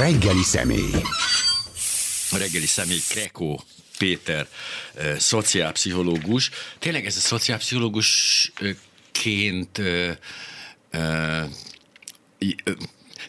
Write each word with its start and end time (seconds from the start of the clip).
reggeli 0.00 0.42
személy. 0.42 0.94
A 2.30 2.36
reggeli 2.36 2.66
személy 2.66 3.00
Krekó 3.08 3.64
Péter, 3.98 4.48
eh, 4.94 5.18
szociálpszichológus. 5.18 6.50
Tényleg 6.78 7.06
ez 7.06 7.16
a 7.16 7.20
szociálpszichológusként 7.20 9.78
eh, 9.78 10.16
eh, 10.90 11.44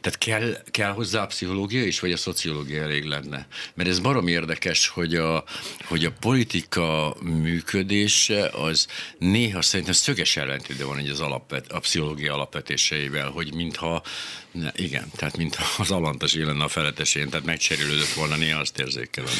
tehát 0.01 0.17
kell, 0.17 0.63
kell 0.71 0.91
hozzá 0.91 1.21
a 1.21 1.25
pszichológia 1.25 1.85
is, 1.85 1.99
vagy 1.99 2.11
a 2.11 2.17
szociológia 2.17 2.81
elég 2.81 3.03
lenne? 3.03 3.47
Mert 3.73 3.89
ez 3.89 3.99
barom 3.99 4.27
érdekes, 4.27 4.87
hogy 4.87 5.15
a, 5.15 5.43
hogy 5.83 6.05
a 6.05 6.11
politika 6.19 7.15
működése 7.21 8.47
az 8.47 8.87
néha 9.17 9.61
szerintem 9.61 9.93
szöges 9.93 10.37
ellentétben 10.37 10.87
van 10.87 10.99
így 10.99 11.09
az 11.09 11.19
alapvet, 11.19 11.71
a 11.71 11.79
pszichológia 11.79 12.33
alapvetéseivel, 12.33 13.29
hogy 13.29 13.53
mintha, 13.53 14.03
ne, 14.51 14.69
igen, 14.75 15.11
tehát 15.15 15.37
mintha 15.37 15.81
az 15.81 15.91
alantas 15.91 16.33
lenne 16.33 16.63
a 16.63 16.67
feletesén, 16.67 17.29
tehát 17.29 17.45
megcserélődött 17.45 18.13
volna, 18.13 18.35
néha 18.35 18.59
azt 18.59 18.79
érzékelem. 18.79 19.33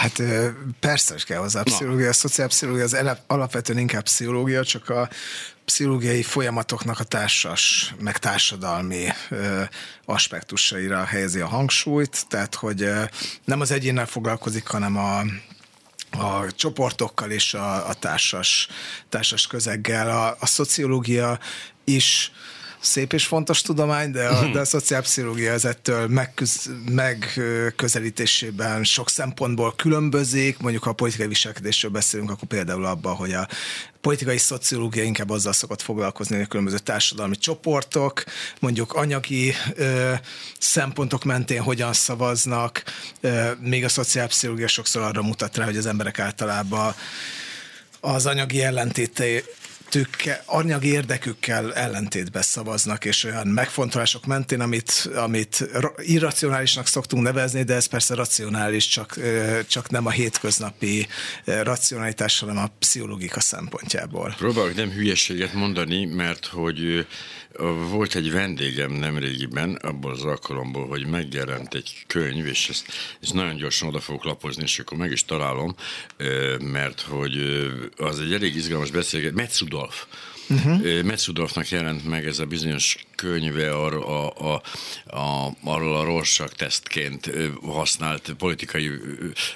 Hát 0.00 0.22
persze, 0.80 1.12
hogy 1.12 1.24
kell 1.24 1.38
hozzá 1.38 1.60
a 1.60 1.62
pszichológia, 1.62 2.08
a 2.08 2.12
szociálpszichológia 2.12 2.84
az 2.84 2.96
alapvetően 3.26 3.78
inkább 3.78 4.02
pszichológia, 4.02 4.64
csak 4.64 4.88
a 4.88 5.08
pszichológiai 5.64 6.22
folyamatoknak 6.22 7.00
a 7.00 7.04
társas, 7.04 7.94
meg 7.98 8.18
társadalmi 8.18 9.06
ö, 9.30 9.62
aspektusaira 10.04 11.04
helyezi 11.04 11.40
a 11.40 11.46
hangsúlyt, 11.46 12.26
tehát 12.28 12.54
hogy 12.54 12.82
ö, 12.82 13.02
nem 13.44 13.60
az 13.60 13.70
egyénnel 13.70 14.06
foglalkozik, 14.06 14.66
hanem 14.66 14.96
a, 14.96 15.18
a 16.10 16.52
csoportokkal 16.52 17.30
és 17.30 17.54
a, 17.54 17.88
a 17.88 17.94
társas, 17.94 18.68
társas 19.08 19.46
közeggel. 19.46 20.10
A, 20.10 20.36
a 20.40 20.46
szociológia 20.46 21.38
is 21.84 22.32
szép 22.80 23.12
és 23.12 23.26
fontos 23.26 23.62
tudomány, 23.62 24.10
de 24.10 24.26
a, 24.26 24.50
de 24.52 24.60
a 24.60 24.64
szociálpszichológia 24.64 25.52
ez 25.52 25.64
ettől 25.64 26.08
megköz, 26.08 26.70
megközelítésében 26.90 28.84
sok 28.84 29.10
szempontból 29.10 29.74
különbözik. 29.76 30.58
Mondjuk, 30.58 30.82
ha 30.82 30.90
a 30.90 30.92
politikai 30.92 31.26
viselkedésről 31.26 31.90
beszélünk, 31.90 32.30
akkor 32.30 32.48
például 32.48 32.84
abban, 32.84 33.14
hogy 33.14 33.32
a 33.32 33.48
politikai 34.00 34.38
szociológia 34.38 35.02
inkább 35.02 35.30
azzal 35.30 35.52
szokott 35.52 35.82
foglalkozni, 35.82 36.34
hogy 36.34 36.44
a 36.44 36.48
különböző 36.48 36.78
társadalmi 36.78 37.36
csoportok, 37.36 38.24
mondjuk 38.58 38.92
anyagi 38.92 39.54
ö, 39.74 40.12
szempontok 40.58 41.24
mentén 41.24 41.62
hogyan 41.62 41.92
szavaznak, 41.92 42.82
ö, 43.20 43.50
még 43.60 43.84
a 43.84 43.88
szociálpszichológia 43.88 44.68
sokszor 44.68 45.02
arra 45.02 45.22
mutat 45.22 45.56
rá, 45.56 45.64
hogy 45.64 45.76
az 45.76 45.86
emberek 45.86 46.18
általában 46.18 46.94
az 48.00 48.26
anyagi 48.26 48.62
ellentéte 48.62 49.24
tükkel, 49.90 50.42
anyagi 50.46 50.88
érdekükkel 50.88 51.74
ellentétbe 51.74 52.42
szavaznak, 52.42 53.04
és 53.04 53.24
olyan 53.24 53.46
megfontolások 53.46 54.26
mentén, 54.26 54.60
amit, 54.60 55.08
amit 55.14 55.68
ra- 55.72 56.02
irracionálisnak 56.02 56.86
szoktunk 56.86 57.22
nevezni, 57.22 57.62
de 57.62 57.74
ez 57.74 57.86
persze 57.86 58.14
racionális, 58.14 58.86
csak, 58.86 59.18
csak 59.66 59.90
nem 59.90 60.06
a 60.06 60.10
hétköznapi 60.10 61.06
racionalitás, 61.44 62.38
hanem 62.38 62.58
a 62.58 62.70
pszichológika 62.78 63.40
szempontjából. 63.40 64.34
Próbálok 64.38 64.74
nem 64.74 64.90
hülyeséget 64.90 65.52
mondani, 65.52 66.04
mert 66.04 66.46
hogy 66.46 67.06
volt 67.90 68.14
egy 68.14 68.32
vendégem 68.32 68.92
nemrégiben, 68.92 69.74
abból 69.74 70.10
az 70.10 70.22
alkalomból, 70.22 70.86
hogy 70.86 71.06
megjelent 71.06 71.74
egy 71.74 72.04
könyv, 72.06 72.46
és 72.46 72.68
ezt, 72.68 72.86
ezt 73.22 73.34
nagyon 73.34 73.56
gyorsan 73.56 73.88
oda 73.88 74.00
fogok 74.00 74.24
lapozni, 74.24 74.62
és 74.62 74.78
akkor 74.78 74.98
meg 74.98 75.10
is 75.10 75.24
találom, 75.24 75.74
mert 76.58 77.00
hogy 77.00 77.38
az 77.96 78.20
egy 78.20 78.32
elég 78.32 78.56
izgalmas 78.56 78.90
beszélgetés. 78.90 79.36
Metz 79.36 79.58
Rudolf. 79.60 80.06
Uh-huh. 80.48 81.02
Metz 81.02 81.26
Rudolfnak 81.26 81.68
jelent 81.68 82.04
meg 82.04 82.26
ez 82.26 82.38
a 82.38 82.44
bizonyos 82.44 82.96
könyve 83.14 83.74
ar, 83.74 83.94
a, 83.94 84.52
a, 84.52 84.62
a, 85.06 85.56
arról 85.64 85.96
a 85.96 86.04
Rorschach 86.04 86.54
tesztként 86.54 87.30
használt 87.62 88.34
politikai 88.38 88.90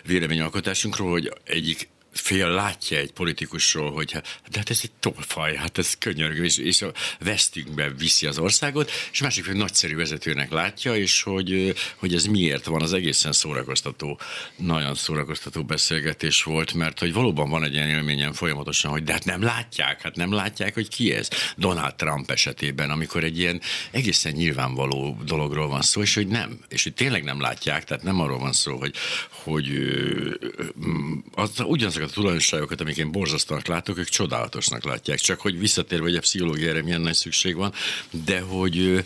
véleményalkotásunkról, 0.04 1.10
hogy 1.10 1.32
egyik 1.44 1.88
fél 2.14 2.48
látja 2.48 2.98
egy 2.98 3.12
politikusról, 3.12 3.92
hogy 3.92 4.12
hát, 4.12 4.40
de 4.50 4.58
hát 4.58 4.70
ez 4.70 4.80
egy 4.83 4.92
tolfaj, 5.00 5.56
hát 5.56 5.78
ez 5.78 5.94
könyörgő, 5.98 6.44
és, 6.44 6.58
és 6.58 6.83
a 6.83 6.92
vesztünkbe 7.20 7.90
viszi 7.90 8.27
az 8.27 8.39
országot, 8.39 8.90
és 9.12 9.20
másik 9.20 9.44
fél 9.44 9.55
nagyszerű 9.55 9.96
vezetőnek 9.96 10.50
látja, 10.50 10.96
és 10.96 11.22
hogy, 11.22 11.74
hogy 11.96 12.14
ez 12.14 12.24
miért 12.24 12.64
van, 12.64 12.83
az 12.83 12.92
egészen 12.92 13.33
szórakoztató, 13.33 14.20
nagyon 14.56 14.94
szórakoztató 14.94 15.64
beszélgetés 15.64 16.42
volt, 16.42 16.72
mert 16.74 16.98
hogy 16.98 17.12
valóban 17.12 17.50
van 17.50 17.64
egy 17.64 17.72
ilyen 17.72 17.89
élményem 17.89 18.33
folyamatosan, 18.33 18.90
hogy 18.90 19.05
de 19.05 19.12
hát 19.12 19.24
nem 19.24 19.42
látják, 19.42 20.02
hát 20.02 20.16
nem 20.16 20.33
látják, 20.33 20.74
hogy 20.74 20.89
ki 20.89 21.12
ez. 21.12 21.28
Donald 21.56 21.94
Trump 21.94 22.30
esetében, 22.30 22.90
amikor 22.90 23.24
egy 23.24 23.39
ilyen 23.39 23.60
egészen 23.90 24.33
nyilvánvaló 24.33 25.18
dologról 25.24 25.68
van 25.68 25.83
szó, 25.83 26.02
és 26.02 26.14
hogy 26.14 26.27
nem, 26.27 26.58
és 26.68 26.83
hogy 26.83 26.94
tényleg 26.94 27.24
nem 27.24 27.40
látják, 27.40 27.84
tehát 27.84 28.02
nem 28.02 28.20
arról 28.20 28.39
van 28.39 28.52
szó, 28.52 28.77
hogy, 28.77 28.94
hogy 29.30 29.68
ö, 29.70 30.30
ö, 30.40 30.64
az, 32.04 32.10
ugyanazokat 32.10 32.10
a 32.10 32.14
tulajdonságokat, 32.14 32.80
amik 32.80 32.96
én 32.96 33.12
borzasztónak 33.12 33.66
látok, 33.66 33.98
ők 33.98 34.08
csodálatosnak 34.08 34.84
látják. 34.84 35.18
Csak 35.18 35.40
hogy 35.40 35.58
visszatérve, 35.58 36.04
hogy 36.04 36.16
a 36.16 36.20
pszichológiára 36.20 36.82
milyen 36.82 37.00
nagy 37.00 37.14
szükség 37.14 37.56
van, 37.56 37.72
de 38.24 38.40
hogy 38.40 39.04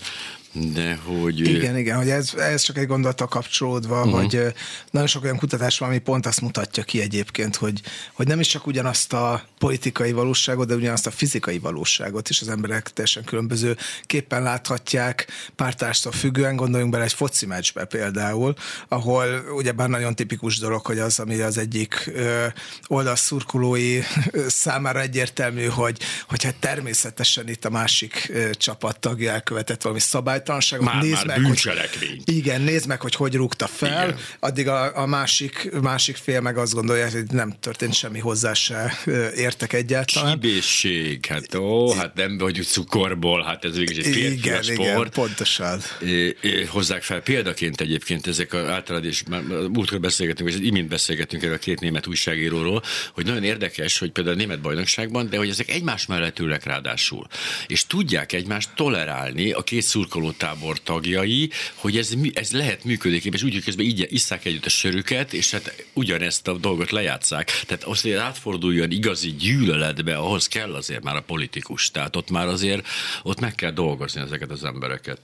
de 0.53 0.95
hogy... 1.05 1.41
Igen, 1.41 1.77
igen, 1.77 1.97
hogy 1.97 2.11
ez, 2.11 2.35
ez 2.35 2.63
csak 2.63 2.79
egy 2.79 2.87
gondolata 2.87 3.27
kapcsolódva, 3.27 3.99
uh-huh. 3.99 4.21
hogy 4.21 4.55
nagyon 4.91 5.09
sok 5.09 5.25
olyan 5.25 5.37
kutatás 5.37 5.79
van, 5.79 5.89
ami 5.89 5.99
pont 5.99 6.27
azt 6.27 6.41
mutatja 6.41 6.83
ki 6.83 7.01
egyébként, 7.01 7.57
hogy, 7.57 7.81
hogy 8.13 8.27
nem 8.27 8.41
is 8.41 8.47
csak 8.47 8.67
ugyanazt 8.67 9.13
a 9.13 9.43
politikai 9.59 10.13
valóságot, 10.13 10.67
de 10.67 10.75
ugyanazt 10.75 11.07
a 11.07 11.11
fizikai 11.11 11.59
valóságot 11.59 12.29
is 12.29 12.41
az 12.41 12.49
emberek 12.49 12.91
teljesen 12.93 13.25
különböző 13.25 13.77
képpen 14.03 14.43
láthatják, 14.43 15.27
pártárstól 15.57 16.13
függően, 16.13 16.57
gondoljunk 16.57 16.93
bele 16.93 17.05
egy 17.05 17.13
foci 17.13 17.47
meccsbe 17.47 17.85
például, 17.85 18.55
ahol 18.89 19.27
ugyebár 19.57 19.89
nagyon 19.89 20.15
tipikus 20.15 20.59
dolog, 20.59 20.87
hogy 20.87 20.99
az, 20.99 21.19
ami 21.19 21.41
az 21.41 21.59
egyik 21.59 22.11
ö, 22.15 22.47
oldalszurkolói 22.87 24.01
számára 24.49 25.01
egyértelmű, 25.01 25.65
hogy, 25.65 25.99
hogy 26.29 26.45
hát 26.45 26.57
természetesen 26.57 27.49
itt 27.49 27.65
a 27.65 27.71
másik 27.71 28.33
csapat 28.53 28.99
tagja 29.01 29.33
elkövetett 29.33 29.83
valami 29.83 30.01
szabálytalanságot. 30.47 30.85
Már- 30.87 31.03
nézd 31.03 31.15
már 31.15 31.27
meg, 31.27 31.37
hogy, 31.37 31.45
bűncselekmény. 31.45 32.23
igen, 32.25 32.61
nézd 32.61 32.87
meg, 32.87 33.01
hogy 33.01 33.15
hogy 33.15 33.35
rúgta 33.35 33.67
fel, 33.67 33.89
Igen. 33.89 34.05
Igen. 34.05 34.19
addig 34.41 34.69
a, 34.69 34.99
a 34.99 35.07
másik, 35.07 35.71
másik 35.81 36.17
fél 36.17 36.41
meg 36.41 36.57
azt 36.59 36.73
gondolja, 36.73 37.11
hogy 37.11 37.25
nem 37.31 37.55
történt 37.61 37.95
semmi 37.95 38.19
hozzá 38.19 38.53
se 38.53 38.99
értek 39.37 39.73
egyáltalán. 39.73 40.41
Csibészség, 40.41 41.27
hát 41.27 41.55
ó, 41.55 41.93
hát 41.93 42.15
nem 42.15 42.39
vagy 42.39 42.63
cukorból, 42.65 43.43
hát 43.43 43.65
ez 43.65 43.77
végig 43.77 43.99
egy 43.99 44.05
férfi 44.05 44.33
Igen, 44.33 44.63
igen, 44.63 44.75
sport. 44.93 45.13
pontosan. 45.13 45.81
É, 46.03 46.37
é, 46.41 46.65
hozzák 46.65 47.03
fel 47.03 47.21
példaként 47.21 47.81
egyébként 47.81 48.27
ezek 48.27 48.53
a 48.53 48.71
általad, 48.73 49.05
és 49.05 49.23
már 49.29 49.43
múltkor 49.73 50.01
beszélgetünk, 50.01 50.51
és 50.51 50.57
imént 50.61 50.89
beszélgetünk 50.89 51.43
erről 51.43 51.55
a 51.55 51.59
két 51.59 51.81
német 51.81 52.07
újságíróról, 52.07 52.83
hogy 53.13 53.25
nagyon 53.25 53.45
érdekes, 53.45 53.99
hogy 53.99 54.11
például 54.11 54.35
a 54.35 54.39
német 54.39 54.61
bajnokságban, 54.61 55.29
de 55.31 55.37
hogy 55.37 55.49
ezek 55.49 55.69
egymás 55.71 56.07
mellett 56.07 56.39
ülnek 56.39 56.65
ráadásul. 56.65 57.27
És 57.67 57.87
tudják 57.87 58.33
egymást 58.33 58.69
tolerálni 58.75 59.53
a 59.53 59.63
két 59.63 59.83
szurkolótábor 60.29 60.83
tagjai, 60.83 61.51
hogy 61.75 61.97
ez, 61.97 62.13
ez 62.33 62.53
lehet 62.53 62.85
működőképes, 62.85 63.43
úgy, 63.43 63.53
hogy 63.53 63.65
közben 63.65 63.87
így 63.87 64.07
isszák 64.11 64.45
együtt 64.45 64.65
a 64.65 64.69
sörüket, 64.69 65.33
és 65.33 65.51
hát 65.51 65.87
ugyanezt 65.93 66.49
a 66.49 66.53
dolgot 66.53 66.91
lejátszák. 66.91 67.63
Tehát 67.67 67.85
az, 67.85 68.01
hogy 68.01 68.13
átforduljon 68.13 68.91
igazi 68.91 69.31
gyűlöletbe, 69.31 70.17
ahhoz 70.17 70.49
kell 70.49 70.75
azért 70.75 71.03
már 71.03 71.17
a 71.17 71.23
politikus. 71.23 71.91
Tehát 71.91 72.17
ott 72.17 72.31
már 72.31 72.47
azért, 72.47 72.87
ott 73.23 73.41
meg 73.41 73.55
kell 73.55 73.71
dolgozni 73.71 74.21
ezeket 74.21 74.51
az 74.51 74.65
embereket. 74.65 75.21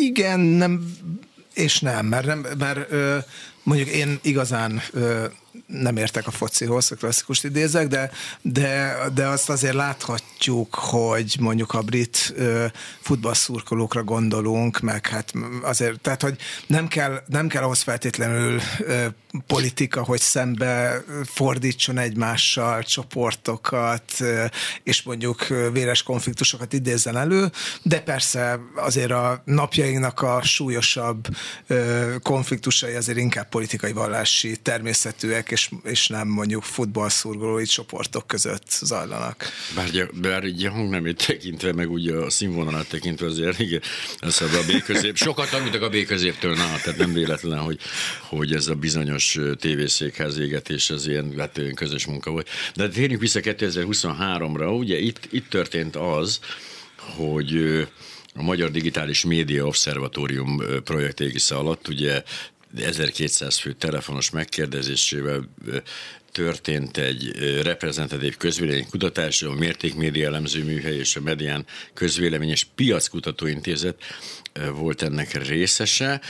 Igen, 0.00 0.40
nem, 0.40 0.96
és 1.54 1.80
nem, 1.80 2.06
mert, 2.06 2.26
nem, 2.26 2.46
mert 2.58 2.92
mondjuk 3.62 3.88
én 3.88 4.18
igazán 4.22 4.82
nem 5.66 5.96
értek 5.96 6.26
a 6.26 6.30
focihoz, 6.30 6.92
a 6.92 6.94
klasszikust 6.94 7.44
idézek, 7.44 7.88
de, 7.88 8.10
de, 8.42 8.96
de 9.14 9.26
azt 9.26 9.50
azért 9.50 9.74
láthatjuk, 9.74 10.74
hogy 10.74 11.36
mondjuk 11.40 11.74
a 11.74 11.82
brit 11.82 12.32
ö, 12.36 12.66
futballszurkolókra 13.00 14.02
gondolunk, 14.02 14.80
meg 14.80 15.06
hát 15.06 15.32
azért, 15.62 16.00
tehát 16.00 16.22
hogy 16.22 16.36
nem 16.66 16.88
kell, 16.88 17.22
nem 17.26 17.48
kell 17.48 17.62
ahhoz 17.62 17.82
feltétlenül 17.82 18.60
ö, 18.80 19.06
politika, 19.46 20.02
hogy 20.02 20.20
szembe 20.20 21.04
fordítson 21.24 21.98
egymással 21.98 22.82
csoportokat, 22.82 24.12
ö, 24.20 24.44
és 24.82 25.02
mondjuk 25.02 25.46
véres 25.72 26.02
konfliktusokat 26.02 26.72
idézzen 26.72 27.16
elő, 27.16 27.50
de 27.82 28.00
persze 28.00 28.60
azért 28.76 29.10
a 29.10 29.42
napjainknak 29.44 30.20
a 30.20 30.42
súlyosabb 30.42 31.28
ö, 31.66 32.14
konfliktusai 32.22 32.94
azért 32.94 33.18
inkább 33.18 33.48
politikai 33.48 33.92
vallási 33.92 34.56
természetűek, 34.56 35.41
és, 35.50 35.70
és 35.84 36.06
nem 36.06 36.28
mondjuk 36.28 36.62
futballszurkolói 36.62 37.64
csoportok 37.64 38.26
között 38.26 38.70
zajlanak. 38.70 39.44
Bár, 39.74 40.10
bár 40.12 40.44
így 40.44 40.64
a 40.64 40.70
hangnemét 40.70 41.26
tekintve, 41.26 41.72
meg 41.72 41.90
úgy 41.90 42.08
a 42.08 42.30
színvonalat 42.30 42.88
tekintve 42.88 43.26
azért, 43.26 43.58
igen, 43.58 43.80
az 44.18 44.42
a 44.42 44.46
B 44.66 44.82
közép. 44.82 45.16
Sokat 45.16 45.50
tanultak 45.50 45.82
a 45.82 45.88
B 45.88 46.04
középtől, 46.04 46.54
na, 46.54 46.64
tehát 46.64 46.96
nem 46.96 47.12
véletlen, 47.12 47.58
hogy, 47.58 47.78
hogy 48.20 48.54
ez 48.54 48.66
a 48.66 48.74
bizonyos 48.74 49.38
tévészékház 49.58 50.38
égetés 50.38 50.90
az 50.90 51.06
ilyen, 51.06 51.34
hát 51.38 51.58
olyan 51.58 51.74
közös 51.74 52.06
munka 52.06 52.30
volt. 52.30 52.48
De 52.74 52.88
térjünk 52.88 53.20
vissza 53.20 53.40
2023-ra, 53.42 54.78
ugye 54.78 54.98
itt, 54.98 55.28
itt 55.30 55.48
történt 55.48 55.96
az, 55.96 56.40
hogy 57.16 57.56
a 58.34 58.42
Magyar 58.42 58.70
Digitális 58.70 59.24
Média 59.24 59.66
Obszervatórium 59.66 60.62
projekt 60.84 61.20
égisze 61.20 61.54
alatt 61.54 61.88
ugye 61.88 62.22
1200 62.76 63.58
fő 63.58 63.72
telefonos 63.72 64.30
megkérdezésével 64.30 65.48
történt 66.32 66.96
egy 66.96 67.32
reprezentatív 67.62 68.36
közvéleménykutatás, 68.36 69.42
a 69.42 69.54
Mértékmédia 69.54 70.26
elemző 70.26 70.64
műhely 70.64 70.96
és 70.96 71.16
a 71.16 71.20
Medián 71.20 71.66
közvéleményes 71.94 72.64
piackutatóintézet 72.74 74.02
volt 74.74 75.02
ennek 75.02 75.46
részese, 75.46 76.20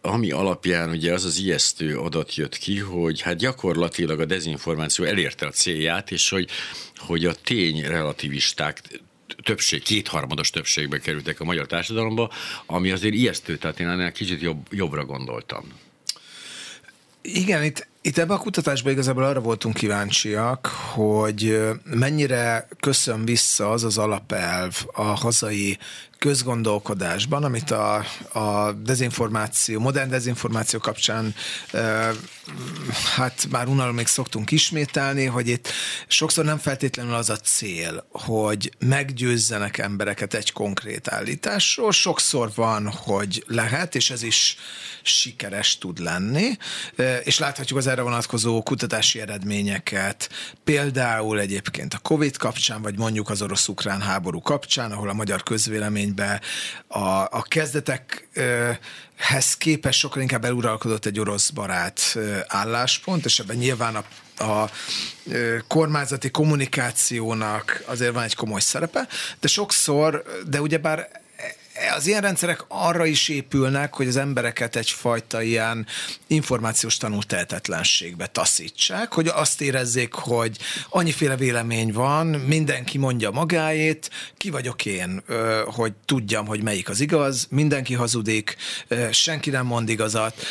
ami 0.00 0.30
alapján 0.30 0.90
ugye 0.90 1.12
az 1.12 1.24
az 1.24 1.38
ijesztő 1.38 1.98
adat 1.98 2.34
jött 2.34 2.56
ki, 2.56 2.78
hogy 2.78 3.20
hát 3.20 3.36
gyakorlatilag 3.36 4.20
a 4.20 4.24
dezinformáció 4.24 5.04
elérte 5.04 5.46
a 5.46 5.50
célját, 5.50 6.10
és 6.10 6.28
hogy, 6.28 6.48
hogy 6.96 7.24
a 7.24 7.34
tény 7.34 7.80
relativisták 7.80 8.82
többség, 9.42 9.82
kétharmados 9.82 10.50
többségbe 10.50 10.98
kerültek 10.98 11.40
a 11.40 11.44
magyar 11.44 11.66
társadalomba, 11.66 12.30
ami 12.66 12.90
azért 12.90 13.14
ijesztő, 13.14 13.56
tehát 13.56 13.80
én 13.80 13.88
ennél 13.88 14.12
kicsit 14.12 14.40
jobb, 14.40 14.66
jobbra 14.70 15.04
gondoltam. 15.04 15.64
Igen, 17.22 17.62
itt, 17.62 17.88
itt 18.00 18.18
ebben 18.18 18.36
a 18.36 18.40
kutatásban 18.40 18.92
igazából 18.92 19.24
arra 19.24 19.40
voltunk 19.40 19.74
kíváncsiak, 19.74 20.66
hogy 20.66 21.58
mennyire 21.84 22.68
köszön 22.80 23.24
vissza 23.24 23.70
az 23.70 23.84
az 23.84 23.98
alapelv 23.98 24.84
a 24.92 25.02
hazai 25.02 25.78
közgondolkodásban, 26.20 27.44
amit 27.44 27.70
a, 27.70 28.04
a 28.32 28.72
dezinformáció, 28.72 29.80
modern 29.80 30.10
dezinformáció 30.10 30.78
kapcsán 30.78 31.34
hát 33.16 33.46
már 33.50 33.66
unalomig 33.66 34.06
szoktunk 34.06 34.50
ismételni, 34.50 35.24
hogy 35.24 35.48
itt 35.48 35.68
sokszor 36.08 36.44
nem 36.44 36.58
feltétlenül 36.58 37.14
az 37.14 37.30
a 37.30 37.36
cél, 37.36 38.06
hogy 38.10 38.72
meggyőzzenek 38.78 39.78
embereket 39.78 40.34
egy 40.34 40.52
konkrét 40.52 41.08
állításról, 41.08 41.92
sokszor 41.92 42.50
van, 42.54 42.86
hogy 42.86 43.44
lehet, 43.46 43.94
és 43.94 44.10
ez 44.10 44.22
is 44.22 44.56
sikeres 45.02 45.78
tud 45.78 45.98
lenni, 45.98 46.56
és 47.24 47.38
láthatjuk 47.38 47.78
az 47.78 47.86
erre 47.86 48.02
vonatkozó 48.02 48.62
kutatási 48.62 49.20
eredményeket, 49.20 50.30
például 50.64 51.40
egyébként 51.40 51.94
a 51.94 51.98
Covid 51.98 52.36
kapcsán, 52.36 52.82
vagy 52.82 52.98
mondjuk 52.98 53.30
az 53.30 53.42
orosz-ukrán 53.42 54.00
háború 54.00 54.40
kapcsán, 54.40 54.92
ahol 54.92 55.08
a 55.08 55.12
magyar 55.12 55.42
közvélemény 55.42 56.09
be 56.14 56.40
a, 56.86 57.20
a 57.20 57.44
kezdetekhez 57.48 59.56
képest 59.58 59.98
sokkal 59.98 60.22
inkább 60.22 60.44
eluralkodott 60.44 61.06
egy 61.06 61.20
orosz 61.20 61.50
barát 61.50 62.18
álláspont, 62.46 63.24
és 63.24 63.38
ebben 63.38 63.56
nyilván 63.56 63.96
a 63.96 64.04
a 64.40 64.70
kormányzati 65.68 66.30
kommunikációnak 66.30 67.82
azért 67.86 68.12
van 68.12 68.22
egy 68.22 68.34
komoly 68.34 68.60
szerepe, 68.60 69.08
de 69.40 69.48
sokszor, 69.48 70.24
de 70.46 70.60
ugyebár 70.60 71.19
az 71.96 72.06
ilyen 72.06 72.20
rendszerek 72.20 72.64
arra 72.68 73.06
is 73.06 73.28
épülnek, 73.28 73.94
hogy 73.94 74.08
az 74.08 74.16
embereket 74.16 74.76
egyfajta 74.76 75.42
ilyen 75.42 75.86
információs 76.26 76.96
tanultehetetlenségbe 76.96 78.26
taszítsák, 78.26 79.12
hogy 79.12 79.28
azt 79.28 79.60
érezzék, 79.60 80.12
hogy 80.12 80.58
annyiféle 80.88 81.36
vélemény 81.36 81.92
van, 81.92 82.26
mindenki 82.26 82.98
mondja 82.98 83.30
magáét, 83.30 84.10
ki 84.36 84.50
vagyok 84.50 84.86
én, 84.86 85.22
hogy 85.64 85.92
tudjam, 86.04 86.46
hogy 86.46 86.62
melyik 86.62 86.88
az 86.88 87.00
igaz, 87.00 87.46
mindenki 87.50 87.94
hazudik, 87.94 88.56
senki 89.10 89.50
nem 89.50 89.66
mond 89.66 89.88
igazat, 89.88 90.46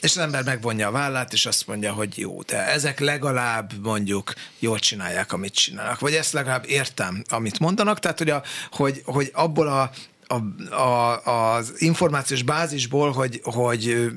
és 0.00 0.10
az 0.10 0.18
ember 0.18 0.44
megvonja 0.44 0.88
a 0.88 0.90
vállát, 0.90 1.32
és 1.32 1.46
azt 1.46 1.66
mondja, 1.66 1.92
hogy 1.92 2.18
jó, 2.18 2.42
de 2.42 2.66
ezek 2.66 3.00
legalább 3.00 3.72
mondjuk 3.82 4.32
jól 4.58 4.78
csinálják, 4.78 5.32
amit 5.32 5.54
csinálnak, 5.54 6.00
vagy 6.00 6.14
ezt 6.14 6.32
legalább 6.32 6.64
értem, 6.66 7.22
amit 7.28 7.58
mondanak, 7.58 7.98
tehát 7.98 8.18
hogy, 8.18 8.30
a, 8.30 8.42
hogy, 8.70 9.02
hogy 9.04 9.30
abból 9.34 9.68
a 9.68 9.90
a, 10.32 10.74
a, 10.74 11.54
az 11.54 11.72
információs 11.78 12.42
bázisból, 12.42 13.12
hogy, 13.12 13.40
hogy 13.42 14.10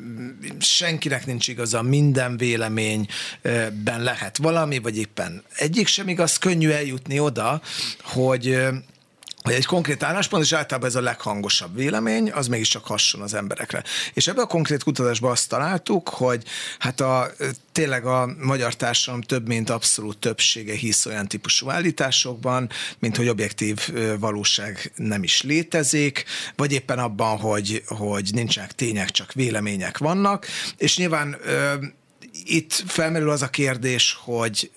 senkinek 0.60 1.26
nincs 1.26 1.48
igaza, 1.48 1.82
minden 1.82 2.38
véleményben 2.38 4.04
lehet 4.04 4.38
valami, 4.38 4.80
vagy 4.80 4.98
éppen 4.98 5.44
egyik 5.56 5.88
sem 5.88 6.08
igaz, 6.08 6.38
könnyű 6.38 6.70
eljutni 6.70 7.20
oda, 7.20 7.62
hogy 8.04 8.60
egy 9.54 9.66
konkrét 9.66 10.04
álláspont, 10.04 10.44
és 10.44 10.54
általában 10.54 10.90
ez 10.90 10.96
a 10.96 11.02
leghangosabb 11.02 11.76
vélemény, 11.76 12.32
az 12.32 12.48
mégiscsak 12.48 12.86
hasson 12.86 13.22
az 13.22 13.34
emberekre. 13.34 13.84
És 14.14 14.28
ebben 14.28 14.44
a 14.44 14.48
konkrét 14.48 14.84
kutatásban 14.84 15.32
azt 15.32 15.50
találtuk, 15.50 16.10
hogy 16.10 16.44
hát 16.80 17.02
a, 17.02 17.32
tényleg 17.72 18.06
a 18.06 18.30
magyar 18.40 18.74
társadalom 18.74 19.22
több 19.22 19.48
mint 19.48 19.70
abszolút 19.70 20.18
többsége 20.18 20.74
hisz 20.74 21.06
olyan 21.06 21.28
típusú 21.28 21.70
állításokban, 21.70 22.70
mint 23.00 23.18
hogy 23.18 23.28
objektív 23.28 23.90
valóság 24.20 24.92
nem 24.96 25.24
is 25.24 25.42
létezik, 25.42 26.26
vagy 26.56 26.72
éppen 26.72 27.00
abban, 27.00 27.38
hogy, 27.38 27.84
hogy 27.86 28.30
nincsenek 28.34 28.72
tények, 28.72 29.12
csak 29.12 29.34
vélemények 29.34 29.98
vannak, 29.98 30.48
és 30.78 30.98
nyilván 30.98 31.38
itt 32.46 32.84
felmerül 32.88 33.30
az 33.30 33.42
a 33.42 33.50
kérdés, 33.50 34.18
hogy 34.24 34.72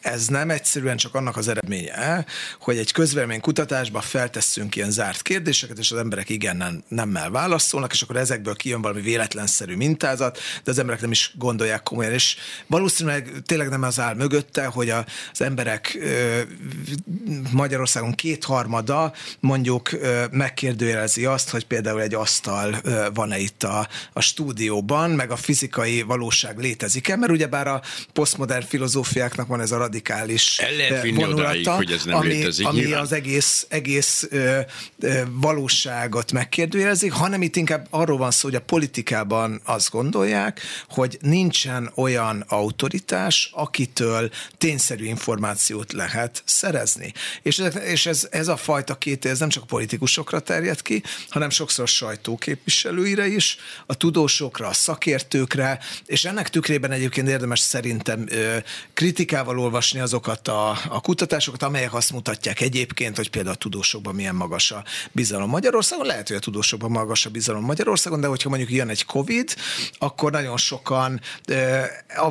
ez 0.00 0.26
nem 0.26 0.50
egyszerűen 0.50 0.96
csak 0.96 1.14
annak 1.14 1.36
az 1.36 1.48
eredménye, 1.48 2.24
hogy 2.60 2.78
egy 2.78 2.92
közvélemény 2.92 3.40
kutatásba 3.40 4.00
feltesszünk 4.00 4.76
ilyen 4.76 4.90
zárt 4.90 5.22
kérdéseket, 5.22 5.78
és 5.78 5.90
az 5.90 5.98
emberek 5.98 6.28
igen 6.28 6.56
nem, 6.56 6.82
nemmel 6.88 7.30
válaszolnak, 7.30 7.92
és 7.92 8.02
akkor 8.02 8.16
ezekből 8.16 8.54
kijön 8.54 8.82
valami 8.82 9.00
véletlenszerű 9.00 9.76
mintázat, 9.76 10.38
de 10.64 10.70
az 10.70 10.78
emberek 10.78 11.00
nem 11.00 11.10
is 11.10 11.32
gondolják 11.38 11.82
komolyan, 11.82 12.12
és 12.12 12.36
valószínűleg 12.66 13.32
tényleg 13.46 13.68
nem 13.68 13.82
az 13.82 14.00
áll 14.00 14.14
mögötte, 14.14 14.64
hogy 14.64 14.90
a, 14.90 15.04
az 15.32 15.40
emberek 15.40 15.98
Magyarországon 17.52 18.12
kétharmada 18.12 19.12
mondjuk 19.40 19.90
megkérdőjelezi 20.30 21.24
azt, 21.24 21.50
hogy 21.50 21.66
például 21.66 22.00
egy 22.00 22.14
asztal 22.14 22.80
van-e 23.14 23.38
itt 23.38 23.62
a, 23.62 23.88
a 24.12 24.20
stúdióban, 24.20 25.10
meg 25.10 25.30
a 25.30 25.36
fizikai 25.36 26.02
valóság 26.02 26.58
létezik-e, 26.58 27.16
mert 27.16 27.32
ugyebár 27.32 27.66
a 27.66 27.82
posztmodern 28.12 28.66
filozófiáknak 28.66 29.46
van 29.46 29.60
ez 29.60 29.72
a 29.72 29.78
radikális 29.90 30.58
El 30.58 30.72
lehet 30.72 31.02
vinni 31.02 31.16
vonulata, 31.16 31.48
odáig, 31.48 31.66
hogy 31.68 31.92
ez 31.92 32.04
nem 32.04 32.16
ami, 32.16 32.28
létezik. 32.28 32.66
Ami 32.66 32.78
nyilván. 32.78 33.00
az 33.00 33.12
egész, 33.12 33.66
egész 33.68 34.26
ö, 34.30 34.60
ö, 35.00 35.22
valóságot 35.30 36.32
megkérdőjelezik, 36.32 37.12
hanem 37.12 37.42
itt 37.42 37.56
inkább 37.56 37.86
arról 37.90 38.18
van 38.18 38.30
szó, 38.30 38.48
hogy 38.48 38.56
a 38.56 38.60
politikában 38.60 39.60
azt 39.64 39.90
gondolják, 39.90 40.60
hogy 40.88 41.18
nincsen 41.20 41.92
olyan 41.94 42.44
autoritás, 42.48 43.50
akitől 43.52 44.30
tényszerű 44.58 45.04
információt 45.04 45.92
lehet 45.92 46.42
szerezni. 46.44 47.12
És, 47.42 47.58
ez, 47.58 47.76
és 47.76 48.06
ez, 48.06 48.28
ez 48.30 48.48
a 48.48 48.56
fajta 48.56 48.94
két, 48.94 49.24
ez 49.24 49.38
nem 49.38 49.48
csak 49.48 49.66
politikusokra 49.66 50.40
terjed 50.40 50.82
ki, 50.82 51.02
hanem 51.28 51.50
sokszor 51.50 51.88
sajtóképviselőire 51.88 53.26
is, 53.26 53.56
a 53.86 53.94
tudósokra, 53.94 54.66
a 54.66 54.72
szakértőkre, 54.72 55.78
és 56.06 56.24
ennek 56.24 56.48
tükrében 56.48 56.90
egyébként 56.90 57.28
érdemes 57.28 57.58
szerintem 57.60 58.26
ö, 58.28 58.56
kritikával 58.94 59.58
olvasni 59.58 59.79
olvasni 59.80 60.00
azokat 60.00 60.48
a, 60.48 60.70
a 60.88 61.00
kutatásokat, 61.00 61.62
amelyek 61.62 61.94
azt 61.94 62.12
mutatják 62.12 62.60
egyébként, 62.60 63.16
hogy 63.16 63.30
például 63.30 63.54
a 63.54 63.58
tudósokban 63.58 64.14
milyen 64.14 64.34
magas 64.34 64.70
a 64.70 64.84
bizalom 65.12 65.50
Magyarországon. 65.50 66.06
Lehet, 66.06 66.28
hogy 66.28 66.36
a 66.36 66.40
tudósokban 66.40 66.90
magas 66.90 67.26
a 67.26 67.30
bizalom 67.30 67.64
Magyarországon, 67.64 68.20
de 68.20 68.26
hogyha 68.26 68.48
mondjuk 68.48 68.70
jön 68.70 68.88
egy 68.88 69.04
COVID, 69.04 69.54
akkor 69.98 70.30
nagyon 70.30 70.56
sokan 70.56 71.20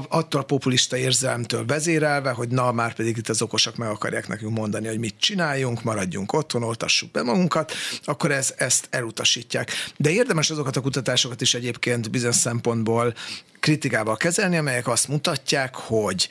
attól 0.10 0.42
a 0.42 0.44
populista 0.44 0.98
érzelmtől 0.98 1.66
vezérelve, 1.66 2.32
hogy 2.32 2.50
na, 2.50 2.72
már 2.72 2.94
pedig 2.94 3.18
itt 3.18 3.30
az 3.30 3.42
okosak 3.42 3.76
meg 3.76 3.90
akarják 3.90 4.28
nekünk 4.28 4.58
mondani, 4.58 4.88
hogy 4.88 5.00
mit 5.00 5.16
csináljunk, 5.20 5.84
maradjunk 5.84 6.34
otthon, 6.34 6.64
oltassuk 6.64 7.12
be 7.12 7.24
magunkat, 7.24 7.74
akkor 8.04 8.32
ez, 8.32 8.54
ezt 8.58 8.88
elutasítják. 8.90 9.72
De 9.98 10.10
érdemes 10.10 10.50
azokat 10.50 10.76
a 10.76 10.82
kutatásokat 10.82 11.42
is 11.42 11.54
egyébként 11.54 12.12
bizonyos 12.12 12.36
szempontból 12.36 13.14
kritikával 13.60 14.18
kezelni, 14.18 14.58
amelyek 14.58 14.88
azt 14.88 15.08
mutatják, 15.08 15.76
hogy 15.76 16.30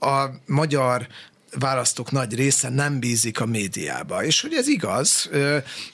a 0.00 0.30
magyar 0.46 1.06
választók 1.58 2.10
nagy 2.10 2.34
része 2.34 2.68
nem 2.68 2.98
bízik 2.98 3.40
a 3.40 3.46
médiába. 3.46 4.24
És 4.24 4.40
hogy 4.40 4.54
ez 4.54 4.68
igaz, 4.68 5.30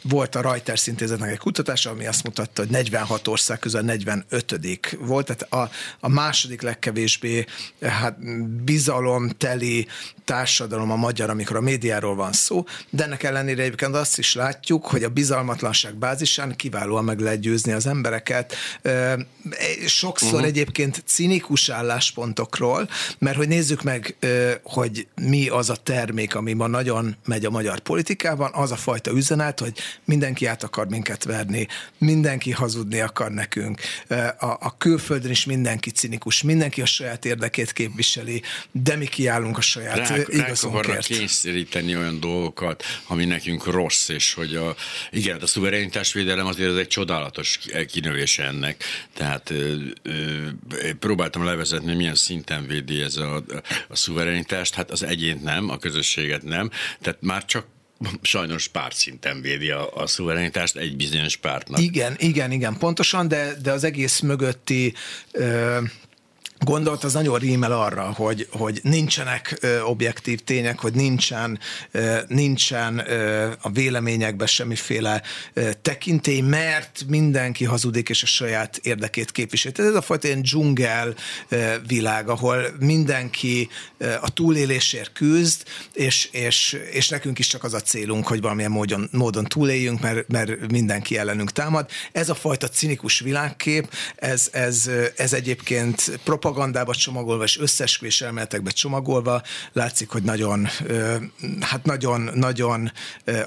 volt 0.03 0.35
a 0.35 0.41
Reuters 0.41 0.87
intézetnek 0.87 1.31
egy 1.31 1.39
kutatása, 1.39 1.91
ami 1.91 2.07
azt 2.07 2.25
mutatta, 2.25 2.63
hogy 2.63 2.71
46 2.71 3.29
ország 3.29 3.59
közül 3.59 3.81
45 3.81 4.97
volt, 5.01 5.27
tehát 5.27 5.53
a, 5.53 5.71
a 6.01 6.09
második 6.09 6.63
legkevésbé 6.63 7.45
hát, 7.81 8.19
bizalomteli 8.65 9.87
társadalom 10.25 10.91
a 10.91 10.97
magyar, 10.97 11.31
amikor 11.31 11.57
a 11.57 11.61
médiáról 11.61 12.15
van 12.15 12.33
szó, 12.33 12.65
de 12.91 13.05
ennek 13.05 13.23
ellenére 13.23 13.63
egyébként 13.63 13.95
azt 13.95 14.19
is 14.19 14.35
látjuk, 14.35 14.87
hogy 14.87 15.03
a 15.03 15.09
bizalmatlanság 15.09 15.95
bázisán 15.95 16.57
kiválóan 16.57 17.05
meg 17.05 17.21
lehet 17.21 17.41
győzni 17.41 17.73
az 17.73 17.87
embereket. 17.87 18.55
Sokszor 19.87 20.33
uh-huh. 20.33 20.47
egyébként 20.47 21.03
cinikus 21.07 21.69
álláspontokról, 21.69 22.89
mert 23.19 23.37
hogy 23.37 23.49
nézzük 23.49 23.83
meg, 23.83 24.17
hogy 24.63 25.07
mi 25.15 25.46
mi 25.47 25.53
az 25.53 25.71
a 25.71 25.77
termék, 25.77 26.35
ami 26.35 26.53
ma 26.53 26.67
nagyon 26.67 27.17
megy 27.25 27.45
a 27.45 27.51
magyar 27.51 27.79
politikában, 27.79 28.51
az 28.53 28.71
a 28.71 28.77
fajta 28.77 29.11
üzenet, 29.11 29.61
hogy 29.61 29.79
mindenki 30.05 30.47
át 30.47 30.63
akar 30.63 30.89
minket 30.89 31.25
verni, 31.25 31.67
mindenki 31.99 32.51
hazudni 32.51 33.01
akar 33.01 33.31
nekünk, 33.31 33.81
a, 34.39 34.47
a 34.47 34.75
külföldön 34.79 35.31
is 35.31 35.45
mindenki 35.45 35.91
cinikus, 35.91 36.43
mindenki 36.43 36.83
a 36.83 36.87
saját 36.87 37.25
érdekét 37.25 37.73
képviseli, 37.73 38.43
de 38.73 38.97
mi 38.97 39.07
kiállunk 39.07 39.59
a 39.59 39.61
saját 39.61 40.09
rá, 40.09 40.17
igazunkért. 40.27 40.87
Rá 40.87 40.99
kényszeríteni 40.99 41.97
olyan 41.97 42.21
dolgokat, 42.21 42.83
ami 43.07 43.25
nekünk 43.25 43.67
rossz, 43.67 44.09
és 44.09 44.35
hogy 44.35 44.55
a, 44.57 44.75
igen, 45.11 45.39
a 45.41 45.47
szuverenitásvédelem 45.47 46.47
azért 46.47 46.71
ez 46.71 46.77
egy 46.77 46.87
csodálatos 46.87 47.59
kinövése 47.89 48.45
ennek. 48.45 48.85
Tehát 49.15 49.51
ö, 49.51 49.75
ö, 50.03 50.93
próbáltam 50.99 51.45
levezetni, 51.45 51.95
milyen 51.95 52.15
szinten 52.15 52.67
védi 52.67 53.01
ez 53.01 53.17
a, 53.17 53.45
a 53.89 53.97
szuverenitást. 53.97 54.75
Hát 54.75 54.91
az 54.91 55.03
egyént 55.37 55.43
nem, 55.43 55.71
a 55.71 55.79
közösséget 55.79 56.43
nem. 56.43 56.71
Tehát 57.01 57.23
már 57.23 57.45
csak 57.45 57.67
sajnos 58.23 58.69
pártszinten 58.69 59.41
védi 59.41 59.71
a, 59.71 59.95
a 59.95 60.07
szuverenitást 60.07 60.77
egy 60.77 60.97
bizonyos 60.97 61.37
pártnak. 61.37 61.81
Igen, 61.81 62.15
igen, 62.19 62.53
igen, 62.53 62.77
pontosan, 62.79 63.29
de, 63.29 63.55
de 63.63 63.73
az 63.73 63.85
egész 63.85 64.21
mögötti 64.21 64.95
ö, 65.33 65.79
gondolt, 66.65 67.05
az 67.05 67.13
nagyon 67.13 67.39
rímel 67.39 67.73
arra, 67.73 68.03
hogy, 68.03 68.49
hogy 68.51 68.81
nincsenek 68.83 69.59
ö, 69.61 69.81
objektív 69.81 70.41
tények, 70.41 70.79
hogy 70.79 70.93
nincsen, 70.93 71.59
ö, 71.91 72.19
nincsen 72.29 72.99
ö, 73.11 73.51
a 73.61 73.71
véleményekben 73.71 74.47
semmiféle 74.47 75.23
ö, 75.53 75.71
tekintély, 75.83 76.41
mert 76.41 77.05
mindenki 77.09 77.65
hazudik 77.65 78.09
és 78.09 78.23
a 78.23 78.27
saját 78.27 78.77
érdekét 78.77 79.31
képviseli. 79.31 79.75
Tehát 79.75 79.91
ez 79.91 79.97
a 79.97 80.03
fajta 80.03 80.27
ilyen 80.27 80.43
dzsungel 80.43 81.15
ö, 81.49 81.75
világ, 81.87 82.29
ahol 82.29 82.67
mindenki 82.79 83.69
ö, 83.99 84.15
a 84.21 84.29
túlélésért 84.29 85.13
küzd, 85.13 85.63
és, 85.93 86.29
és, 86.33 86.79
és 86.93 87.09
nekünk 87.09 87.39
is 87.39 87.47
csak 87.47 87.65
az 87.65 87.75
a 87.75 87.81
célunk, 87.81 88.27
hogy 88.27 88.41
valamilyen 88.41 88.71
módon, 88.71 89.09
módon 89.13 89.45
túléljünk, 89.45 90.01
mert, 90.01 90.29
mert 90.29 90.71
mindenki 90.71 91.19
ellenünk 91.19 91.53
támad. 91.53 91.91
Ez 92.13 92.29
a 92.29 92.35
fajta 92.35 92.69
cinikus 92.69 93.21
világkép, 93.21 93.91
ez, 94.17 94.49
ez, 94.53 94.91
ez 95.17 95.33
egyébként 95.33 96.21
propaganda 96.25 96.46
propagandába 96.47 96.95
csomagolva 96.95 97.45
és 97.45 97.59
összesküvés 97.59 98.21
elméletekbe 98.21 98.71
csomagolva 98.71 99.43
látszik, 99.73 100.09
hogy 100.09 100.23
nagyon, 100.23 100.69
hát 101.61 101.85
nagyon, 101.85 102.31
nagyon 102.35 102.93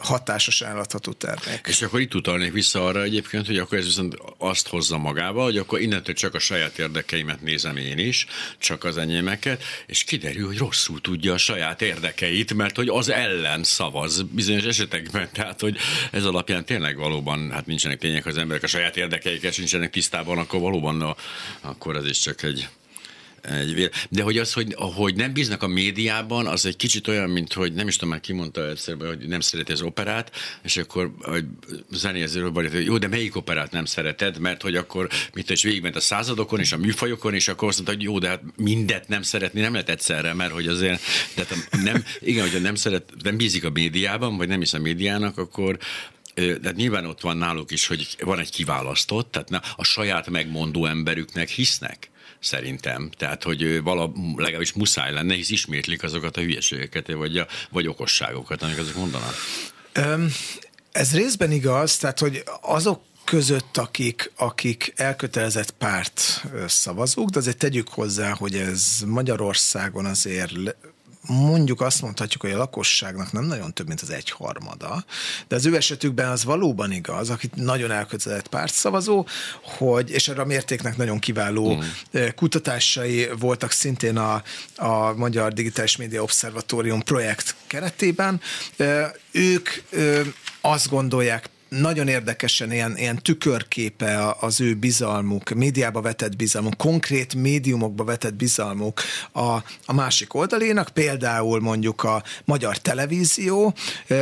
hatásos 0.01 0.61
eladható 0.61 1.11
termék. 1.11 1.61
És 1.67 1.81
akkor 1.81 1.99
itt 1.99 2.15
utalnék 2.15 2.51
vissza 2.51 2.85
arra 2.85 3.03
egyébként, 3.03 3.45
hogy 3.45 3.57
akkor 3.57 3.77
ez 3.77 3.85
viszont 3.85 4.17
azt 4.37 4.67
hozza 4.67 4.97
magába, 4.97 5.43
hogy 5.43 5.57
akkor 5.57 5.81
innentől 5.81 6.15
csak 6.15 6.33
a 6.33 6.39
saját 6.39 6.79
érdekeimet 6.79 7.41
nézem 7.41 7.77
én 7.77 7.97
is, 7.97 8.25
csak 8.57 8.83
az 8.83 8.97
enyémeket, 8.97 9.63
és 9.85 10.03
kiderül, 10.03 10.47
hogy 10.47 10.57
rosszul 10.57 11.01
tudja 11.01 11.33
a 11.33 11.37
saját 11.37 11.81
érdekeit, 11.81 12.53
mert 12.53 12.75
hogy 12.75 12.87
az 12.87 13.09
ellen 13.09 13.63
szavaz 13.63 14.21
bizonyos 14.21 14.63
esetekben. 14.63 15.29
Tehát, 15.39 15.59
hogy 15.59 15.77
ez 16.11 16.25
alapján 16.25 16.65
tényleg 16.65 16.97
valóban, 16.97 17.51
hát 17.51 17.65
nincsenek 17.65 17.99
tények 17.99 18.25
az 18.25 18.37
emberek 18.37 18.63
a 18.63 18.67
saját 18.67 18.97
érdekeikkel 18.97 19.51
nincsenek 19.57 19.89
tisztában, 19.89 20.37
akkor 20.37 20.59
valóban 20.59 20.95
na, 20.95 21.15
akkor 21.61 21.95
ez 21.95 22.05
is 22.05 22.19
csak 22.19 22.43
egy 22.43 22.69
egy 23.41 23.89
De 24.09 24.23
hogy 24.23 24.37
az, 24.37 24.53
hogy, 24.53 24.75
hogy 24.77 25.15
nem 25.15 25.33
bíznak 25.33 25.63
a 25.63 25.67
médiában, 25.67 26.47
az 26.47 26.65
egy 26.65 26.75
kicsit 26.75 27.07
olyan, 27.07 27.29
mint 27.29 27.53
hogy 27.53 27.73
nem 27.73 27.87
is 27.87 27.95
tudom, 27.95 28.09
már 28.09 28.19
kimondta 28.19 28.69
egyszer, 28.69 28.95
hogy 28.99 29.27
nem 29.27 29.39
szereti 29.39 29.71
az 29.71 29.81
operát, 29.81 30.31
és 30.63 30.77
akkor 30.77 31.11
hogy 31.21 31.45
zenéző 31.91 32.49
hogy 32.49 32.85
jó, 32.85 32.97
de 32.97 33.07
melyik 33.07 33.35
operát 33.35 33.71
nem 33.71 33.85
szereted, 33.85 34.39
mert 34.39 34.61
hogy 34.61 34.75
akkor 34.75 35.09
mit 35.33 35.49
is 35.49 35.63
végigment 35.63 35.95
a 35.95 35.99
századokon 35.99 36.59
és 36.59 36.71
a 36.71 36.77
műfajokon, 36.77 37.33
és 37.33 37.47
akkor 37.47 37.67
azt 37.67 37.77
mondta, 37.77 37.95
hogy 37.95 38.05
jó, 38.05 38.19
de 38.19 38.27
hát 38.27 38.43
mindet 38.55 39.07
nem 39.07 39.21
szeretni 39.21 39.61
nem 39.61 39.71
lehet 39.71 39.89
egyszerre, 39.89 40.33
mert 40.33 40.51
hogy 40.51 40.67
azért, 40.67 41.01
de 41.35 41.45
nem, 41.83 42.03
igen, 42.19 42.43
hogyha 42.43 42.59
nem 42.59 42.75
szeret, 42.75 43.13
nem 43.23 43.37
bízik 43.37 43.65
a 43.65 43.69
médiában, 43.69 44.37
vagy 44.37 44.47
nem 44.47 44.61
is 44.61 44.73
a 44.73 44.79
médiának, 44.79 45.37
akkor 45.37 45.77
de 46.61 46.71
nyilván 46.75 47.05
ott 47.05 47.21
van 47.21 47.37
náluk 47.37 47.71
is, 47.71 47.87
hogy 47.87 48.07
van 48.19 48.39
egy 48.39 48.51
kiválasztott, 48.51 49.31
tehát 49.31 49.65
a 49.75 49.83
saját 49.83 50.29
megmondó 50.29 50.85
emberüknek 50.85 51.49
hisznek 51.49 52.09
szerintem. 52.39 53.09
Tehát, 53.17 53.43
hogy 53.43 53.81
vala, 53.81 54.11
legalábbis 54.35 54.73
muszáj 54.73 55.13
lenne, 55.13 55.33
hisz 55.33 55.49
ismétlik 55.49 56.03
azokat 56.03 56.37
a 56.37 56.41
hülyeségeket, 56.41 57.11
vagy, 57.11 57.37
a, 57.37 57.47
vagy 57.69 57.87
okosságokat, 57.87 58.61
amik 58.63 58.77
azok 58.77 58.95
mondanak. 58.95 59.33
Um, 59.97 60.31
ez 60.91 61.13
részben 61.13 61.51
igaz, 61.51 61.97
tehát, 61.97 62.19
hogy 62.19 62.43
azok 62.61 63.01
között, 63.23 63.77
akik, 63.77 64.31
akik 64.35 64.93
elkötelezett 64.95 65.71
párt 65.71 66.43
szavazók, 66.67 67.29
de 67.29 67.39
azért 67.39 67.57
tegyük 67.57 67.87
hozzá, 67.89 68.33
hogy 68.33 68.55
ez 68.55 68.97
Magyarországon 69.05 70.05
azért 70.05 70.51
mondjuk 71.27 71.81
azt 71.81 72.01
mondhatjuk, 72.01 72.41
hogy 72.41 72.51
a 72.51 72.57
lakosságnak 72.57 73.31
nem 73.31 73.43
nagyon 73.43 73.73
több, 73.73 73.87
mint 73.87 74.01
az 74.01 74.09
egyharmada, 74.09 75.05
de 75.47 75.55
az 75.55 75.65
ő 75.65 75.75
esetükben 75.75 76.29
az 76.29 76.43
valóban 76.43 76.91
igaz, 76.91 77.29
akit 77.29 77.55
nagyon 77.55 77.91
elkötelezett 77.91 78.47
pártszavazó, 78.47 79.25
hogy, 79.61 80.11
és 80.11 80.27
erre 80.27 80.41
a 80.41 80.45
mértéknek 80.45 80.97
nagyon 80.97 81.19
kiváló 81.19 81.75
mm. 81.75 82.19
kutatásai 82.35 83.29
voltak 83.39 83.71
szintén 83.71 84.17
a, 84.17 84.43
a 84.75 85.13
Magyar 85.13 85.53
Digitális 85.53 85.95
Média 85.95 86.21
Obszervatórium 86.21 87.01
projekt 87.01 87.55
keretében. 87.67 88.41
Ők 89.31 89.69
azt 90.61 90.89
gondolják 90.89 91.49
nagyon 91.69 92.07
érdekesen 92.07 92.71
ilyen, 92.71 92.97
ilyen 92.97 93.17
tükörképe 93.17 94.35
az 94.39 94.61
ő 94.61 94.73
bizalmuk, 94.73 95.49
médiába 95.49 96.01
vetett 96.01 96.35
bizalmuk, 96.35 96.77
konkrét 96.77 97.35
médiumokba 97.35 98.03
vetett 98.03 98.33
bizalmuk 98.33 99.01
a, 99.31 99.55
a 99.85 99.93
másik 99.93 100.33
oldalénak, 100.33 100.89
például 100.89 101.59
mondjuk 101.59 102.03
a 102.03 102.23
magyar 102.45 102.77
televízió, 102.77 103.73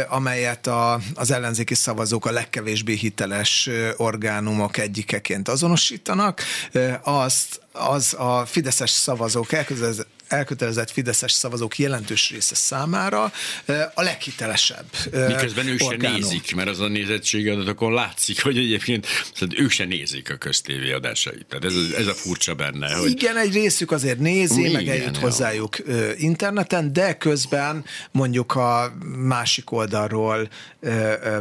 amelyet 0.09 0.67
a, 0.67 0.99
az 1.15 1.31
ellenzéki 1.31 1.75
szavazók 1.75 2.25
a 2.25 2.31
legkevésbé 2.31 2.93
hiteles 2.93 3.69
orgánumok 3.97 4.77
egyikeként 4.77 5.47
azonosítanak, 5.47 6.41
azt 7.03 7.61
az 7.71 8.13
a 8.13 8.45
fideszes 8.45 8.89
szavazók 8.89 9.51
elkötelezett 9.51 10.16
elkötelezett 10.27 10.91
fideszes 10.91 11.31
szavazók 11.31 11.77
jelentős 11.77 12.29
része 12.29 12.55
számára 12.55 13.31
a 13.93 14.01
leghitelesebb. 14.01 14.85
Miközben 15.11 15.67
ők 15.67 15.79
sem 15.79 16.11
nézik, 16.13 16.55
mert 16.55 16.69
az 16.69 16.79
a 16.79 16.87
nézettségi 16.87 17.49
adatokon 17.49 17.93
látszik, 17.93 18.43
hogy 18.43 18.57
egyébként 18.57 19.07
szóval 19.33 19.57
ők 19.59 19.69
sem 19.69 19.87
nézik 19.87 20.31
a 20.31 20.35
köztévé 20.35 20.91
adásait. 20.91 21.45
Tehát 21.49 21.65
ez, 21.65 21.73
ez 21.97 22.07
a 22.07 22.13
furcsa 22.13 22.53
benne. 22.53 22.93
Hogy... 22.95 23.09
Igen, 23.09 23.37
egy 23.37 23.53
részük 23.53 23.91
azért 23.91 24.19
nézi, 24.19 24.59
Igen, 24.59 24.71
meg 24.71 24.87
eljut 24.87 25.17
hozzájuk 25.17 25.77
interneten, 26.17 26.93
de 26.93 27.17
közben 27.17 27.85
mondjuk 28.11 28.55
a 28.55 28.97
másik 29.17 29.71
oldalról 29.71 30.49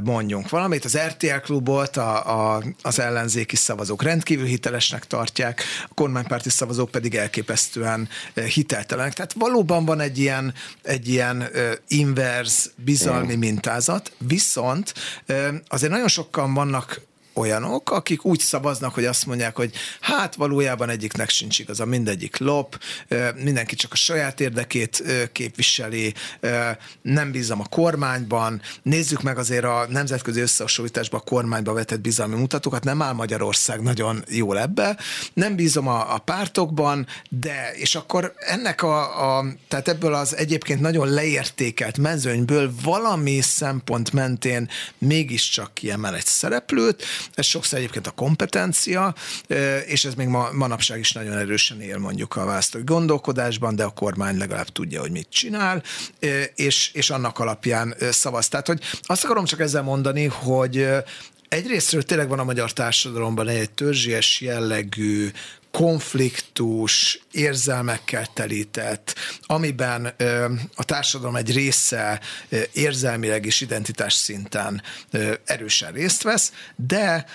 mondjunk 0.04 0.48
valamit. 0.48 0.84
Az 0.84 0.98
RTL 0.98 1.36
klubot 1.42 1.96
a, 1.96 2.54
a, 2.54 2.62
az 2.82 2.98
ellenzéki 2.98 3.56
szavazók 3.56 4.02
rendkívül 4.02 4.46
hitelesnek 4.46 5.06
tartják, 5.06 5.62
a 5.88 5.94
kormánypárti 5.94 6.50
szavazók 6.50 6.90
pedig 6.90 7.14
elképesztően 7.14 8.08
hitelesnek 8.34 8.75
hiteltelenek. 8.76 9.12
Tehát 9.12 9.32
valóban 9.32 9.84
van 9.84 10.00
egy 10.00 10.18
ilyen, 10.18 10.54
egy 10.82 11.08
ilyen 11.08 11.36
uh, 11.36 11.72
inverz 11.88 12.70
bizalmi 12.76 13.34
mintázat, 13.34 14.12
viszont 14.18 14.94
uh, 15.28 15.48
azért 15.68 15.92
nagyon 15.92 16.08
sokan 16.08 16.54
vannak 16.54 17.00
olyanok, 17.36 17.90
akik 17.90 18.24
úgy 18.24 18.40
szavaznak, 18.40 18.94
hogy 18.94 19.04
azt 19.04 19.26
mondják, 19.26 19.56
hogy 19.56 19.72
hát 20.00 20.34
valójában 20.34 20.88
egyiknek 20.88 21.30
sincs 21.30 21.58
igaza, 21.58 21.84
mindegyik 21.84 22.38
lop, 22.38 22.78
mindenki 23.42 23.74
csak 23.74 23.92
a 23.92 23.96
saját 23.96 24.40
érdekét 24.40 25.02
képviseli, 25.32 26.14
nem 27.02 27.30
bízom 27.30 27.60
a 27.60 27.66
kormányban, 27.68 28.60
nézzük 28.82 29.22
meg 29.22 29.38
azért 29.38 29.64
a 29.64 29.86
nemzetközi 29.88 30.40
összehasonlításban 30.40 31.20
a 31.20 31.28
kormányba 31.30 31.72
vetett 31.72 32.00
bizalmi 32.00 32.34
mutatókat, 32.34 32.84
nem 32.84 33.02
áll 33.02 33.12
Magyarország 33.12 33.82
nagyon 33.82 34.24
jól 34.28 34.58
ebbe, 34.58 34.98
nem 35.32 35.56
bízom 35.56 35.88
a, 35.88 36.14
a 36.14 36.18
pártokban, 36.18 37.06
de, 37.28 37.72
és 37.74 37.94
akkor 37.94 38.34
ennek 38.36 38.82
a, 38.82 39.38
a, 39.38 39.44
tehát 39.68 39.88
ebből 39.88 40.14
az 40.14 40.36
egyébként 40.36 40.80
nagyon 40.80 41.08
leértékelt 41.08 41.98
mezőnyből 41.98 42.72
valami 42.82 43.40
szempont 43.40 44.12
mentén 44.12 44.68
mégiscsak 44.98 45.74
kiemel 45.74 46.14
egy 46.14 46.24
szereplőt, 46.24 47.04
ez 47.34 47.46
sokszor 47.46 47.78
egyébként 47.78 48.06
a 48.06 48.10
kompetencia, 48.10 49.14
és 49.86 50.04
ez 50.04 50.14
még 50.14 50.26
ma, 50.26 50.48
manapság 50.52 50.98
is 50.98 51.12
nagyon 51.12 51.32
erősen 51.32 51.80
él 51.80 51.98
mondjuk 51.98 52.36
a 52.36 52.44
választói 52.44 52.82
gondolkodásban, 52.82 53.76
de 53.76 53.84
a 53.84 53.90
kormány 53.90 54.36
legalább 54.36 54.68
tudja, 54.68 55.00
hogy 55.00 55.10
mit 55.10 55.28
csinál, 55.30 55.82
és, 56.54 56.90
és 56.92 57.10
annak 57.10 57.38
alapján 57.38 57.94
szavaz. 58.10 58.48
Tehát, 58.48 58.66
hogy 58.66 58.80
azt 59.02 59.24
akarom 59.24 59.44
csak 59.44 59.60
ezzel 59.60 59.82
mondani, 59.82 60.24
hogy 60.24 60.86
egyrésztről 61.48 62.02
tényleg 62.02 62.28
van 62.28 62.38
a 62.38 62.44
magyar 62.44 62.72
társadalomban 62.72 63.48
egy 63.48 63.70
törzsies 63.70 64.40
jellegű 64.40 65.30
konfliktus, 65.76 67.20
érzelmekkel 67.30 68.26
telített, 68.34 69.14
amiben 69.40 70.14
a 70.74 70.84
társadalom 70.84 71.36
egy 71.36 71.52
része 71.52 72.20
érzelmileg 72.72 73.46
és 73.46 73.60
identitás 73.60 74.14
szinten 74.14 74.82
erősen 75.44 75.92
részt 75.92 76.22
vesz, 76.22 76.52
de 76.76 77.26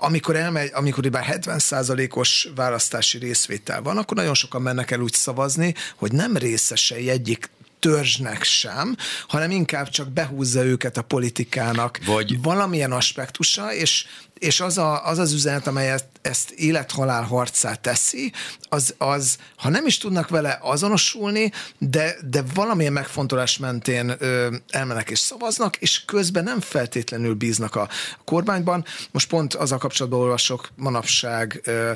amikor 0.00 0.36
elmegy, 0.36 0.70
amikor 0.74 1.10
bár 1.10 1.38
70%-os 1.40 2.48
választási 2.54 3.18
részvétel 3.18 3.82
van, 3.82 3.98
akkor 3.98 4.16
nagyon 4.16 4.34
sokan 4.34 4.62
mennek 4.62 4.90
el 4.90 5.00
úgy 5.00 5.14
szavazni, 5.14 5.74
hogy 5.96 6.12
nem 6.12 6.36
részesei 6.36 7.10
egyik 7.10 7.50
törzsnek 7.86 8.42
sem, 8.42 8.96
hanem 9.28 9.50
inkább 9.50 9.88
csak 9.88 10.12
behúzza 10.12 10.64
őket 10.64 10.96
a 10.96 11.02
politikának 11.02 11.98
Vagy... 12.04 12.42
valamilyen 12.42 12.92
aspektusa, 12.92 13.72
és 13.72 14.06
és 14.38 14.60
az, 14.60 14.78
a, 14.78 15.06
az 15.06 15.18
az 15.18 15.32
üzenet, 15.32 15.66
amely 15.66 15.90
ezt, 15.90 16.06
ezt 16.22 16.50
élethalál 16.50 17.22
harcá 17.22 17.74
teszi, 17.74 18.32
az, 18.68 18.94
az, 18.98 19.38
ha 19.56 19.68
nem 19.68 19.86
is 19.86 19.98
tudnak 19.98 20.28
vele 20.28 20.58
azonosulni, 20.62 21.52
de, 21.78 22.16
de 22.30 22.42
valamilyen 22.54 22.92
megfontolás 22.92 23.58
mentén 23.58 24.14
ö, 24.18 24.56
elmenek 24.70 25.10
és 25.10 25.18
szavaznak, 25.18 25.76
és 25.76 26.04
közben 26.04 26.44
nem 26.44 26.60
feltétlenül 26.60 27.34
bíznak 27.34 27.74
a 27.74 27.88
kormányban. 28.24 28.84
Most 29.10 29.28
pont 29.28 29.54
az 29.54 29.72
a 29.72 29.78
kapcsolatban 29.78 30.20
olvasok 30.20 30.68
manapság 30.74 31.60
ö, 31.64 31.92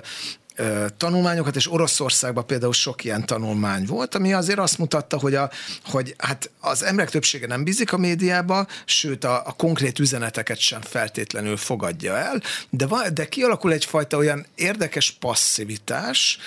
tanulmányokat, 0.96 1.56
és 1.56 1.72
Oroszországban 1.72 2.46
például 2.46 2.72
sok 2.72 3.04
ilyen 3.04 3.26
tanulmány 3.26 3.84
volt, 3.86 4.14
ami 4.14 4.32
azért 4.32 4.58
azt 4.58 4.78
mutatta, 4.78 5.18
hogy, 5.18 5.34
a, 5.34 5.50
hogy 5.84 6.14
hát 6.18 6.50
az 6.60 6.82
emberek 6.82 7.10
többsége 7.10 7.46
nem 7.46 7.64
bízik 7.64 7.92
a 7.92 7.96
médiába, 7.96 8.66
sőt 8.84 9.24
a, 9.24 9.42
a 9.46 9.52
konkrét 9.52 9.98
üzeneteket 9.98 10.58
sem 10.58 10.80
feltétlenül 10.80 11.56
fogadja 11.56 12.16
el, 12.16 12.42
de, 12.70 12.86
de 13.14 13.28
kialakul 13.28 13.72
egyfajta 13.72 14.16
olyan 14.16 14.46
érdekes 14.54 15.10
passzivitás, 15.10 16.38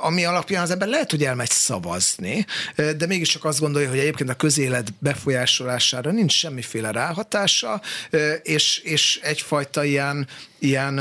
ami 0.00 0.24
alapján 0.24 0.62
az 0.62 0.70
ember 0.70 0.88
lehet, 0.88 1.10
hogy 1.10 1.24
elmegy 1.24 1.50
szavazni, 1.50 2.46
de 2.96 3.06
mégiscsak 3.06 3.44
azt 3.44 3.60
gondolja, 3.60 3.88
hogy 3.88 3.98
egyébként 3.98 4.30
a 4.30 4.34
közélet 4.34 4.92
befolyásolására 4.98 6.10
nincs 6.10 6.32
semmiféle 6.32 6.90
ráhatása, 6.90 7.80
és, 8.42 8.78
és 8.78 9.20
egyfajta 9.22 9.84
ilyen, 9.84 10.28
ilyen 10.58 11.00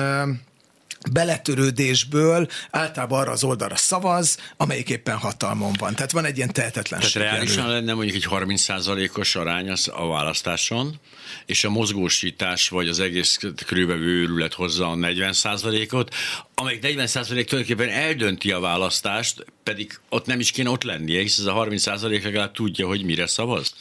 beletörődésből 1.12 2.48
általában 2.72 3.20
arra 3.20 3.32
az 3.32 3.44
oldalra 3.44 3.76
szavaz, 3.76 4.38
amelyik 4.58 4.90
éppen 4.90 5.18
hatalmon 5.18 5.74
van. 5.80 5.96
Tehát 5.96 6.12
van 6.12 6.26
egy 6.26 6.38
ilyen 6.38 6.54
tehetetlenség. 6.54 7.12
Tehát 7.12 7.32
reálisan 7.32 7.70
lenne 7.70 7.94
mondjuk 7.94 8.16
egy 8.16 8.28
30%-os 8.30 9.36
arány 9.36 9.70
az 9.70 9.92
a 9.94 10.08
választáson, 10.08 11.00
és 11.46 11.64
a 11.64 11.70
mozgósítás 11.70 12.70
vagy 12.70 12.88
az 12.88 13.00
egész 13.00 13.40
körülbelül 13.66 14.04
őrület 14.04 14.54
hozza 14.54 14.92
a 14.92 14.96
40%-ot, 14.96 16.14
amelyik 16.56 16.80
40% 16.84 17.26
tulajdonképpen 17.26 17.90
eldönti 17.90 18.52
a 18.52 18.60
választást, 18.60 19.46
pedig 19.64 20.00
ott 20.10 20.26
nem 20.26 20.40
is 20.40 20.52
kéne 20.52 20.70
ott 20.70 20.84
lennie, 20.84 21.22
hisz 21.22 21.38
ez 21.38 21.46
a 21.46 21.54
30% 21.54 22.24
legalább 22.24 22.52
tudja, 22.52 22.88
hogy 22.88 23.04
mire 23.04 23.28
szavaz. 23.28 23.74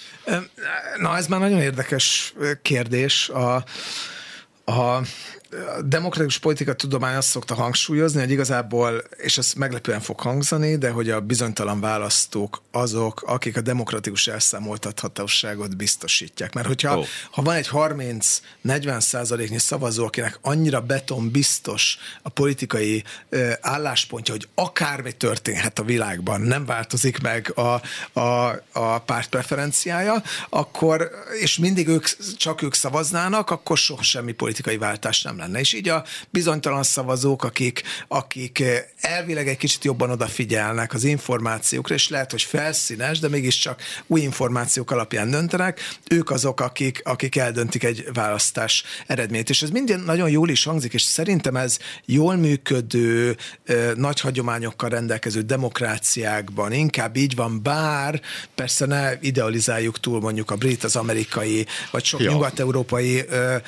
Na, 0.98 1.16
ez 1.16 1.26
már 1.26 1.40
nagyon 1.40 1.60
érdekes 1.60 2.34
kérdés. 2.62 3.28
A, 3.28 3.54
a 4.64 5.02
a 5.76 5.82
demokratikus 5.82 6.38
politika 6.38 6.72
tudomány 6.72 7.16
azt 7.16 7.28
szokta 7.28 7.54
hangsúlyozni, 7.54 8.20
hogy 8.20 8.30
igazából, 8.30 9.04
és 9.16 9.38
ez 9.38 9.52
meglepően 9.56 10.00
fog 10.00 10.20
hangzani, 10.20 10.76
de 10.76 10.90
hogy 10.90 11.10
a 11.10 11.20
bizonytalan 11.20 11.80
választók 11.80 12.62
azok, 12.70 13.22
akik 13.26 13.56
a 13.56 13.60
demokratikus 13.60 14.26
elszámoltathatóságot 14.26 15.76
biztosítják. 15.76 16.54
Mert 16.54 16.66
hogyha 16.66 16.98
oh. 16.98 17.04
ha 17.30 17.42
van 17.42 17.54
egy 17.54 17.68
30-40 17.72 19.00
százaléknyi 19.00 19.58
szavazó, 19.58 20.04
akinek 20.04 20.38
annyira 20.42 20.80
beton 20.80 21.30
biztos 21.30 21.98
a 22.22 22.28
politikai 22.28 23.04
ö, 23.28 23.52
álláspontja, 23.60 24.34
hogy 24.34 24.48
akármi 24.54 25.12
történhet 25.12 25.78
a 25.78 25.82
világban, 25.82 26.40
nem 26.40 26.64
változik 26.64 27.20
meg 27.20 27.52
a, 27.54 27.82
a, 28.20 28.60
a 28.72 28.98
párt 28.98 29.28
preferenciája, 29.28 30.22
akkor, 30.48 31.10
és 31.40 31.58
mindig 31.58 31.88
ők, 31.88 32.06
csak 32.36 32.62
ők 32.62 32.74
szavaznának, 32.74 33.50
akkor 33.50 33.78
soha 33.78 34.02
semmi 34.02 34.32
politikai 34.32 34.76
váltás 34.76 35.22
nem 35.22 35.36
lenne. 35.44 35.60
És 35.60 35.72
így 35.72 35.88
a 35.88 36.04
bizonytalan 36.30 36.82
szavazók, 36.82 37.44
akik, 37.44 37.82
akik 38.08 38.60
eh, 38.60 38.84
elvileg 39.00 39.48
egy 39.48 39.56
kicsit 39.56 39.84
jobban 39.84 40.10
odafigyelnek 40.10 40.94
az 40.94 41.04
információkra, 41.04 41.94
és 41.94 42.08
lehet, 42.08 42.30
hogy 42.30 42.42
felszínes, 42.42 43.18
de 43.18 43.28
mégiscsak 43.28 43.82
új 44.06 44.20
információk 44.20 44.90
alapján 44.90 45.30
döntenek, 45.30 45.80
ők 46.10 46.30
azok, 46.30 46.60
akik, 46.60 47.00
akik 47.04 47.36
eldöntik 47.36 47.84
egy 47.84 48.04
választás 48.12 48.84
eredményt. 49.06 49.50
És 49.50 49.62
ez 49.62 49.70
minden 49.70 50.00
nagyon 50.00 50.30
jól 50.30 50.48
is 50.48 50.64
hangzik, 50.64 50.92
és 50.94 51.02
szerintem 51.02 51.56
ez 51.56 51.78
jól 52.04 52.36
működő, 52.36 53.36
eh, 53.64 53.90
nagy 53.94 54.20
hagyományokkal 54.20 54.88
rendelkező 54.88 55.40
demokráciákban 55.40 56.72
inkább 56.72 57.16
így 57.16 57.34
van, 57.34 57.62
bár 57.62 58.20
persze 58.54 58.86
ne 58.86 59.12
idealizáljuk 59.20 60.00
túl 60.00 60.20
mondjuk 60.20 60.50
a 60.50 60.56
brit, 60.56 60.84
az 60.84 60.96
amerikai, 60.96 61.66
vagy 61.90 62.04
sok 62.04 62.20
ja. 62.20 62.30
nyugat-európai 62.30 63.28
eh, 63.28 63.60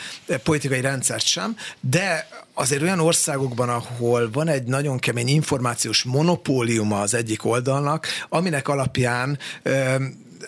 politikai 0.42 0.80
rendszert 0.80 1.24
sem, 1.26 1.56
de 1.80 2.28
azért 2.54 2.82
olyan 2.82 3.00
országokban, 3.00 3.68
ahol 3.68 4.30
van 4.32 4.48
egy 4.48 4.64
nagyon 4.64 4.98
kemény 4.98 5.28
információs 5.28 6.02
monopóliuma 6.02 7.00
az 7.00 7.14
egyik 7.14 7.44
oldalnak, 7.44 8.06
aminek 8.28 8.68
alapján 8.68 9.38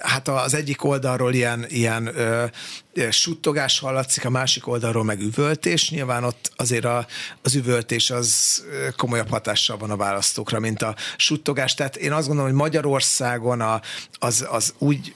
hát 0.00 0.28
az 0.28 0.54
egyik 0.54 0.84
oldalról 0.84 1.34
ilyen, 1.34 1.64
ilyen 1.68 2.06
ö, 2.06 2.44
suttogás 3.10 3.78
hallatszik, 3.78 4.24
a 4.24 4.30
másik 4.30 4.66
oldalról 4.66 5.04
meg 5.04 5.20
üvöltés. 5.20 5.90
Nyilván 5.90 6.24
ott 6.24 6.52
azért 6.56 6.84
a, 6.84 7.06
az 7.42 7.54
üvöltés 7.54 8.10
az 8.10 8.62
komolyabb 8.96 9.28
hatással 9.28 9.76
van 9.76 9.90
a 9.90 9.96
választókra, 9.96 10.60
mint 10.60 10.82
a 10.82 10.94
suttogás. 11.16 11.74
Tehát 11.74 11.96
én 11.96 12.12
azt 12.12 12.26
gondolom, 12.26 12.50
hogy 12.50 12.60
Magyarországon 12.60 13.60
a, 13.60 13.80
az, 14.18 14.46
az 14.50 14.74
úgy 14.78 15.14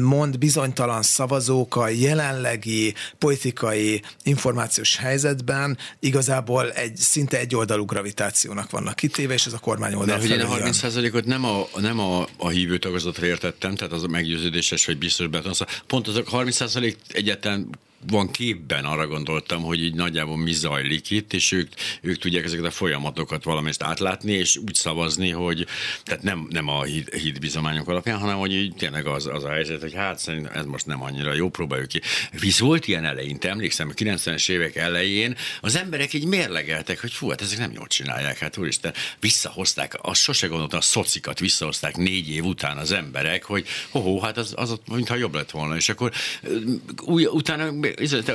mond 0.00 0.38
bizonytalan 0.38 1.02
szavazók 1.02 1.76
a 1.76 1.88
jelenlegi 1.88 2.94
politikai 3.18 4.02
információs 4.22 4.96
helyzetben 4.96 5.78
igazából 6.00 6.72
egy 6.72 6.96
szinte 6.96 7.38
egyoldalú 7.38 7.84
gravitációnak 7.84 8.70
vannak 8.70 8.96
kitéve, 8.96 9.34
és 9.34 9.46
ez 9.46 9.52
a 9.52 9.58
kormány 9.58 9.94
oldal 9.94 10.16
Mert 10.18 10.28
hogy 10.28 10.38
én 10.38 10.44
a 10.44 10.70
30%-ot 10.70 11.24
nem 11.24 11.44
a, 11.44 11.66
nem 11.76 11.98
a, 11.98 12.26
a 12.36 12.48
hívő 12.48 12.78
tagozatra 12.78 13.26
értettem, 13.26 13.74
tehát 13.74 13.92
az 13.92 14.02
a 14.02 14.08
meggyőződéses, 14.08 14.84
hogy 14.84 14.98
biztos 14.98 15.26
beton. 15.26 15.52
Pont 15.86 16.08
az 16.08 16.16
a 16.16 16.22
30% 16.22 16.94
egyetlen 17.08 17.68
van 18.06 18.30
képben 18.30 18.84
arra 18.84 19.06
gondoltam, 19.06 19.62
hogy 19.62 19.82
így 19.82 19.94
nagyjából 19.94 20.36
mi 20.36 20.52
zajlik 20.52 21.10
itt, 21.10 21.32
és 21.32 21.52
ők, 21.52 21.72
ők 22.00 22.18
tudják 22.18 22.44
ezeket 22.44 22.64
a 22.64 22.70
folyamatokat 22.70 23.44
valamit 23.44 23.82
átlátni, 23.82 24.32
és 24.32 24.56
úgy 24.56 24.74
szavazni, 24.74 25.30
hogy 25.30 25.66
tehát 26.02 26.22
nem, 26.22 26.46
nem 26.50 26.68
a 26.68 26.82
híd, 26.82 27.14
hídbizományok 27.14 27.88
alapján, 27.88 28.18
hanem 28.18 28.38
hogy 28.38 28.54
így 28.54 28.74
tényleg 28.74 29.06
az, 29.06 29.26
az 29.26 29.44
a 29.44 29.50
helyzet, 29.50 29.80
hogy 29.80 29.94
hát 29.94 30.18
szerintem 30.18 30.52
ez 30.54 30.64
most 30.64 30.86
nem 30.86 31.02
annyira 31.02 31.34
jó, 31.34 31.48
próbáljuk 31.48 31.88
ki. 31.88 32.00
Visz 32.40 32.58
volt 32.58 32.86
ilyen 32.86 33.04
eleinte, 33.04 33.48
emlékszem, 33.48 33.88
a 33.88 33.92
90-es 33.92 34.48
évek 34.48 34.76
elején 34.76 35.36
az 35.60 35.76
emberek 35.76 36.12
így 36.12 36.26
mérlegeltek, 36.26 37.00
hogy 37.00 37.12
fú, 37.12 37.28
hát 37.28 37.40
ezek 37.40 37.58
nem 37.58 37.72
jól 37.72 37.86
csinálják, 37.86 38.38
hát 38.38 38.56
úristen, 38.56 38.92
visszahozták, 39.20 39.98
azt 40.02 40.20
sose 40.20 40.46
gondoltam, 40.46 40.78
a 40.78 40.82
szocikat 40.82 41.38
visszahozták 41.38 41.96
négy 41.96 42.28
év 42.28 42.44
után 42.44 42.76
az 42.76 42.92
emberek, 42.92 43.44
hogy 43.44 43.66
ho, 43.90 44.20
hát 44.20 44.36
az, 44.36 44.52
az 44.56 44.80
mintha 44.92 45.14
jobb 45.14 45.34
lett 45.34 45.50
volna, 45.50 45.76
és 45.76 45.88
akkor 45.88 46.12
új, 47.04 47.24
utána 47.24 47.70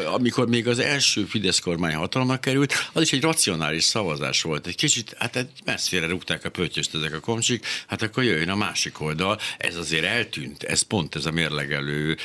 amikor 0.06 0.48
még 0.48 0.68
az 0.68 0.80
első 0.80 1.26
Fidesz 1.26 1.60
kormány 1.60 1.94
hatalma 1.94 2.38
került, 2.38 2.74
az 2.94 3.02
is 3.02 3.12
egy 3.12 3.22
racionális 3.22 3.84
szavazás 3.84 4.42
volt. 4.42 4.68
Egy 4.68 4.76
kicsit, 4.76 5.16
hát 5.20 5.36
egy 5.36 5.50
messzire 5.66 6.08
rúgták 6.08 6.46
a 6.46 6.50
pöttyöst 6.50 6.96
ezek 6.96 7.14
a 7.14 7.20
komcsik, 7.20 7.66
hát 7.88 8.02
akkor 8.02 8.24
jöjjön 8.24 8.50
a 8.50 8.56
másik 8.56 9.02
oldal. 9.02 9.40
Ez 9.58 9.76
azért 9.76 10.06
eltűnt, 10.06 10.64
ez 10.64 10.82
pont 10.82 11.16
ez 11.16 11.26
a 11.26 11.32
mérlegelő 11.32 12.18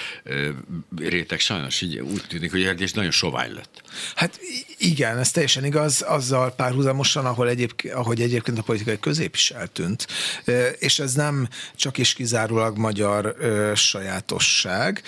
réteg 0.96 1.40
sajnos 1.40 1.80
így 1.80 1.98
úgy 1.98 2.22
tűnik, 2.28 2.50
hogy 2.50 2.80
és 2.80 2.92
nagyon 2.92 3.10
sovány 3.10 3.52
lett. 3.52 3.82
Hát 4.14 4.40
igen, 4.78 5.18
ez 5.18 5.30
teljesen 5.30 5.64
igaz, 5.64 6.02
azzal 6.02 6.50
párhuzamosan, 6.50 7.26
ahol 7.26 7.48
egyébként, 7.48 7.94
ahogy 7.94 8.20
egyébként 8.20 8.58
a 8.58 8.62
politikai 8.62 8.98
közép 8.98 9.34
is 9.34 9.50
eltűnt. 9.50 10.06
És 10.78 10.98
ez 10.98 11.14
nem 11.14 11.48
csak 11.76 11.98
is 11.98 12.12
kizárólag 12.12 12.78
magyar 12.78 13.36
sajátosság 13.74 15.02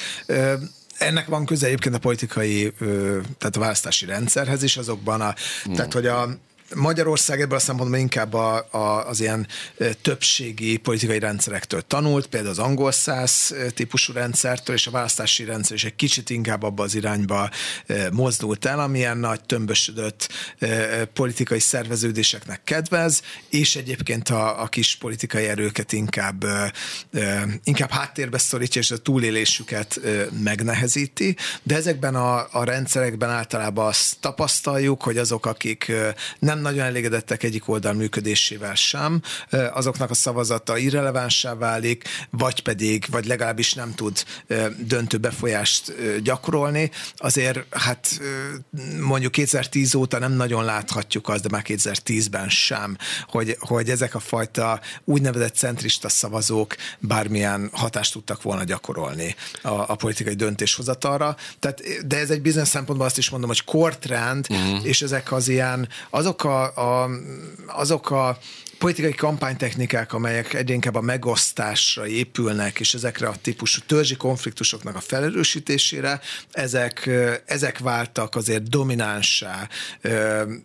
ennek 1.05 1.27
van 1.27 1.47
köze 1.47 1.67
egyébként 1.67 1.95
a 1.95 1.99
politikai, 1.99 2.73
tehát 3.39 3.57
a 3.57 3.61
választási 3.61 4.07
rendszerhez 4.07 4.63
is, 4.63 4.77
azokban 4.77 5.21
a, 5.21 5.35
mm. 5.69 5.73
tehát 5.73 5.93
hogy 5.93 6.07
a 6.07 6.29
Magyarország 6.75 7.41
ebből 7.41 7.57
a 7.57 7.61
szempontból 7.61 7.99
inkább 7.99 8.35
a, 8.35 8.69
a, 8.71 9.09
az 9.09 9.21
ilyen 9.21 9.47
többségi 10.03 10.77
politikai 10.77 11.19
rendszerektől 11.19 11.83
tanult, 11.87 12.27
például 12.27 12.53
az 12.53 12.59
angol 12.59 12.93
száz 12.93 13.55
típusú 13.75 14.13
rendszertől, 14.13 14.77
és 14.77 14.87
a 14.87 14.91
választási 14.91 15.45
rendszer 15.45 15.77
is 15.77 15.85
egy 15.85 15.97
kicsit 15.97 16.31
inkább 16.31 16.63
abba 16.63 16.83
az 16.83 16.95
irányba 16.95 17.51
mozdult 18.13 18.65
el, 18.65 18.81
amilyen 18.81 19.19
nagy 19.19 19.41
tömbösödött 19.45 20.29
politikai 21.13 21.61
szerveződéseknek 21.61 22.65
kedvez, 22.65 23.23
és 23.49 23.77
egyébként 23.77 24.29
a, 24.29 24.63
a 24.63 24.67
kis 24.67 24.97
politikai 24.97 25.45
erőket 25.45 25.93
inkább, 25.93 26.45
inkább 27.65 27.91
háttérbe 27.91 28.39
szorítja, 28.39 28.81
és 28.81 28.91
a 28.91 28.97
túlélésüket 28.97 30.01
megnehezíti, 30.43 31.37
de 31.63 31.75
ezekben 31.75 32.15
a, 32.15 32.47
a 32.51 32.65
rendszerekben 32.65 33.31
általában 33.31 33.87
azt 33.87 34.17
tapasztaljuk, 34.21 35.03
hogy 35.03 35.19
azok, 35.19 35.47
akik 35.47 35.93
nem 36.39 36.54
nem 36.55 36.63
nagyon 36.63 36.85
elégedettek 36.85 37.43
egyik 37.43 37.69
oldal 37.69 37.93
működésével 37.93 38.75
sem, 38.75 39.23
azoknak 39.73 40.11
a 40.11 40.15
szavazata 40.15 40.77
irrelevánsá 40.77 41.55
válik, 41.55 42.05
vagy 42.31 42.63
pedig, 42.63 43.07
vagy 43.11 43.27
legalábbis 43.27 43.75
nem 43.75 43.95
tud 43.95 44.25
döntő 44.79 45.17
befolyást 45.19 45.93
gyakorolni. 46.23 46.91
Azért 47.17 47.65
hát 47.71 48.21
mondjuk 49.01 49.33
2010 49.33 49.95
óta 49.95 50.19
nem 50.19 50.33
nagyon 50.33 50.65
láthatjuk 50.65 51.29
azt, 51.29 51.43
de 51.43 51.49
már 51.51 51.63
2010-ben 51.67 52.49
sem, 52.49 52.97
hogy, 53.29 53.57
hogy 53.59 53.91
ezek 53.91 54.15
a 54.15 54.19
fajta 54.19 54.81
úgynevezett 55.05 55.55
centrista 55.55 56.09
szavazók 56.09 56.75
bármilyen 56.99 57.71
hatást 57.73 58.13
tudtak 58.13 58.43
volna 58.43 58.65
gyakorolni 58.65 59.35
a, 59.63 59.69
a 59.69 59.95
politikai 59.95 60.35
döntéshozatalra. 60.35 61.37
Tehát, 61.59 62.07
de 62.07 62.19
ez 62.19 62.31
egy 62.31 62.43
bizonyos 62.43 62.69
szempontból 62.69 63.07
azt 63.07 63.19
is 63.19 63.31
mondom, 63.31 63.49
hogy 63.49 63.65
kortrend, 63.65 64.47
uh-huh. 64.51 64.87
és 64.87 65.03
ezek 65.03 65.33
az 65.33 65.49
ilyen, 65.49 65.89
azok 66.11 66.44
a, 66.45 66.73
a 66.77 67.09
azok 67.67 68.11
a 68.11 68.39
politikai 68.85 69.15
kampánytechnikák, 69.15 70.13
amelyek 70.13 70.55
egyre 70.55 70.75
inkább 70.75 70.95
a 70.95 71.01
megosztásra 71.01 72.07
épülnek, 72.07 72.81
és 72.81 72.95
ezekre 72.95 73.29
a 73.29 73.35
típusú 73.43 73.81
törzsi 73.87 74.17
konfliktusoknak 74.17 74.97
a 74.97 75.01
felerősítésére, 75.01 76.21
ezek, 76.53 77.11
ezek 77.47 77.79
váltak 77.79 78.35
azért 78.35 78.69
dominánsá 78.69 79.69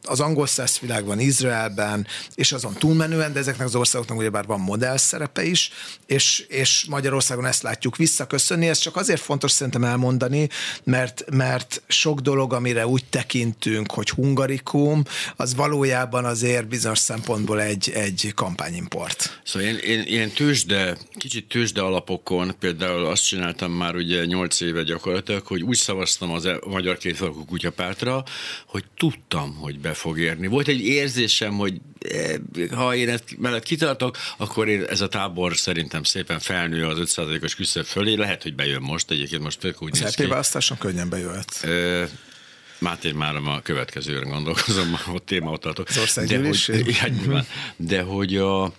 az 0.04 0.20
angol 0.20 0.48
száz 0.48 0.80
világban, 0.80 1.20
Izraelben, 1.20 2.08
és 2.36 2.52
azon 2.52 2.74
túlmenően, 2.74 3.34
de 3.34 3.40
ezeknek 3.40 3.68
az 3.68 3.76
országoknak 3.76 4.18
ugyebár 4.18 4.46
van 4.46 4.60
modell 4.60 4.98
szerepe 4.98 5.44
is, 5.44 5.72
és, 6.06 6.40
és 6.40 6.86
Magyarországon 6.90 7.46
ezt 7.46 7.64
látjuk 7.64 7.96
visszaköszönni. 7.96 8.68
Ez 8.68 8.78
csak 8.78 8.96
azért 8.96 9.22
fontos 9.22 9.52
szerintem 9.52 9.84
elmondani, 9.84 10.50
mert, 10.84 11.24
mert 11.32 11.82
sok 11.88 12.20
dolog, 12.20 12.54
amire 12.54 12.88
úgy 12.88 13.06
tekintünk, 13.10 13.92
hogy 13.92 14.10
hungarikum, 14.10 15.04
az 15.36 15.56
valójában 15.56 16.26
azért 16.26 16.68
bizonyos 16.68 17.00
szempontból 17.00 17.62
egy, 17.62 17.90
egy 17.90 18.09
egy 18.10 18.32
kampányimport. 18.36 19.40
Szóval 19.44 19.68
én, 19.68 19.76
én 19.76 20.04
ilyen 20.06 20.30
tőzsde, 20.30 20.98
kicsit 21.18 21.48
tőzsde 21.48 21.82
alapokon 21.82 22.56
például 22.60 23.06
azt 23.06 23.28
csináltam 23.28 23.72
már 23.72 23.96
ugye 23.96 24.26
8 24.26 24.62
éve 24.62 24.84
gyakorlatilag, 24.84 25.46
hogy 25.46 25.62
úgy 25.62 25.78
szavaztam 25.78 26.32
az 26.32 26.46
e- 26.46 26.60
Magyar 26.66 26.98
Kétfarkú 26.98 27.46
Kutyapártra, 27.46 28.24
hogy 28.66 28.84
tudtam, 28.98 29.56
hogy 29.56 29.80
be 29.80 29.94
fog 29.94 30.20
érni. 30.20 30.48
Volt 30.48 30.68
egy 30.68 30.82
érzésem, 30.82 31.58
hogy 31.58 31.82
e, 32.10 32.40
ha 32.76 32.96
én 32.96 33.10
ezt 33.10 33.24
mellett 33.38 33.64
kitartok, 33.64 34.18
akkor 34.38 34.68
én, 34.68 34.84
ez 34.84 35.02
a 35.02 35.08
tábor 35.08 35.58
szerintem 35.58 36.04
szépen 36.04 36.40
felnő 36.40 36.86
az 36.86 37.14
5%-os 37.16 37.56
küszöb 37.56 37.86
fölé. 37.86 38.14
Lehet, 38.14 38.44
hogy 38.44 38.56
bejön 38.56 38.82
most, 38.82 39.12
egyébként 39.12 39.42
most 39.42 39.60
tök 39.60 39.82
úgy 39.82 40.04
az 40.04 40.16
néz 40.16 40.28
választáson 40.28 40.78
könnyen 40.78 41.10
bejöhet. 41.10 41.68
Máté 42.80 43.12
már 43.12 43.36
a 43.36 43.62
következőre 43.64 44.26
gondolkozom, 44.26 44.94
a 45.16 45.20
téma 45.20 45.52
ott 45.52 45.62
tartok. 45.62 45.90
De 46.28 46.38
hogy, 46.38 46.72
de 47.76 48.02
hogy 48.02 48.38
a 48.38 48.72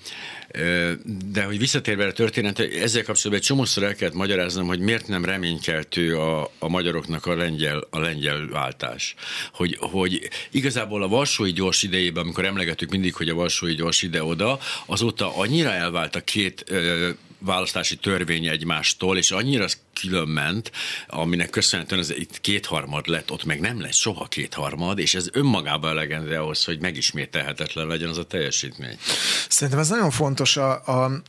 de 1.33 1.45
hogy 1.45 1.59
visszatérve 1.59 2.07
a 2.07 2.13
történet, 2.13 2.59
ezzel 2.59 3.03
kapcsolatban 3.03 3.35
egy 3.35 3.43
csomószor 3.47 3.83
el 3.83 3.95
kellett 3.95 4.15
magyaráznom, 4.15 4.67
hogy 4.67 4.81
miért 4.81 5.09
nem 5.09 5.25
reménykeltő 5.25 6.17
a, 6.17 6.51
a 6.59 6.69
magyaroknak 6.69 7.27
a 7.27 7.35
lengyel, 7.35 7.87
a 7.91 7.99
lengyel 7.99 8.47
váltás. 8.47 9.15
Hogy, 9.53 9.77
hogy 9.81 10.29
igazából 10.51 11.03
a 11.03 11.09
Varsói 11.09 11.53
gyors 11.53 11.83
idejében, 11.83 12.23
amikor 12.23 12.45
emlegetük 12.45 12.91
mindig, 12.91 13.15
hogy 13.15 13.29
a 13.29 13.35
Varsói 13.35 13.75
gyors 13.75 14.03
ide-oda, 14.03 14.59
azóta 14.87 15.37
annyira 15.37 15.73
elvált 15.73 16.17
a 16.17 16.21
két 16.21 16.65
választási 17.40 17.96
törvény 17.96 18.46
egymástól, 18.46 19.16
és 19.16 19.31
annyira 19.31 19.66
különment, 20.00 20.72
aminek 21.07 21.50
köszönhetően 21.50 22.00
ez 22.00 22.11
itt 22.11 22.40
kétharmad 22.40 23.07
lett, 23.07 23.31
ott 23.31 23.44
meg 23.44 23.61
nem 23.61 23.81
lesz 23.81 23.96
soha 23.96 24.24
kétharmad, 24.24 24.98
és 24.98 25.14
ez 25.14 25.29
önmagában 25.33 25.90
elegendő 25.90 26.37
ahhoz, 26.37 26.64
hogy 26.64 26.81
megismételhetetlen 26.81 27.87
legyen 27.87 28.09
az 28.09 28.18
a 28.18 28.24
teljesítmény. 28.24 28.98
Szerintem 29.48 29.79
ez 29.79 29.88
nagyon 29.88 30.11
fontos, 30.11 30.57
a, 30.57 30.72
a 30.87 31.22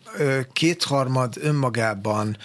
kétharmad 0.54 1.34
önmagában 1.39 2.38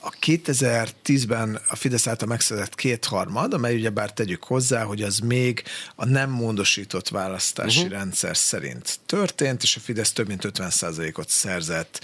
a 0.00 0.10
2010-ben 0.26 1.60
a 1.68 1.76
Fidesz 1.76 2.06
által 2.06 2.28
megszerzett 2.28 2.74
kétharmad, 2.74 3.54
amely 3.54 3.74
ugyebár 3.74 4.12
tegyük 4.12 4.44
hozzá, 4.44 4.82
hogy 4.82 5.02
az 5.02 5.18
még 5.18 5.62
a 5.94 6.04
nem 6.04 6.30
módosított 6.30 7.08
választási 7.08 7.78
uh-huh. 7.78 7.92
rendszer 7.94 8.36
szerint 8.36 8.98
történt, 9.06 9.62
és 9.62 9.76
a 9.76 9.80
Fidesz 9.80 10.12
több 10.12 10.26
mint 10.26 10.48
50%-ot 10.48 11.28
szerzett 11.28 12.00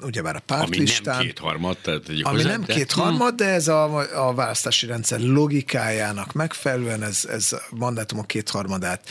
ugyebár 0.00 0.36
a 0.36 0.42
pártlistán. 0.46 1.14
Ami 1.14 1.24
nem 1.24 1.26
kétharmad, 1.26 1.76
tehát 1.82 2.08
Ami 2.08 2.22
hozzá, 2.22 2.48
nem 2.48 2.64
de... 2.64 2.74
kétharmad, 2.74 3.34
de 3.34 3.44
ez 3.44 3.68
a, 3.68 3.98
a 4.26 4.34
választási 4.34 4.86
rendszer 4.86 5.20
logikájának 5.20 6.32
megfelelően 6.32 7.02
ez, 7.02 7.24
ez 7.30 7.52
a 7.52 7.62
mandátumok 7.70 8.26
kétharmadát 8.26 9.08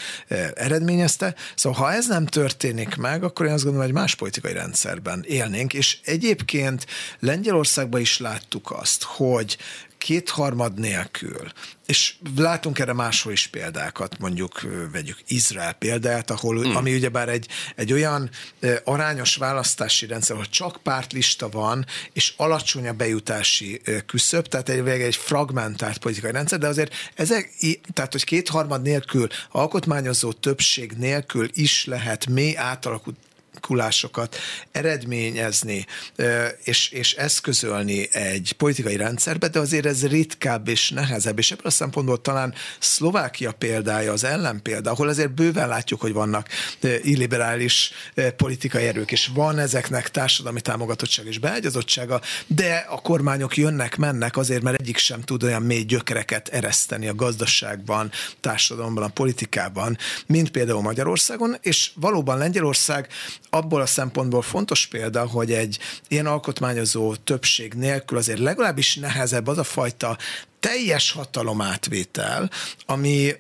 eredményezte. 0.55 1.36
Szóval 1.55 1.79
ha 1.79 1.93
ez 1.93 2.07
nem 2.07 2.25
történik 2.25 2.95
meg, 2.95 3.23
akkor 3.23 3.45
én 3.45 3.51
azt 3.51 3.63
gondolom, 3.63 3.88
hogy 3.88 3.95
más 3.95 4.15
politikai 4.15 4.53
rendszerben 4.53 5.23
élnénk, 5.27 5.73
és 5.73 5.97
egyébként 6.03 6.86
Lengyelország 7.19 7.60
Magyarországban 7.62 8.02
is 8.02 8.17
láttuk 8.17 8.71
azt, 8.71 9.04
hogy 9.04 9.58
kétharmad 9.97 10.80
nélkül, 10.80 11.52
és 11.86 12.13
látunk 12.36 12.80
erre 12.80 12.93
máshol 12.93 13.32
is 13.32 13.47
példákat, 13.47 14.19
mondjuk 14.19 14.62
vegyük 14.91 15.17
Izrael 15.28 15.74
példát, 15.74 16.30
ahol, 16.30 16.62
hmm. 16.62 16.76
ami 16.76 16.95
ugyebár 16.95 17.30
egy, 17.30 17.47
egy 17.76 17.93
olyan 17.93 18.30
arányos 18.84 19.36
választási 19.36 20.06
rendszer, 20.06 20.36
ahol 20.36 20.47
csak 20.50 20.78
pártlista 20.84 21.50
van, 21.50 21.86
és 22.13 22.34
alacsony 22.38 22.88
a 22.88 22.93
bejutási 22.93 23.82
küszöb, 24.06 24.47
tehát 24.47 24.69
egy, 24.69 24.88
egy 24.88 25.15
fragmentált 25.15 25.97
politikai 25.97 26.32
rendszer, 26.32 26.60
de 26.60 26.67
azért 26.67 26.93
ezek, 27.15 27.54
tehát 27.93 28.12
hogy 28.12 28.24
kétharmad 28.24 28.82
nélkül, 28.82 29.28
alkotmányozó 29.52 30.32
többség 30.32 30.91
nélkül 30.91 31.50
is 31.54 31.86
lehet 31.86 32.26
mély 32.26 32.58
átalakult 32.58 33.15
alakulásokat 33.62 34.38
eredményezni 34.71 35.86
és, 36.63 36.89
és 36.89 37.13
eszközölni 37.13 38.13
egy 38.13 38.54
politikai 38.58 38.95
rendszerbe, 38.95 39.47
de 39.47 39.60
azért 39.60 39.86
ez 39.86 40.08
ritkább 40.08 40.67
és 40.67 40.89
nehezebb, 40.89 41.38
és 41.38 41.52
ebből 41.52 41.65
a 41.65 41.69
szempontból 41.69 42.21
talán 42.21 42.54
Szlovákia 42.80 43.52
példája 43.52 44.12
az 44.12 44.24
ellenpélda, 44.24 44.91
ahol 44.91 45.08
azért 45.08 45.34
bőven 45.34 45.67
látjuk, 45.67 46.02
hogy 46.02 46.13
vannak 46.13 46.47
illiberális 47.02 47.91
politikai 48.36 48.88
erők, 48.88 49.12
és 49.12 49.30
van 49.34 49.60
ezeknek 49.60 50.10
társadalmi 50.10 50.62
támogatottság 50.62 51.26
és 51.26 51.39
beágyazottsága, 51.39 52.21
de 52.47 52.86
a 52.89 53.02
kormányok 53.02 53.58
jönnek, 53.58 53.97
mennek 53.97 54.38
azért, 54.38 54.62
mert 54.62 54.80
egyik 54.80 54.97
sem 54.97 55.21
tud 55.21 55.43
olyan 55.43 55.62
mély 55.62 55.84
gyökereket 55.84 56.47
ereszteni 56.47 57.08
a 57.08 57.15
gazdaságban, 57.15 58.12
társadalomban, 58.39 59.04
a 59.04 59.08
politikában, 59.08 59.97
mint 60.26 60.52
például 60.52 60.82
Magyarországon, 60.82 61.58
és 61.62 61.91
valóban 61.95 62.38
Lengyelország 62.38 63.08
abból 63.53 63.81
a 63.81 63.85
szempontból 63.85 64.41
fontos 64.41 64.87
példa, 64.87 65.27
hogy 65.27 65.51
egy 65.51 65.79
ilyen 66.07 66.25
alkotmányozó 66.25 67.15
többség 67.15 67.73
nélkül 67.73 68.17
azért 68.17 68.39
legalábbis 68.39 68.95
nehezebb 68.95 69.47
az 69.47 69.57
a 69.57 69.63
fajta 69.63 70.17
teljes 70.62 71.12
hatalomátvétel, 71.12 72.50
ami, 72.86 73.32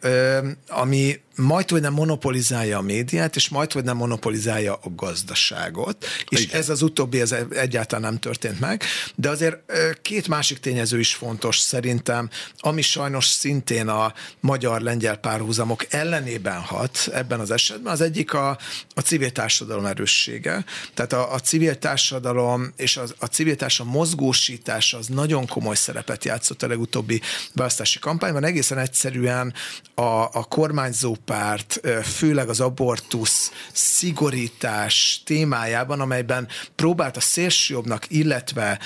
ami 0.67 1.19
majd, 1.35 1.69
hogy 1.69 1.81
nem 1.81 1.93
monopolizálja 1.93 2.77
a 2.77 2.81
médiát, 2.81 3.35
és 3.35 3.49
majd, 3.49 3.71
hogy 3.71 3.83
nem 3.83 3.97
monopolizálja 3.97 4.73
a 4.73 4.89
gazdaságot, 4.95 6.05
és 6.29 6.41
Igen. 6.41 6.59
ez 6.59 6.69
az 6.69 6.81
utóbbi 6.81 7.21
ez 7.21 7.35
egyáltalán 7.49 8.11
nem 8.11 8.19
történt 8.19 8.59
meg, 8.59 8.83
de 9.15 9.29
azért 9.29 9.57
két 10.01 10.27
másik 10.27 10.59
tényező 10.59 10.99
is 10.99 11.13
fontos 11.13 11.57
szerintem, 11.57 12.29
ami 12.59 12.81
sajnos 12.81 13.25
szintén 13.25 13.87
a 13.87 14.13
magyar-lengyel 14.39 15.17
párhuzamok 15.17 15.85
ellenében 15.89 16.61
hat 16.61 17.09
ebben 17.13 17.39
az 17.39 17.51
esetben, 17.51 17.93
az 17.93 18.01
egyik 18.01 18.33
a, 18.33 18.57
a 18.93 19.01
civil 19.01 19.31
társadalom 19.31 19.85
erőssége, 19.85 20.65
tehát 20.93 21.13
a, 21.13 21.33
a 21.33 21.39
civil 21.39 21.77
társadalom 21.77 22.73
és 22.75 22.97
a, 22.97 23.03
a 23.19 23.25
civil 23.25 23.55
társadalom 23.55 23.97
mozgósítása 23.97 24.97
az 24.97 25.07
nagyon 25.07 25.47
komoly 25.47 25.75
szerepet 25.75 26.25
játszott 26.25 26.63
a 26.63 26.67
legutóbbi 26.67 27.10
választási 27.53 27.99
kampányban, 27.99 28.43
egészen 28.43 28.77
egyszerűen 28.77 29.53
a, 29.95 30.01
a 30.21 30.45
kormányzó 30.49 31.15
párt, 31.25 31.81
főleg 32.03 32.49
az 32.49 32.59
abortusz 32.59 33.51
szigorítás 33.71 35.21
témájában, 35.25 35.99
amelyben 35.99 36.47
próbált 36.75 37.17
a 37.17 37.21
szélsőjobbnak, 37.21 38.05
illetve 38.07 38.79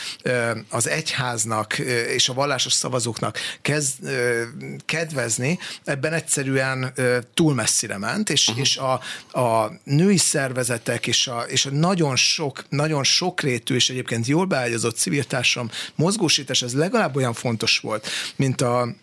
az 0.70 0.88
egyháznak 0.88 1.78
és 2.14 2.30
a 2.30 2.34
vallásos 2.34 2.74
szavazóknak 2.74 3.40
kez, 3.62 3.94
kedvezni, 4.86 5.60
ebben 5.84 6.14
egyszerűen 6.14 6.94
túl 7.34 7.54
messzire 7.54 7.98
ment, 7.98 8.30
és, 8.30 8.48
uh-huh. 8.48 8.64
és 8.64 8.78
a, 8.78 8.94
a 9.40 9.72
női 9.84 10.18
szervezetek 10.18 11.08
és 11.08 11.28
a, 11.28 11.40
és 11.48 11.66
a 11.66 11.72
nagyon 11.72 12.16
sok, 12.16 12.66
nagyon 12.70 13.04
sokrétű 13.04 13.76
és 13.76 13.90
egyébként 13.90 14.28
jól 14.28 14.46
beágyazott 14.46 14.98
civil 14.98 15.24
társadalom 15.24 15.72
mozgósítás, 15.96 16.62
ez 16.62 16.74
legalább 16.74 17.16
olyan 17.16 17.34
fontos 17.34 17.80
volt, 17.80 18.08
mint 18.36 18.62
a 18.62 18.96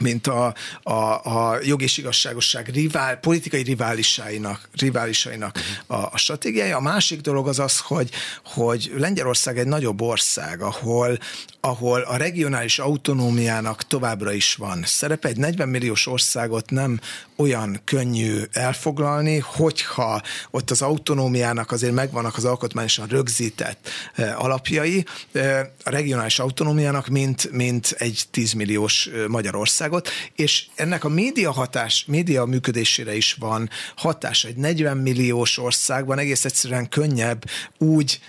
mint 0.00 0.26
a, 0.26 0.54
a, 0.82 0.92
a 1.22 1.58
jog 1.62 1.82
és 1.82 1.96
igazságosság 1.96 2.68
rivál, 2.68 3.16
politikai 3.16 3.62
riválisainak, 3.62 4.68
riválisainak 4.72 5.58
a, 5.86 5.94
a 5.94 6.16
stratégiája. 6.16 6.76
A 6.76 6.80
másik 6.80 7.20
dolog 7.20 7.48
az 7.48 7.58
az, 7.58 7.78
hogy, 7.78 8.10
hogy 8.44 8.92
Lengyelország 8.96 9.58
egy 9.58 9.66
nagyobb 9.66 10.00
ország, 10.00 10.60
ahol, 10.62 11.18
ahol 11.60 12.00
a 12.00 12.16
regionális 12.16 12.78
autonómiának 12.78 13.82
továbbra 13.82 14.32
is 14.32 14.54
van 14.54 14.82
szerepe. 14.86 15.28
Egy 15.28 15.36
40 15.36 15.68
milliós 15.68 16.06
országot 16.06 16.70
nem 16.70 17.00
olyan 17.38 17.80
könnyű 17.84 18.42
elfoglalni, 18.52 19.38
hogyha 19.38 20.22
ott 20.50 20.70
az 20.70 20.82
autonómiának 20.82 21.72
azért 21.72 21.92
megvannak 21.92 22.36
az 22.36 22.44
alkotmányosan 22.44 23.06
rögzített 23.06 23.88
eh, 24.14 24.44
alapjai, 24.44 25.04
eh, 25.32 25.60
a 25.84 25.90
regionális 25.90 26.38
autonómiának, 26.38 27.06
mint, 27.06 27.52
mint 27.52 27.94
egy 27.98 28.22
10 28.30 28.52
milliós 28.52 29.06
eh, 29.06 29.26
Magyarországot, 29.26 30.08
és 30.34 30.66
ennek 30.74 31.04
a 31.04 31.08
média 31.08 31.50
hatás, 31.50 32.04
média 32.06 32.44
működésére 32.44 33.16
is 33.16 33.36
van 33.40 33.70
hatás. 33.96 34.44
Egy 34.44 34.56
40 34.56 34.96
milliós 34.96 35.58
országban 35.58 36.18
egész 36.18 36.44
egyszerűen 36.44 36.88
könnyebb 36.88 37.44
úgy 37.78 38.20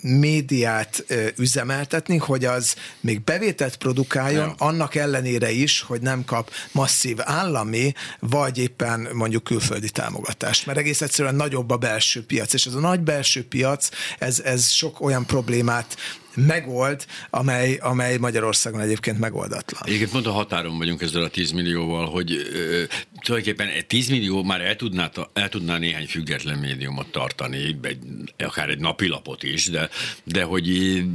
médiát 0.00 1.04
üzemeltetni, 1.36 2.16
hogy 2.16 2.44
az 2.44 2.74
még 3.00 3.24
bevételt 3.24 3.76
produkáljon, 3.76 4.48
ja. 4.48 4.66
annak 4.66 4.94
ellenére 4.94 5.50
is, 5.50 5.80
hogy 5.80 6.00
nem 6.00 6.24
kap 6.24 6.50
masszív 6.72 7.16
állami, 7.20 7.92
vagy 8.20 8.58
éppen 8.58 9.08
mondjuk 9.12 9.44
külföldi 9.44 9.90
támogatást, 9.90 10.66
mert 10.66 10.78
egész 10.78 11.00
egyszerűen 11.00 11.34
nagyobb 11.34 11.70
a 11.70 11.76
belső 11.76 12.24
piac, 12.24 12.52
és 12.52 12.66
ez 12.66 12.74
a 12.74 12.80
nagy 12.80 13.00
belső 13.00 13.44
piac, 13.44 13.88
ez, 14.18 14.40
ez 14.40 14.68
sok 14.68 15.00
olyan 15.00 15.26
problémát 15.26 15.96
megold, 16.46 17.06
amely, 17.30 17.76
amely 17.76 18.16
Magyarországon 18.16 18.80
egyébként 18.80 19.18
megoldatlan. 19.18 19.82
Egyébként 19.84 20.10
pont 20.10 20.26
a 20.26 20.30
határon 20.30 20.78
vagyunk 20.78 21.02
ezzel 21.02 21.22
a 21.22 21.28
10 21.28 21.50
millióval, 21.50 22.10
hogy 22.10 22.32
ö, 22.54 22.82
tulajdonképpen 23.20 23.68
10 23.86 24.08
millió 24.08 24.42
már 24.42 24.60
el 24.60 24.76
tudná, 24.76 25.10
el 25.32 25.48
tudná 25.48 25.78
néhány 25.78 26.06
független 26.06 26.58
médiumot 26.58 27.10
tartani, 27.10 27.78
egy, 27.82 27.98
akár 28.38 28.68
egy 28.68 28.78
napilapot 28.78 29.42
is, 29.42 29.66
de, 29.66 29.88
de 30.24 30.42
hogy 30.42 30.66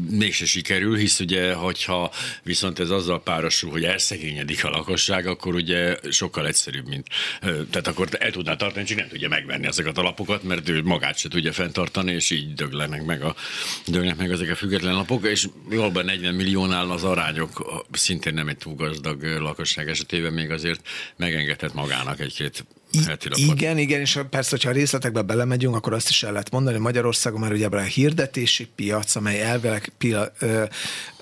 mégse 0.09 0.45
sikerül, 0.45 0.97
hisz 0.97 1.19
ugye, 1.19 1.53
hogyha 1.53 2.11
viszont 2.43 2.79
ez 2.79 2.89
azzal 2.89 3.23
párosul, 3.23 3.71
hogy 3.71 3.83
elszegényedik 3.83 4.63
a 4.65 4.69
lakosság, 4.69 5.27
akkor 5.27 5.55
ugye 5.55 5.97
sokkal 6.09 6.47
egyszerűbb, 6.47 6.87
mint, 6.87 7.07
tehát 7.41 7.87
akkor 7.87 8.07
el 8.19 8.31
tudná 8.31 8.55
tartani, 8.55 8.85
csak 8.85 8.97
nem 8.97 9.07
tudja 9.07 9.29
megvenni 9.29 9.65
ezeket 9.65 9.97
a 9.97 10.01
lapokat, 10.01 10.43
mert 10.43 10.69
ő 10.69 10.83
magát 10.83 11.17
se 11.17 11.29
tudja 11.29 11.53
fenntartani, 11.53 12.11
és 12.11 12.29
így 12.29 12.53
döglenek 12.53 13.03
meg, 13.03 13.23
a, 13.23 13.35
döglenek 13.85 14.17
meg 14.17 14.31
ezek 14.31 14.49
a 14.49 14.55
független 14.55 14.93
lapok, 14.93 15.14
és 15.23 15.47
jól 15.69 15.91
40 15.91 16.33
milliónál 16.33 16.91
az 16.91 17.03
arányok 17.03 17.85
szintén 17.91 18.33
nem 18.33 18.47
egy 18.47 18.57
túl 18.57 18.75
gazdag 18.75 19.23
lakosság 19.23 19.89
esetében 19.89 20.33
még 20.33 20.51
azért 20.51 20.87
megengedhet 21.15 21.73
magának 21.73 22.19
egy-két 22.19 22.65
igen, 23.35 23.77
igen, 23.77 23.99
és 23.99 24.19
persze, 24.29 24.49
hogyha 24.49 24.69
a 24.69 24.73
részletekbe 24.73 25.21
belemegyünk, 25.21 25.75
akkor 25.75 25.93
azt 25.93 26.09
is 26.09 26.23
el 26.23 26.31
lehet 26.31 26.51
mondani, 26.51 26.75
hogy 26.75 26.85
Magyarországon 26.85 27.39
már 27.39 27.51
ugye 27.51 27.67
a 27.67 27.81
hirdetési 27.81 28.67
piac, 28.75 29.15
amely 29.15 29.41
elvileg, 29.41 29.91
pia, 29.97 30.31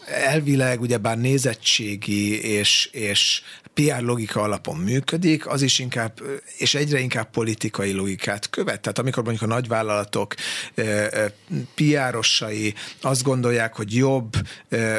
elvileg 0.07 0.81
ugyebár 0.81 1.17
nézettségi 1.17 2.41
és, 2.41 2.89
és 2.91 3.41
PR 3.73 4.01
logika 4.01 4.41
alapon 4.41 4.77
működik, 4.77 5.47
az 5.47 5.61
is 5.61 5.79
inkább, 5.79 6.21
és 6.57 6.75
egyre 6.75 6.99
inkább 6.99 7.29
politikai 7.29 7.91
logikát 7.91 8.49
követ. 8.49 8.81
Tehát 8.81 8.99
amikor 8.99 9.23
mondjuk 9.23 9.51
a 9.51 9.53
nagyvállalatok 9.53 10.35
PR-osai 11.75 12.73
azt 13.01 13.23
gondolják, 13.23 13.75
hogy 13.75 13.95
jobb 13.95 14.33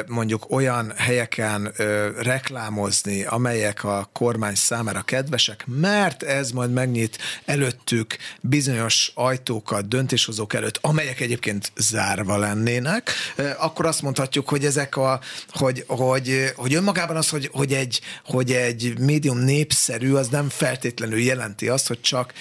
mondjuk 0.07 0.51
olyan 0.51 0.93
helyeken 0.95 1.73
reklámozni, 2.17 3.23
amelyek 3.23 3.83
a 3.83 4.09
kormány 4.13 4.55
számára 4.55 5.01
kedvesek, 5.01 5.63
mert 5.67 6.23
ez 6.23 6.51
majd 6.51 6.71
megnyit 6.71 7.17
előttük 7.45 8.17
bizonyos 8.41 9.11
ajtókat 9.13 9.87
döntéshozók 9.87 10.53
előtt, 10.53 10.77
amelyek 10.81 11.19
egyébként 11.19 11.71
zárva 11.75 12.37
lennének, 12.37 13.11
akkor 13.57 13.85
azt 13.85 14.01
mondhatjuk, 14.01 14.49
hogy 14.49 14.65
ezek 14.65 14.94
a, 14.97 15.19
hogy, 15.49 15.83
hogy, 15.87 16.51
hogy 16.55 16.73
önmagában 16.73 17.15
az, 17.15 17.29
hogy, 17.29 17.49
hogy 17.53 17.73
egy, 17.73 18.01
hogy 18.25 18.51
egy 18.51 18.99
médium 18.99 19.37
népszerű, 19.37 20.13
az 20.13 20.27
nem 20.27 20.49
feltétlenül 20.49 21.19
jelenti 21.19 21.67
azt, 21.67 21.87
hogy 21.87 22.01
csak 22.01 22.33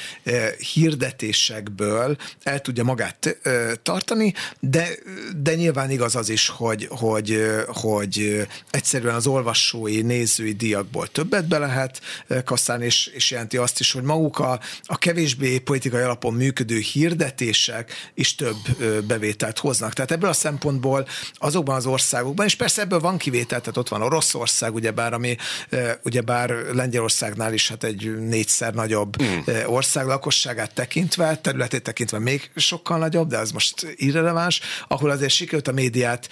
hirdetésekből 0.72 2.16
el 2.42 2.60
tudja 2.60 2.84
magát 2.84 3.38
tartani, 3.82 4.34
de, 4.60 4.88
de 5.36 5.54
nyilván 5.54 5.90
igaz 5.90 6.16
az 6.16 6.28
is, 6.28 6.48
hogy, 6.48 6.86
hogy, 6.90 7.44
hogy 7.66 8.46
egyszerűen 8.70 9.14
az 9.14 9.26
olvasói, 9.26 10.02
nézői 10.02 10.52
díjakból 10.52 11.06
többet 11.06 11.48
be 11.48 11.58
lehet 11.58 12.00
kasszálni, 12.44 12.84
és, 12.84 13.06
és 13.06 13.30
jelenti 13.30 13.56
azt 13.56 13.80
is, 13.80 13.92
hogy 13.92 14.02
maguk 14.02 14.38
a, 14.38 14.60
a 14.82 14.98
kevésbé 14.98 15.58
politikai 15.58 16.02
alapon 16.02 16.34
működő 16.34 16.78
hirdetések 16.78 17.92
is 18.14 18.34
több 18.34 18.56
bevételt 19.06 19.58
hoznak. 19.58 19.92
Tehát 19.92 20.10
ebből 20.10 20.30
a 20.30 20.32
szempontból 20.32 21.06
azokban 21.34 21.76
az 21.76 21.86
országokban, 21.86 22.43
és 22.44 22.54
persze 22.54 22.82
ebből 22.82 23.00
van 23.00 23.18
kivétel, 23.18 23.60
tehát 23.60 23.76
ott 23.76 23.88
van 23.88 24.02
Oroszország, 24.02 24.74
ugyebár, 24.74 25.12
ami 25.12 25.36
ugyebár 26.02 26.50
Lengyelországnál 26.72 27.52
is 27.52 27.68
hát 27.68 27.84
egy 27.84 28.18
négyszer 28.18 28.74
nagyobb 28.74 29.22
mm. 29.22 29.38
ország 29.66 30.06
lakosságát 30.06 30.74
tekintve, 30.74 31.36
területét 31.36 31.82
tekintve 31.82 32.18
még 32.18 32.50
sokkal 32.56 32.98
nagyobb, 32.98 33.28
de 33.28 33.38
az 33.38 33.50
most 33.50 33.86
irreleváns, 33.96 34.60
ahol 34.88 35.10
azért 35.10 35.32
sikerült 35.32 35.68
a 35.68 35.72
médiát 35.72 36.28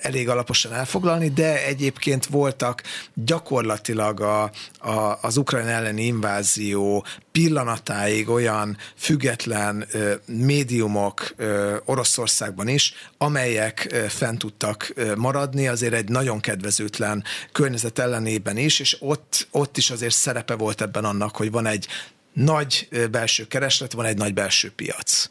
elég 0.00 0.28
alaposan 0.28 0.72
elfoglalni, 0.72 1.28
de 1.28 1.64
egyébként 1.66 2.26
voltak 2.26 2.82
gyakorlatilag 3.14 4.20
a, 4.20 4.42
a, 4.78 5.18
az 5.22 5.36
ukrán 5.36 5.68
elleni 5.68 6.04
invázió 6.04 7.04
pillanatáig 7.32 8.28
olyan 8.28 8.76
független 8.96 9.86
ö, 9.90 10.14
médiumok 10.26 11.32
ö, 11.36 11.76
Oroszországban 11.84 12.68
is, 12.68 12.94
amelyek 13.18 13.88
ö, 13.90 14.04
fent 14.08 14.38
tudtak 14.38 14.92
ö, 14.94 15.14
maradni, 15.14 15.68
azért 15.68 15.94
egy 15.94 16.08
nagyon 16.08 16.40
kedvezőtlen 16.40 17.24
környezet 17.52 17.98
ellenében 17.98 18.56
is, 18.56 18.80
és 18.80 18.96
ott, 19.00 19.48
ott 19.50 19.76
is 19.76 19.90
azért 19.90 20.14
szerepe 20.14 20.54
volt 20.54 20.80
ebben 20.80 21.04
annak, 21.04 21.36
hogy 21.36 21.50
van 21.50 21.66
egy 21.66 21.86
nagy 22.32 22.88
belső 23.10 23.46
kereslet, 23.46 23.92
van 23.92 24.04
egy 24.04 24.16
nagy 24.16 24.34
belső 24.34 24.70
piac. 24.70 25.30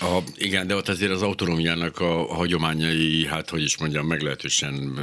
A, 0.00 0.18
igen, 0.36 0.66
de 0.66 0.74
ott 0.74 0.88
azért 0.88 1.12
az 1.12 1.22
autonómiának 1.22 2.00
a 2.00 2.34
hagyományai, 2.34 3.26
hát 3.26 3.50
hogy 3.50 3.62
is 3.62 3.76
mondjam, 3.78 4.06
meglehetősen 4.06 4.98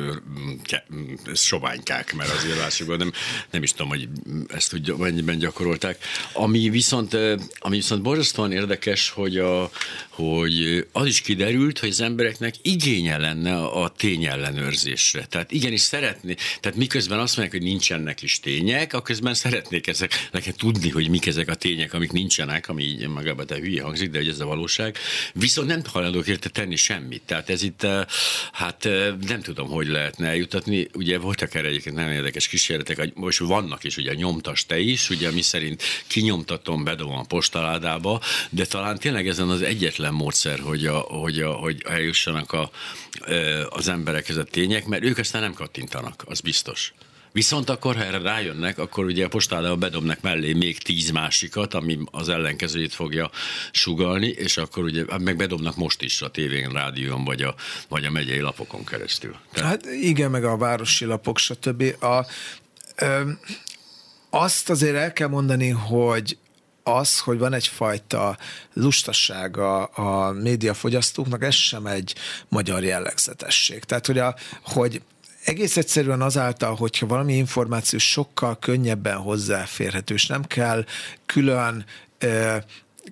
ke, 0.64 0.86
soványkák, 1.34 2.14
mert 2.14 2.30
azért 2.30 2.58
lássuk, 2.58 2.98
nem, 2.98 3.12
nem 3.52 3.64
is 3.64 3.72
tudom, 3.72 3.88
hogy 3.88 4.08
ezt 4.48 4.70
tudja, 4.70 4.96
mennyiben 4.98 5.38
gyakorolták. 5.38 5.98
Ami 6.34 6.70
viszont, 6.70 7.14
ami 7.60 7.76
viszont 7.76 8.02
borzasztóan 8.02 8.52
érdekes, 8.52 9.10
hogy, 9.10 9.38
a, 9.38 9.70
hogy 10.10 10.86
az 10.92 11.06
is 11.06 11.22
kiderült, 11.22 11.80
hogy 11.80 11.90
az 11.90 12.02
embereknek 12.02 12.56
igénye 12.62 13.18
lenne 13.18 13.64
a 13.64 13.90
tényellenőrzésre. 13.90 15.26
Tehát 15.26 15.52
igenis 15.52 15.82
szeretné, 15.82 16.36
tehát 16.60 16.78
miközben 16.78 17.20
azt 17.20 17.38
mondják, 17.38 17.62
hogy 17.62 17.70
nincsenek 17.70 18.22
is 18.22 18.40
tények, 18.40 18.94
akkor 18.94 19.16
szeretnék 19.32 19.88
ezeket 19.88 20.58
tudni, 20.58 20.90
hogy 20.90 21.10
mik 21.10 21.26
ezek 21.26 21.35
a 21.38 21.56
tények, 21.56 21.94
amik 21.94 22.12
nincsenek, 22.12 22.70
ami 22.70 22.84
így 22.84 23.08
magában 23.08 23.46
te 23.46 23.56
hülye 23.56 23.82
hangzik, 23.82 24.10
de 24.10 24.18
hogy 24.18 24.28
ez 24.28 24.40
a 24.40 24.46
valóság. 24.46 24.98
Viszont 25.34 25.68
nem 25.68 25.82
hajlandók 25.86 26.28
érte 26.28 26.50
tenni 26.50 26.76
semmit. 26.76 27.22
Tehát 27.26 27.50
ez 27.50 27.64
itt, 27.64 27.84
eh, 27.84 28.06
hát 28.52 28.86
eh, 28.86 29.14
nem 29.28 29.42
tudom, 29.42 29.68
hogy 29.68 29.88
lehetne 29.88 30.28
eljutatni. 30.28 30.88
Ugye 30.94 31.18
voltak 31.18 31.54
erre 31.54 31.68
egyébként 31.68 31.96
nagyon 31.96 32.12
érdekes 32.12 32.48
kísérletek, 32.48 33.14
most 33.14 33.40
vannak 33.40 33.84
is, 33.84 33.98
ugye 33.98 34.14
nyomtas 34.14 34.66
te 34.66 34.80
is, 34.80 35.10
ugye 35.10 35.32
mi 35.32 35.42
szerint 35.42 35.84
kinyomtatom, 36.08 36.84
bedobom 36.84 37.18
a 37.18 37.24
postaládába, 37.24 38.22
de 38.50 38.66
talán 38.66 38.98
tényleg 39.00 39.28
ezen 39.28 39.50
az 39.50 39.62
egyetlen 39.62 40.14
módszer, 40.14 40.60
hogy, 40.60 40.86
a, 40.86 40.98
hogy, 40.98 41.40
a, 41.40 41.52
hogy 41.52 41.84
eljussanak 41.88 42.52
a, 42.52 42.72
eh, 43.20 43.64
az 43.70 43.88
emberekhez 43.88 44.38
a 44.38 44.44
tények, 44.44 44.86
mert 44.86 45.04
ők 45.04 45.18
aztán 45.18 45.42
nem 45.42 45.54
kattintanak, 45.54 46.24
az 46.28 46.40
biztos. 46.40 46.94
Viszont 47.36 47.70
akkor, 47.70 47.96
ha 47.96 48.04
erre 48.04 48.18
rájönnek, 48.18 48.78
akkor 48.78 49.06
ugye 49.06 49.26
a 49.26 49.28
postádába 49.28 49.76
bedobnak 49.76 50.22
mellé 50.22 50.54
még 50.54 50.78
tíz 50.78 51.10
másikat, 51.10 51.74
ami 51.74 52.00
az 52.12 52.30
ellenkezőjét 52.30 52.94
fogja 52.94 53.30
sugalni, 53.72 54.28
és 54.28 54.58
akkor 54.58 54.84
ugye 54.84 55.04
hát 55.10 55.20
meg 55.20 55.36
bedobnak 55.36 55.76
most 55.76 56.02
is 56.02 56.22
a 56.22 56.30
tévén, 56.30 56.70
rádión, 56.70 57.24
vagy 57.24 57.42
a, 57.42 57.56
vagy 57.88 58.06
a 58.06 58.12
megyei 58.12 58.40
lapokon 58.40 58.86
keresztül. 58.86 59.36
Tehát... 59.54 59.70
Hát 59.70 59.86
igen, 59.86 60.32
meg 60.32 60.44
a 60.44 60.58
városi 60.58 61.06
lapok, 61.06 61.38
stb. 61.38 62.04
A, 62.04 62.26
ö, 62.96 63.30
azt 64.30 64.70
azért 64.70 64.96
el 64.96 65.14
kell 65.14 65.28
mondani, 65.28 65.70
hogy 65.70 66.38
az, 66.84 67.20
hogy 67.20 67.38
van 67.38 67.54
egyfajta 67.54 68.38
lustasága 68.74 69.84
a 69.84 70.32
médiafogyasztóknak, 70.32 71.44
ez 71.44 71.56
sem 71.56 71.86
egy 71.86 72.16
magyar 72.50 72.84
jellegzetesség. 72.84 73.84
Tehát, 73.84 74.06
hogy, 74.06 74.18
a, 74.18 74.36
hogy 74.62 75.02
egész 75.46 75.78
egyszerűen 75.78 76.22
azáltal, 76.22 76.76
hogyha 76.76 77.08
valami 77.08 77.34
információ 77.34 78.00
sokkal 78.00 78.60
könnyebben 78.60 79.18
hozzáférhető, 79.18 80.14
és 80.14 80.26
nem 80.26 80.44
kell 80.44 80.86
külön 81.26 81.86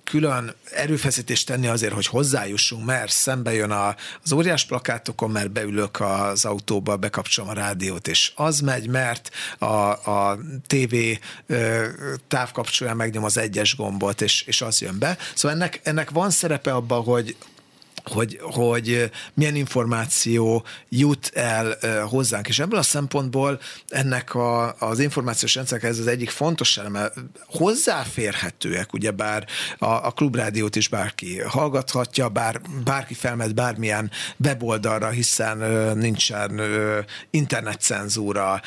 külön 0.04 0.54
erőfeszítést 0.72 1.46
tenni 1.46 1.66
azért, 1.66 1.92
hogy 1.92 2.06
hozzájussunk, 2.06 2.84
mert 2.84 3.12
szembe 3.12 3.52
jön 3.52 3.70
a, 3.70 3.96
az 4.22 4.32
óriás 4.32 4.64
plakátokon, 4.64 5.30
mert 5.30 5.50
beülök 5.50 6.00
az 6.00 6.44
autóba, 6.44 6.96
bekapcsolom 6.96 7.50
a 7.50 7.54
rádiót, 7.54 8.08
és 8.08 8.32
az 8.34 8.60
megy, 8.60 8.88
mert 8.88 9.30
a, 9.58 9.66
a 10.10 10.38
TV 10.66 10.94
távkapcsolóján 12.28 12.96
megnyom 12.96 13.24
az 13.24 13.36
egyes 13.36 13.76
gombot, 13.76 14.20
és, 14.20 14.42
és 14.42 14.60
az 14.60 14.80
jön 14.80 14.98
be. 14.98 15.16
Szóval 15.34 15.56
ennek, 15.56 15.80
ennek 15.82 16.10
van 16.10 16.30
szerepe 16.30 16.72
abban, 16.72 17.02
hogy, 17.02 17.36
hogy, 18.04 18.38
hogy 18.42 19.10
milyen 19.34 19.54
információ 19.54 20.64
jut 20.88 21.30
el 21.34 21.76
hozzánk. 22.08 22.48
És 22.48 22.58
ebből 22.58 22.78
a 22.78 22.82
szempontból 22.82 23.60
ennek 23.88 24.34
a, 24.34 24.74
az 24.78 24.98
információs 24.98 25.54
rendszerek 25.54 25.84
ez 25.84 25.98
az 25.98 26.06
egyik 26.06 26.30
fontos 26.30 26.76
eleme. 26.76 27.10
Hozzáférhetőek, 27.46 28.92
ugyebár 28.92 29.46
a, 29.78 29.86
a 29.86 30.10
klubrádiót 30.10 30.76
is 30.76 30.88
bárki 30.88 31.40
hallgathatja, 31.40 32.28
bár, 32.28 32.60
bárki 32.84 33.14
felmet 33.14 33.54
bármilyen 33.54 34.10
weboldalra, 34.36 35.08
hiszen 35.08 35.58
nincsen 35.98 36.60
internetcenzúra 37.30 38.62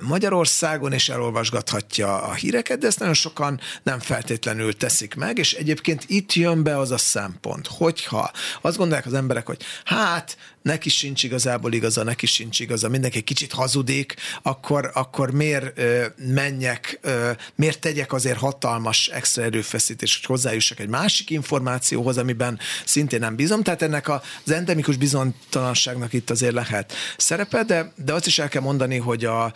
Magyarországon, 0.00 0.92
és 0.92 1.08
elolvasgathatja 1.08 2.22
a 2.22 2.32
híreket, 2.32 2.78
de 2.78 2.86
ezt 2.86 2.98
nagyon 2.98 3.14
sokan 3.14 3.60
nem 3.82 3.98
feltétlenül 3.98 4.76
teszik 4.76 5.14
meg, 5.14 5.38
és 5.38 5.52
egyébként 5.52 6.04
itt 6.06 6.32
jön 6.32 6.62
be 6.62 6.78
az 6.78 6.90
a 6.90 6.98
szempont, 6.98 7.66
hogyha 7.66 8.30
az 8.60 8.76
gondolják 8.82 9.06
az 9.06 9.14
emberek, 9.14 9.46
hogy 9.46 9.62
hát 9.84 10.36
neki 10.62 10.88
sincs 10.88 11.22
igazából 11.22 11.72
igaza, 11.72 12.02
neki 12.02 12.26
sincs 12.26 12.60
igaza, 12.60 12.88
mindenki 12.88 13.18
egy 13.18 13.24
kicsit 13.24 13.52
hazudik, 13.52 14.14
akkor, 14.42 14.90
akkor 14.94 15.30
miért 15.30 15.78
ö, 15.78 16.06
menjek, 16.16 16.98
ö, 17.02 17.30
miért 17.54 17.80
tegyek 17.80 18.12
azért 18.12 18.38
hatalmas 18.38 19.08
extra 19.08 19.42
erőfeszítés, 19.42 20.14
hogy 20.16 20.24
hozzájussak 20.24 20.80
egy 20.80 20.88
másik 20.88 21.30
információhoz, 21.30 22.18
amiben 22.18 22.58
szintén 22.84 23.20
nem 23.20 23.36
bízom. 23.36 23.62
Tehát 23.62 23.82
ennek 23.82 24.08
az 24.08 24.20
endemikus 24.50 24.96
bizonytalanságnak 24.96 26.12
itt 26.12 26.30
azért 26.30 26.54
lehet 26.54 26.92
szerepe, 27.16 27.64
de, 27.64 27.92
de 28.04 28.12
azt 28.12 28.26
is 28.26 28.38
el 28.38 28.48
kell 28.48 28.62
mondani, 28.62 28.96
hogy 28.96 29.24
a, 29.24 29.52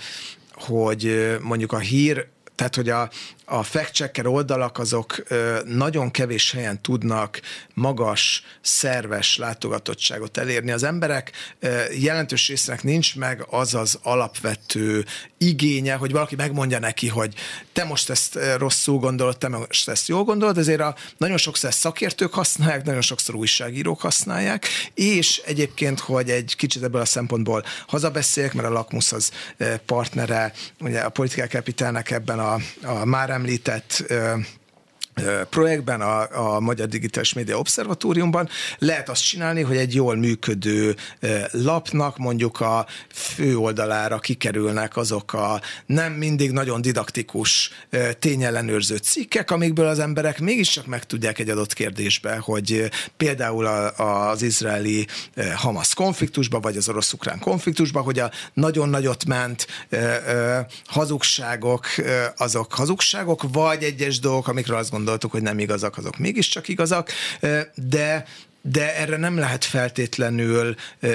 hogy 0.53 1.37
mondjuk 1.41 1.73
a 1.73 1.79
hír 1.79 2.27
tehát, 2.57 2.75
hogy 2.75 2.89
a, 2.89 3.11
a 3.49 3.63
fact-checker 3.63 4.27
oldalak 4.27 4.79
azok 4.79 5.23
nagyon 5.65 6.11
kevés 6.11 6.53
helyen 6.53 6.83
tudnak 6.83 7.41
magas, 7.75 8.43
szerves 8.61 9.37
látogatottságot 9.37 10.37
elérni. 10.37 10.71
Az 10.71 10.83
emberek 10.83 11.33
jelentős 11.99 12.49
résznek 12.49 12.83
nincs 12.83 13.17
meg 13.17 13.47
az 13.51 13.75
az 13.75 13.99
alapvető 14.03 15.05
igénye, 15.39 15.95
hogy 15.95 16.13
valaki 16.13 16.35
megmondja 16.35 16.79
neki, 16.79 17.09
hogy 17.09 17.35
te 17.73 17.85
most 17.85 18.11
ezt 18.11 18.39
rosszul 18.59 18.99
gondolod, 18.99 19.39
te 19.39 19.49
most 19.49 19.89
ezt 19.89 20.09
jól 20.09 20.25
gondolod, 20.25 20.59
ezért 20.59 20.81
a, 20.81 20.95
nagyon 21.17 21.37
sokszor 21.37 21.73
szakértők 21.73 22.35
használják, 22.35 22.85
nagyon 22.85 23.01
sokszor 23.01 23.35
újságírók 23.35 24.01
használják, 24.01 24.67
és 24.95 25.43
egyébként, 25.45 26.01
hogy 26.01 26.31
egy 26.31 26.55
kicsit 26.57 26.83
ebből 26.83 27.01
a 27.01 27.05
szempontból 27.05 27.65
hazabeszéljek, 27.87 28.55
mert 28.55 28.69
a 28.69 28.73
Lakmus 28.73 29.13
az 29.13 29.31
partnere, 29.87 30.53
ugye 30.81 31.01
a 31.01 31.09
politikák 31.09 31.51
kapitálnak 31.51 32.11
ebben 32.11 32.39
a, 32.39 32.59
a 32.83 33.05
már 33.05 33.31
említett 33.37 34.05
projektben, 35.51 36.01
a, 36.01 36.55
a 36.55 36.61
Magyar 36.61 36.89
Digitális 36.89 37.33
Média 37.33 37.59
Obszervatóriumban. 37.59 38.49
Lehet 38.79 39.09
azt 39.09 39.25
csinálni, 39.25 39.63
hogy 39.63 39.77
egy 39.77 39.95
jól 39.95 40.17
működő 40.17 40.97
lapnak 41.51 42.17
mondjuk 42.17 42.61
a 42.61 42.87
fő 43.13 43.57
oldalára 43.57 44.19
kikerülnek 44.19 44.97
azok 44.97 45.33
a 45.33 45.61
nem 45.87 46.13
mindig 46.13 46.51
nagyon 46.51 46.81
didaktikus 46.81 47.71
tényellenőrző 48.19 48.97
cikkek, 48.97 49.51
amikből 49.51 49.87
az 49.87 49.99
emberek 49.99 50.41
mégiscsak 50.41 50.87
megtudják 50.87 51.39
egy 51.39 51.49
adott 51.49 51.73
kérdésbe, 51.73 52.37
hogy 52.37 52.91
például 53.17 53.67
a, 53.67 54.29
az 54.31 54.43
izraeli 54.43 55.07
Hamas 55.55 55.95
konfliktusba, 55.95 56.61
vagy 56.61 56.77
az 56.77 56.89
orosz-ukrán 56.89 57.39
konfliktusba, 57.39 58.01
hogy 58.01 58.19
a 58.19 58.31
nagyon 58.53 58.89
nagyot 58.89 59.25
ment 59.25 59.67
hazugságok, 60.87 61.87
azok 62.37 62.75
hazugságok, 62.75 63.43
vagy 63.53 63.83
egyes 63.83 64.19
dolgok, 64.19 64.49
amikről 64.49 64.79
azt 64.79 64.91
gondoltuk, 65.07 65.31
hogy 65.31 65.43
nem 65.43 65.59
igazak, 65.59 65.97
azok 65.99 66.19
mégiscsak 66.19 66.69
igazak, 66.69 67.11
de 67.75 68.25
de 68.69 68.97
erre 68.97 69.17
nem 69.17 69.39
lehet 69.39 69.65
feltétlenül 69.65 70.75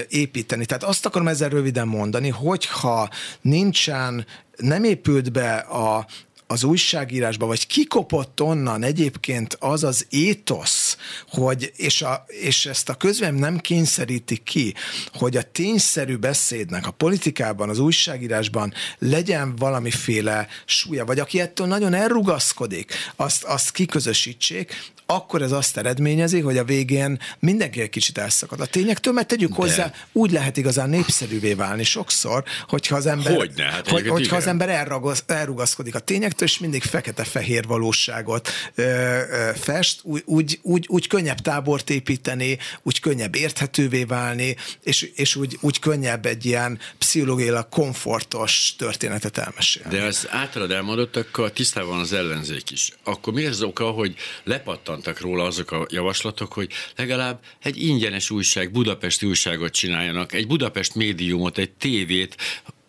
építeni. 0.09 0.65
Tehát 0.65 0.83
azt 0.83 1.05
akarom 1.05 1.27
ezzel 1.27 1.49
röviden 1.49 1.87
mondani, 1.87 2.29
hogyha 2.29 3.09
nincsen, 3.41 4.25
nem 4.57 4.83
épült 4.83 5.31
be 5.31 5.55
a, 5.55 6.07
az 6.47 6.63
újságírásba, 6.63 7.45
vagy 7.45 7.67
kikopott 7.67 8.41
onnan 8.41 8.83
egyébként 8.83 9.57
az 9.59 9.83
az 9.83 10.05
étosz, 10.09 10.80
hogy, 11.29 11.71
és, 11.75 12.01
a, 12.01 12.25
és 12.27 12.65
ezt 12.65 12.89
a 12.89 12.95
közvem 12.95 13.35
nem 13.35 13.57
kényszeríti 13.57 14.37
ki, 14.37 14.73
hogy 15.13 15.37
a 15.37 15.43
tényszerű 15.51 16.15
beszédnek 16.15 16.87
a 16.87 16.91
politikában, 16.91 17.69
az 17.69 17.79
újságírásban 17.79 18.73
legyen 18.99 19.55
valamiféle 19.55 20.47
súlya, 20.65 21.05
vagy 21.05 21.19
aki 21.19 21.39
ettől 21.39 21.67
nagyon 21.67 21.93
elrugaszkodik, 21.93 22.93
azt, 23.15 23.43
azt 23.43 23.71
kiközösítsék, 23.71 24.91
akkor 25.15 25.41
ez 25.41 25.51
azt 25.51 25.77
eredményezi, 25.77 26.39
hogy 26.39 26.57
a 26.57 26.63
végén 26.63 27.19
mindenki 27.39 27.81
egy 27.81 27.89
kicsit 27.89 28.17
elszakad. 28.17 28.59
A 28.59 28.65
tényektől, 28.65 29.13
mert 29.13 29.27
tegyük 29.27 29.49
De. 29.49 29.55
hozzá, 29.55 29.93
úgy 30.11 30.31
lehet 30.31 30.57
igazán 30.57 30.89
népszerűvé 30.89 31.53
válni 31.53 31.83
sokszor, 31.83 32.43
hogyha 32.67 32.95
az 32.95 33.05
ember, 33.05 33.35
Hogyne, 33.35 33.63
hát 33.63 33.87
hogy, 33.87 34.07
hogyha 34.07 34.35
az 34.35 34.47
ember 34.47 34.69
elragasz, 34.69 35.23
elrugaszkodik 35.27 35.95
a 35.95 35.99
tényektől, 35.99 36.47
és 36.47 36.59
mindig 36.59 36.83
fekete-fehér 36.83 37.65
valóságot 37.67 38.49
ö, 38.75 38.83
ö, 38.83 39.51
fest, 39.55 39.99
úgy, 40.03 40.23
úgy, 40.25 40.59
úgy, 40.61 40.85
úgy 40.89 41.07
könnyebb 41.07 41.39
tábort 41.39 41.89
építeni, 41.89 42.57
úgy 42.83 42.99
könnyebb 42.99 43.35
érthetővé 43.35 44.03
válni, 44.03 44.55
és, 44.83 45.01
és 45.01 45.35
úgy, 45.35 45.57
úgy 45.61 45.79
könnyebb 45.79 46.25
egy 46.25 46.45
ilyen 46.45 46.79
pszichológiailag 46.97 47.69
komfortos 47.69 48.75
történetet 48.77 49.37
elmesélni. 49.37 49.97
De 49.97 50.03
az 50.03 50.27
általad 50.29 50.71
elmondottakkal 50.71 51.51
tisztában 51.51 51.99
az 51.99 52.13
ellenzék 52.13 52.71
is. 52.71 52.91
Akkor 53.03 53.33
mi 53.33 53.45
az 53.45 53.61
oka, 53.61 53.89
hogy 53.89 54.15
lepattan 54.43 55.00
elhangzottak 55.07 55.19
róla 55.19 55.43
azok 55.43 55.71
a 55.71 55.85
javaslatok, 55.89 56.53
hogy 56.53 56.71
legalább 56.95 57.39
egy 57.59 57.77
ingyenes 57.77 58.29
újság, 58.29 58.71
budapesti 58.71 59.25
újságot 59.25 59.71
csináljanak, 59.71 60.33
egy 60.33 60.47
Budapest 60.47 60.95
médiumot, 60.95 61.57
egy 61.57 61.71
tévét, 61.71 62.35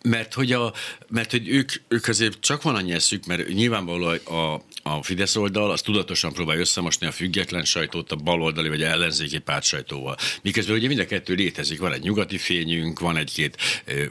mert 0.03 0.33
hogy, 0.33 0.51
a, 0.51 0.73
mert 1.09 1.31
hogy 1.31 1.49
ők, 1.49 1.71
ők 1.87 2.07
azért 2.07 2.39
csak 2.39 2.61
van 2.61 2.75
annyi 2.75 2.91
eszük, 2.91 3.25
mert 3.25 3.47
nyilvánvalóan 3.47 4.17
a, 4.17 4.61
a 4.83 5.03
Fidesz 5.03 5.35
oldal 5.35 5.71
az 5.71 5.81
tudatosan 5.81 6.33
próbálja 6.33 6.61
összemosni 6.61 7.07
a 7.07 7.11
független 7.11 7.65
sajtót 7.65 8.11
a 8.11 8.15
baloldali 8.15 8.69
vagy 8.69 8.83
ellenzéki 8.83 9.39
párt 9.39 9.63
sajtóval. 9.63 10.15
Miközben 10.41 10.75
ugye 10.75 10.87
mind 10.87 10.99
a 10.99 11.05
kettő 11.05 11.33
létezik, 11.33 11.79
van 11.79 11.93
egy 11.93 12.01
nyugati 12.01 12.37
fényünk, 12.37 12.99
van 12.99 13.17
egy-két 13.17 13.57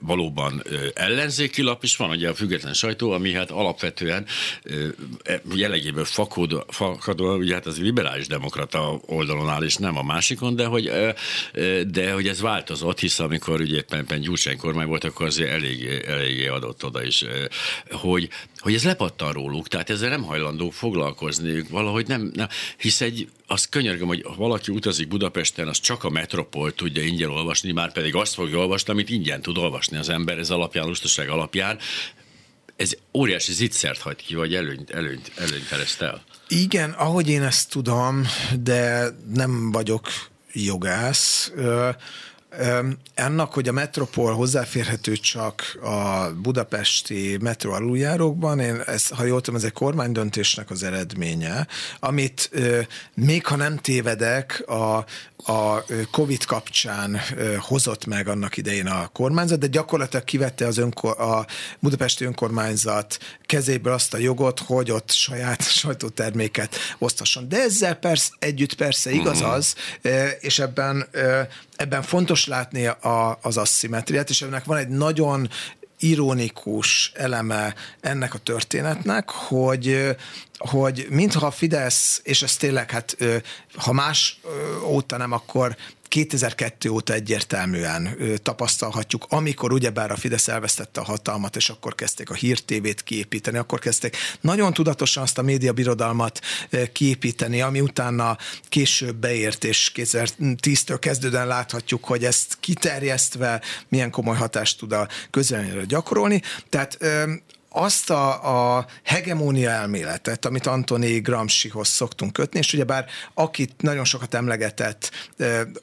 valóban 0.00 0.62
ellenzéki 0.94 1.62
lap, 1.62 1.82
és 1.82 1.96
van 1.96 2.10
ugye 2.10 2.28
a 2.28 2.34
független 2.34 2.72
sajtó, 2.72 3.10
ami 3.10 3.32
hát 3.32 3.50
alapvetően 3.50 4.26
e, 5.22 5.42
jellegéből 5.54 6.04
fakódó, 6.04 6.64
fakadó, 6.68 7.36
ugye 7.36 7.54
hát 7.54 7.66
az 7.66 7.80
liberális 7.80 8.26
demokrata 8.26 9.00
oldalon 9.06 9.48
áll, 9.48 9.62
és 9.62 9.76
nem 9.76 9.96
a 9.96 10.02
másikon, 10.02 10.56
de 10.56 10.64
hogy, 10.64 10.90
de 11.86 12.12
hogy 12.12 12.28
ez 12.28 12.40
változott, 12.40 13.00
hisz 13.00 13.18
amikor 13.18 13.60
ugye 13.60 13.76
éppen, 13.76 14.00
éppen 14.00 14.20
Gyurcsány 14.20 14.56
kormány 14.56 14.86
volt, 14.86 15.04
akkor 15.04 15.26
azért 15.26 15.50
eléggé, 15.50 16.02
eléggé 16.06 16.46
adott 16.46 16.84
oda 16.84 17.04
is, 17.04 17.24
hogy, 17.90 18.28
hogy 18.62 18.74
ez 18.74 18.84
lepattan 18.84 19.32
róluk, 19.32 19.68
tehát 19.68 19.90
ezzel 19.90 20.08
nem 20.08 20.22
hajlandó 20.22 20.70
foglalkozni, 20.70 21.64
valahogy 21.70 22.06
nem, 22.06 22.30
nem 22.34 22.48
hisz 22.76 23.00
egy, 23.00 23.28
azt 23.46 23.68
könyörgöm, 23.68 24.06
hogy 24.06 24.22
ha 24.26 24.34
valaki 24.34 24.72
utazik 24.72 25.08
Budapesten, 25.08 25.68
az 25.68 25.80
csak 25.80 26.04
a 26.04 26.10
metropol 26.10 26.74
tudja 26.74 27.02
ingyen 27.02 27.30
olvasni, 27.30 27.72
már 27.72 27.92
pedig 27.92 28.14
azt 28.14 28.34
fogja 28.34 28.58
olvasni, 28.58 28.92
amit 28.92 29.10
ingyen 29.10 29.42
tud 29.42 29.58
olvasni 29.58 29.96
az 29.96 30.08
ember, 30.08 30.38
ez 30.38 30.50
alapján, 30.50 30.86
lustaság 30.86 31.28
alapján, 31.28 31.78
ez 32.76 32.92
óriási 33.12 33.52
zicsert 33.52 34.00
hagy 34.00 34.16
ki, 34.16 34.34
vagy 34.34 34.54
előnyt, 34.54 34.90
előnyt, 34.90 35.32
előnyt 35.36 35.96
el. 35.98 36.24
Igen, 36.48 36.90
ahogy 36.90 37.28
én 37.28 37.42
ezt 37.42 37.70
tudom, 37.70 38.26
de 38.62 39.08
nem 39.34 39.70
vagyok 39.72 40.08
jogász, 40.52 41.52
ennek, 43.14 43.46
hogy 43.46 43.68
a 43.68 43.72
metropol 43.72 44.34
hozzáférhető 44.34 45.16
csak 45.16 45.78
a 45.82 46.30
budapesti 46.42 47.38
metro 47.40 47.72
aluljárókban, 47.72 48.60
én 48.60 48.82
ezt, 48.86 49.12
ha 49.12 49.24
jól 49.24 49.40
tudom, 49.40 49.58
ez 49.58 49.64
egy 49.64 49.72
kormánydöntésnek 49.72 50.70
az 50.70 50.82
eredménye, 50.82 51.66
amit 52.00 52.50
még 53.14 53.46
ha 53.46 53.56
nem 53.56 53.76
tévedek, 53.76 54.62
a, 54.66 55.04
a 55.44 55.84
COVID 56.10 56.44
kapcsán 56.44 57.20
hozott 57.58 58.06
meg 58.06 58.28
annak 58.28 58.56
idején 58.56 58.86
a 58.86 59.08
kormányzat, 59.12 59.58
de 59.58 59.66
gyakorlatilag 59.66 60.24
kivette 60.24 60.66
az 60.66 60.78
önkor, 60.78 61.20
a 61.20 61.46
budapesti 61.78 62.24
önkormányzat 62.24 63.18
kezéből 63.46 63.92
azt 63.92 64.14
a 64.14 64.18
jogot, 64.18 64.58
hogy 64.58 64.90
ott 64.90 65.10
saját 65.10 65.62
sajtóterméket 65.80 66.76
osztasson. 66.98 67.48
De 67.48 67.60
ezzel 67.60 67.94
persze, 67.94 68.30
együtt 68.38 68.74
persze 68.74 69.10
igaz 69.10 69.40
mhm. 69.40 69.50
az, 69.50 69.74
és 70.40 70.58
ebben, 70.58 71.08
ebben 71.82 72.02
fontos 72.02 72.46
látni 72.46 72.86
a, 72.86 73.38
az 73.42 73.56
asszimetriát, 73.56 74.30
és 74.30 74.42
ennek 74.42 74.64
van 74.64 74.76
egy 74.76 74.88
nagyon 74.88 75.48
ironikus 75.98 77.12
eleme 77.14 77.74
ennek 78.00 78.34
a 78.34 78.38
történetnek, 78.38 79.30
hogy 79.30 80.16
hogy 80.68 81.06
mintha 81.10 81.46
a 81.46 81.50
Fidesz, 81.50 82.20
és 82.24 82.42
ez 82.42 82.56
tényleg, 82.56 82.90
hát 82.90 83.16
ha 83.74 83.92
más 83.92 84.40
óta 84.84 85.16
nem, 85.16 85.32
akkor 85.32 85.76
2002 86.08 86.88
óta 86.88 87.12
egyértelműen 87.12 88.16
tapasztalhatjuk, 88.42 89.26
amikor 89.28 89.72
ugyebár 89.72 90.10
a 90.10 90.16
Fidesz 90.16 90.48
elvesztette 90.48 91.00
a 91.00 91.04
hatalmat, 91.04 91.56
és 91.56 91.68
akkor 91.68 91.94
kezdték 91.94 92.30
a 92.30 92.34
hírtévét 92.34 93.02
kiépíteni, 93.02 93.58
akkor 93.58 93.78
kezdték 93.78 94.16
nagyon 94.40 94.72
tudatosan 94.72 95.22
azt 95.22 95.38
a 95.38 95.42
médiabirodalmat 95.42 96.40
kiépíteni, 96.92 97.60
ami 97.60 97.80
utána 97.80 98.38
később 98.68 99.16
beért, 99.16 99.64
és 99.64 99.92
2010-től 99.94 100.96
kezdődően 101.00 101.46
láthatjuk, 101.46 102.04
hogy 102.04 102.24
ezt 102.24 102.56
kiterjesztve 102.60 103.62
milyen 103.88 104.10
komoly 104.10 104.36
hatást 104.36 104.78
tud 104.78 104.92
a 104.92 105.08
közvéleményre 105.30 105.84
gyakorolni. 105.84 106.42
Tehát 106.68 106.98
azt 107.72 108.10
a, 108.10 108.76
a 108.76 108.86
hegemónia 109.02 109.70
elméletet, 109.70 110.44
amit 110.44 110.66
Antoni 110.66 111.20
Gramscihoz 111.20 111.88
szoktunk 111.88 112.32
kötni, 112.32 112.58
és 112.58 112.72
ugyebár 112.72 113.06
akit 113.34 113.82
nagyon 113.82 114.04
sokat 114.04 114.34
emlegetett 114.34 115.10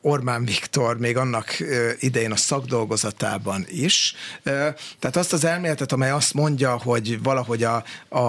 Orbán 0.02 0.46
Viktor 0.46 0.98
még 0.98 1.18
annak 1.18 1.58
idején 2.00 2.32
a 2.32 2.36
szakdolgozatában 2.36 3.66
is, 3.70 4.16
tehát 5.00 5.16
azt 5.16 5.34
az 5.34 5.44
elméletet, 5.44 5.92
amely 5.92 6.12
azt 6.12 6.34
mondja, 6.34 6.78
hogy 6.78 7.24
valahogy 7.24 7.64
a, 7.64 7.84
a, 8.10 8.20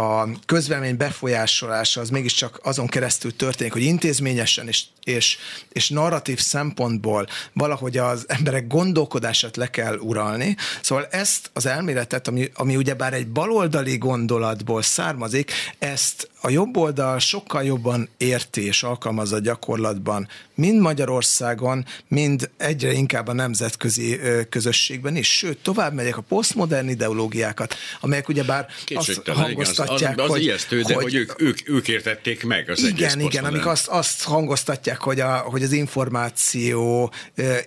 a 0.00 0.28
közvélemény 0.46 0.96
befolyásolása 0.96 2.00
az 2.00 2.10
mégiscsak 2.10 2.60
azon 2.62 2.86
keresztül 2.86 3.36
történik, 3.36 3.72
hogy 3.72 3.82
intézményesen 3.82 4.68
és, 4.68 4.84
és, 5.04 5.38
és 5.72 5.88
narratív 5.88 6.38
szempontból 6.38 7.26
valahogy 7.52 7.96
az 7.96 8.24
emberek 8.28 8.66
gondolkodását 8.66 9.56
le 9.56 9.70
kell 9.70 9.96
uralni. 9.96 10.56
Szóval 10.82 11.06
ezt 11.10 11.50
az 11.52 11.66
elméletet, 11.66 12.28
ami, 12.28 12.50
ami 12.54 12.76
ugyebár 12.76 13.09
bár 13.10 13.18
egy 13.18 13.28
baloldali 13.28 13.98
gondolatból 13.98 14.82
származik, 14.82 15.52
ezt 15.78 16.29
a 16.40 16.50
jobb 16.50 16.76
oldal 16.76 17.18
sokkal 17.18 17.64
jobban 17.64 18.08
érti 18.16 18.66
és 18.66 18.82
alkalmazza 18.82 19.38
gyakorlatban, 19.38 20.28
mind 20.54 20.80
Magyarországon, 20.80 21.86
mind 22.08 22.50
egyre 22.56 22.92
inkább 22.92 23.28
a 23.28 23.32
nemzetközi 23.32 24.20
közösségben 24.48 25.16
is. 25.16 25.36
Sőt, 25.36 25.58
tovább 25.58 25.94
megyek 25.94 26.16
a 26.16 26.20
posztmodern 26.20 26.88
ideológiákat, 26.88 27.74
amelyek 28.00 28.28
ugyebár 28.28 28.66
azt 28.94 29.22
hangoztatják, 29.26 30.18
az, 30.18 30.24
az, 30.24 30.24
az 30.24 30.30
hogy, 30.30 30.42
ijesztő, 30.42 30.82
de 30.82 30.94
hogy, 30.94 31.02
hogy 31.02 31.14
ők, 31.14 31.40
ők, 31.40 31.68
ők 31.68 31.88
értették 31.88 32.44
meg 32.44 32.70
az 32.70 32.78
Igen, 32.78 32.92
egész 32.92 33.24
igen, 33.24 33.44
amik 33.44 33.66
azt, 33.66 33.88
azt 33.88 34.22
hangoztatják, 34.22 35.00
hogy, 35.00 35.20
a, 35.20 35.36
hogy 35.36 35.62
az 35.62 35.72
információ 35.72 37.12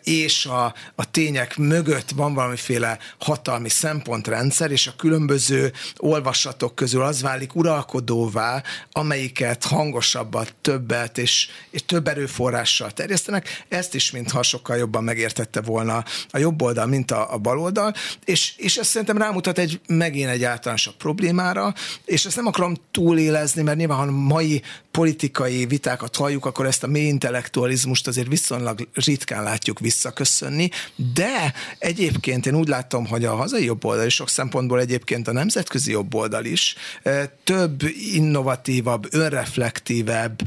és 0.04 0.46
a, 0.46 0.74
a 0.96 1.12
tények 1.12 1.58
mögött 1.58 2.10
van 2.16 2.34
valamiféle 2.34 2.98
hatalmi 3.20 3.70
szempontrendszer, 3.70 4.72
és 4.72 4.88
a 4.88 4.94
különböző 4.98 5.72
olvasatok 5.98 6.76
közül 6.76 7.02
az 7.02 7.22
válik 7.22 7.56
uralkodóvá, 7.56 8.63
amelyiket 8.92 9.64
hangosabbat, 9.64 10.56
többet 10.62 11.18
és, 11.18 11.48
és 11.70 11.86
több 11.86 12.08
erőforrással 12.08 12.92
terjesztenek, 12.92 13.64
ezt 13.68 13.96
is 13.96 14.12
mintha 14.12 14.44
sokkal 14.44 14.78
jobban 14.78 15.04
megértette 15.04 15.62
volna 15.62 16.04
a 16.30 16.38
jobb 16.38 16.62
oldal, 16.62 16.86
mint 16.86 17.12
a, 17.12 17.34
a 17.34 17.38
bal 17.38 17.60
oldal, 17.60 17.94
és, 18.26 18.54
és 18.58 18.78
ez 18.78 18.88
szerintem 18.88 19.18
rámutat 19.18 19.58
egy 19.58 19.80
megint 19.88 20.30
egy 20.30 20.44
általánosabb 20.44 20.96
problémára, 20.96 21.74
és 22.06 22.26
ezt 22.26 22.36
nem 22.36 22.46
akarom 22.46 22.76
túlélezni, 22.92 23.62
mert 23.62 23.78
nyilván 23.78 23.98
ha 23.98 24.12
mai 24.12 24.62
politikai 24.92 25.66
vitákat 25.66 26.16
halljuk, 26.16 26.46
akkor 26.46 26.66
ezt 26.66 26.84
a 26.84 26.88
mély 26.88 27.08
intellektualizmust 27.08 28.08
azért 28.08 28.28
viszonylag 28.28 28.88
ritkán 28.94 29.44
látjuk 29.44 29.80
visszaköszönni, 29.80 30.70
de 31.14 31.54
egyébként 31.80 32.46
én 32.46 32.56
úgy 32.56 32.68
látom, 32.68 33.06
hogy 33.06 33.26
a 33.26 33.36
hazai 33.36 33.64
jobb 33.64 33.86
oldal 33.86 34.06
és 34.06 34.14
sok 34.14 34.30
szempontból 34.30 34.80
egyébként 34.80 35.28
a 35.28 35.32
nemzetközi 35.32 35.92
jobb 35.92 36.14
oldal 36.14 36.46
is 36.46 36.76
eh, 37.04 37.24
több 37.44 37.84
innovatív 38.14 38.53
innovatívabb, 38.54 39.08
önreflektívebb 39.12 40.42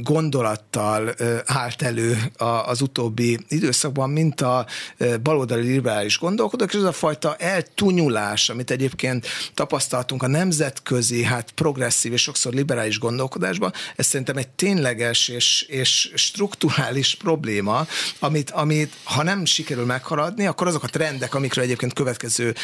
gondolattal 0.00 1.14
állt 1.44 1.82
elő 1.82 2.18
az 2.66 2.80
utóbbi 2.80 3.38
időszakban, 3.48 4.10
mint 4.10 4.40
a 4.40 4.66
baloldali 5.22 5.62
liberális 5.62 6.18
gondolkodók, 6.18 6.72
és 6.72 6.78
ez 6.78 6.82
a 6.82 6.92
fajta 6.92 7.36
eltunyulás, 7.36 8.48
amit 8.48 8.70
egyébként 8.70 9.26
tapasztaltunk 9.54 10.22
a 10.22 10.26
nemzetközi, 10.26 11.22
hát 11.22 11.50
progresszív 11.50 12.12
és 12.12 12.22
sokszor 12.22 12.52
liberális 12.52 12.98
gondolkodásban, 12.98 13.72
ez 13.96 14.06
szerintem 14.06 14.36
egy 14.36 14.48
tényleges 14.48 15.28
és, 15.28 15.62
és 15.62 16.12
strukturális 16.14 17.14
probléma, 17.14 17.86
amit, 18.18 18.50
amit 18.50 18.92
ha 19.04 19.22
nem 19.22 19.44
sikerül 19.44 19.84
meghaladni, 19.84 20.46
akkor 20.46 20.66
azok 20.66 20.82
a 20.82 20.88
trendek, 20.88 21.34
amikről 21.34 21.64
egyébként 21.64 21.92
következő 21.92 22.54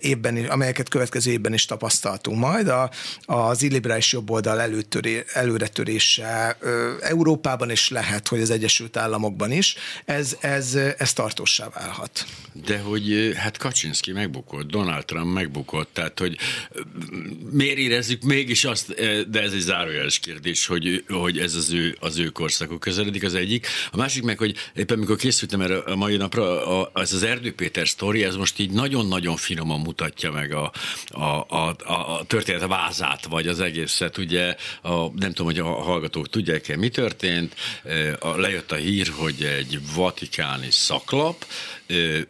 évben, 0.00 0.36
amelyeket 0.36 0.88
következő 0.88 1.30
évben 1.30 1.52
is 1.52 1.64
tapasztaltunk 1.64 2.38
majd, 2.38 2.68
a, 2.68 2.90
az 3.26 3.62
illiberális 3.62 4.12
jobboldal 4.16 4.60
előtöré, 4.60 5.24
előretörése 5.32 6.58
Európában 7.00 7.70
is 7.70 7.88
lehet, 7.88 8.28
hogy 8.28 8.40
az 8.40 8.50
Egyesült 8.50 8.96
Államokban 8.96 9.52
is, 9.52 9.76
ez, 10.04 10.36
ez, 10.40 10.74
ez 10.74 11.12
tartósá 11.12 11.68
válhat. 11.74 12.26
De 12.66 12.78
hogy 12.78 13.32
hát 13.36 13.56
Kaczynski 13.56 14.12
megbukott, 14.12 14.70
Donald 14.70 15.04
Trump 15.04 15.34
megbukott, 15.34 15.90
tehát 15.92 16.18
hogy 16.18 16.38
miért 17.50 17.78
érezzük 17.78 18.22
mégis 18.22 18.64
azt, 18.64 18.94
de 19.30 19.42
ez 19.42 19.52
egy 19.52 19.60
zárójeles 19.60 20.18
kérdés, 20.18 20.66
hogy, 20.66 21.04
hogy 21.08 21.38
ez 21.38 21.54
az 21.54 21.72
ő, 21.72 21.96
az 22.00 22.18
ő 22.18 22.28
korszakuk 22.28 22.80
közeledik 22.80 23.24
az 23.24 23.34
egyik. 23.34 23.66
A 23.90 23.96
másik 23.96 24.22
meg, 24.22 24.38
hogy 24.38 24.56
éppen 24.74 24.96
amikor 24.96 25.16
készültem 25.16 25.60
erre 25.60 25.78
a 25.78 25.96
mai 25.96 26.16
napra, 26.16 26.66
a, 26.80 26.90
az 26.92 27.12
az 27.12 27.22
Erdő 27.22 27.54
Péter 27.54 27.88
sztori, 27.88 28.24
ez 28.24 28.36
most 28.36 28.58
így 28.58 28.70
nagyon-nagyon 28.70 29.36
finoman 29.36 29.80
mutatja 29.80 30.32
meg 30.32 30.52
a, 30.52 30.72
a, 31.08 31.24
a, 31.48 31.76
a 32.18 32.24
történet 32.24 32.66
vázát, 32.66 33.26
vagy 33.26 33.48
az 33.48 33.60
egész 33.60 33.74
egészet, 33.76 34.18
ugye 34.18 34.56
a, 34.82 35.10
nem 35.14 35.32
tudom, 35.32 35.46
hogy 35.46 35.58
a 35.58 35.64
hallgatók 35.64 36.28
tudják-e, 36.28 36.76
mi 36.76 36.88
történt, 36.88 37.54
a, 38.18 38.36
lejött 38.36 38.72
a 38.72 38.76
hír, 38.76 39.08
hogy 39.08 39.42
egy 39.42 39.78
vatikáni 39.94 40.70
szaklap 40.70 41.44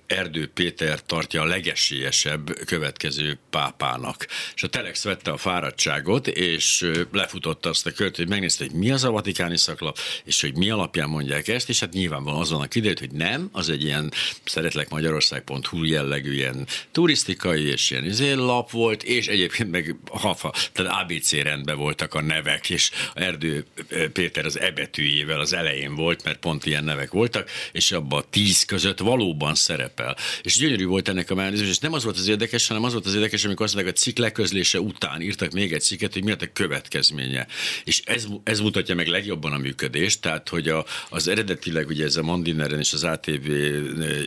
Erdő 0.06 0.46
Péter 0.54 1.02
tartja 1.02 1.42
a 1.42 1.44
legesélyesebb 1.44 2.58
következő 2.64 3.38
pápának. 3.50 4.26
És 4.54 4.62
a 4.62 4.68
Telex 4.68 5.04
vette 5.04 5.30
a 5.30 5.36
fáradtságot, 5.36 6.26
és 6.26 6.90
lefutotta 7.12 7.68
azt 7.68 7.86
a 7.86 7.90
kört, 7.90 8.16
hogy 8.16 8.28
megnézte, 8.28 8.64
hogy 8.64 8.74
mi 8.74 8.90
az 8.90 9.04
a 9.04 9.10
vatikáni 9.10 9.56
szaklap, 9.56 9.98
és 10.24 10.40
hogy 10.40 10.56
mi 10.56 10.70
alapján 10.70 11.08
mondják 11.08 11.48
ezt, 11.48 11.68
és 11.68 11.80
hát 11.80 11.92
nyilvánvalóan 11.92 12.42
azonnak 12.42 12.68
kiderült, 12.68 12.98
hogy 12.98 13.10
nem, 13.10 13.48
az 13.52 13.68
egy 13.68 13.82
ilyen 13.82 14.12
szeretlek 14.44 14.88
Magyarország.hu 14.88 15.84
jellegű 15.84 16.32
ilyen 16.32 16.66
turisztikai 16.92 17.64
és 17.64 17.90
ilyen 17.90 18.04
izé 18.04 18.32
lap 18.32 18.70
volt, 18.70 19.02
és 19.02 19.26
egyébként 19.26 19.70
meg 19.76 19.96
hafa, 20.10 20.54
tehát 20.72 21.02
ABC 21.02 21.32
rendben 21.32 21.76
voltak 21.76 22.14
a 22.14 22.22
nevek, 22.22 22.70
és 22.70 22.90
Erdő 23.14 23.64
Péter 24.12 24.44
az 24.44 24.60
ebetűjével 24.60 25.40
az 25.40 25.52
elején 25.52 25.94
volt, 25.94 26.24
mert 26.24 26.38
pont 26.38 26.66
ilyen 26.66 26.84
nevek 26.84 27.10
voltak, 27.10 27.50
és 27.72 27.92
abban 27.92 28.18
a 28.18 28.24
tíz 28.30 28.64
között 28.64 28.98
valóban 28.98 29.54
szerepel. 29.54 30.16
És 30.42 30.58
gyönyörű 30.58 30.86
volt 30.86 31.08
ennek 31.08 31.30
a 31.30 31.34
mechanizmus, 31.34 31.68
és 31.68 31.78
nem 31.78 31.92
az 31.92 32.04
volt 32.04 32.16
az 32.16 32.28
érdekes, 32.28 32.66
hanem 32.66 32.84
az 32.84 32.92
volt 32.92 33.06
az 33.06 33.14
érdekes, 33.14 33.44
amikor 33.44 33.64
azt 33.64 33.74
mondták, 33.74 33.94
a 33.94 33.98
cikk 33.98 34.18
leközlése 34.18 34.80
után 34.80 35.20
írtak 35.20 35.52
még 35.52 35.72
egy 35.72 35.82
cikket, 35.82 36.12
hogy 36.12 36.24
mi 36.24 36.30
a 36.30 36.36
következménye. 36.52 37.46
És 37.84 38.02
ez, 38.04 38.26
ez 38.44 38.60
mutatja 38.60 38.94
meg 38.94 39.06
legjobban 39.06 39.52
a 39.52 39.58
működést, 39.58 40.20
tehát 40.20 40.48
hogy 40.48 40.68
a, 40.68 40.84
az 41.08 41.28
eredetileg 41.28 41.88
ugye 41.88 42.04
ez 42.04 42.16
a 42.16 42.22
Mandineren 42.22 42.78
és 42.78 42.92
az 42.92 43.04
ATV, 43.04 43.50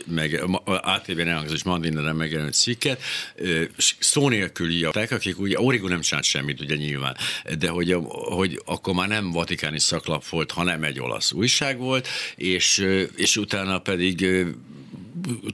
meg, 0.06 0.44
ATV-n 0.64 1.28
elhangzott 1.28 1.64
Mandineren 1.64 2.16
megjelent 2.16 2.54
cikket, 2.54 3.02
szó 3.98 4.28
nélkül 4.28 4.70
írták, 4.70 5.10
akik 5.10 5.39
ugye 5.40 5.60
Origo 5.60 5.88
nem 5.88 6.00
csinált 6.00 6.24
semmit, 6.24 6.60
ugye 6.60 6.76
nyilván, 6.76 7.16
de 7.58 7.68
hogy, 7.68 7.96
hogy 8.08 8.62
akkor 8.64 8.94
már 8.94 9.08
nem 9.08 9.30
vatikáni 9.30 9.78
szaklap 9.78 10.26
volt, 10.26 10.50
hanem 10.50 10.82
egy 10.82 11.00
olasz 11.00 11.32
újság 11.32 11.78
volt, 11.78 12.08
és, 12.36 12.86
és 13.16 13.36
utána 13.36 13.78
pedig 13.78 14.26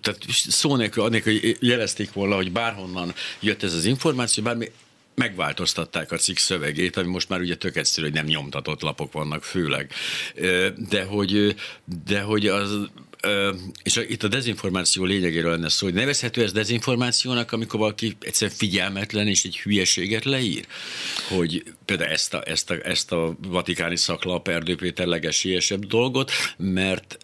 tehát 0.00 0.20
szó 0.28 0.76
nélkül, 0.76 1.02
annélkül, 1.02 1.38
jelezték 1.60 2.12
volna, 2.12 2.34
hogy 2.34 2.52
bárhonnan 2.52 3.14
jött 3.40 3.62
ez 3.62 3.74
az 3.74 3.84
információ, 3.84 4.42
bármi 4.42 4.70
megváltoztatták 5.16 6.12
a 6.12 6.16
cikk 6.16 6.36
szövegét, 6.36 6.96
ami 6.96 7.08
most 7.08 7.28
már 7.28 7.40
ugye 7.40 7.56
tök 7.56 7.76
egyszerű, 7.76 8.06
hogy 8.06 8.14
nem 8.14 8.26
nyomtatott 8.26 8.80
lapok 8.80 9.12
vannak 9.12 9.44
főleg. 9.44 9.92
De 10.88 11.04
hogy, 11.04 11.54
de 12.06 12.20
hogy 12.20 12.46
az, 12.46 12.88
és 13.82 13.96
itt 14.08 14.22
a 14.22 14.28
dezinformáció 14.28 15.04
lényegéről 15.04 15.50
lenne 15.50 15.68
szó, 15.68 15.86
hogy 15.86 15.94
nevezhető 15.94 16.42
ez 16.42 16.52
dezinformációnak, 16.52 17.52
amikor 17.52 17.80
valaki 17.80 18.16
egyszerűen 18.20 18.56
figyelmetlen 18.56 19.26
és 19.26 19.44
egy 19.44 19.58
hülyeséget 19.58 20.24
leír? 20.24 20.66
Hogy 21.28 21.62
például 21.84 22.10
ezt 22.10 22.34
a, 22.34 22.42
ezt 22.48 22.70
a, 22.70 22.74
ezt 22.82 23.12
a 23.12 23.36
vatikáni 23.48 23.96
szaklap 23.96 24.48
Erdő 24.48 24.76
Péter 24.76 25.06
legesélyesebb 25.06 25.86
dolgot, 25.86 26.30
mert 26.56 27.18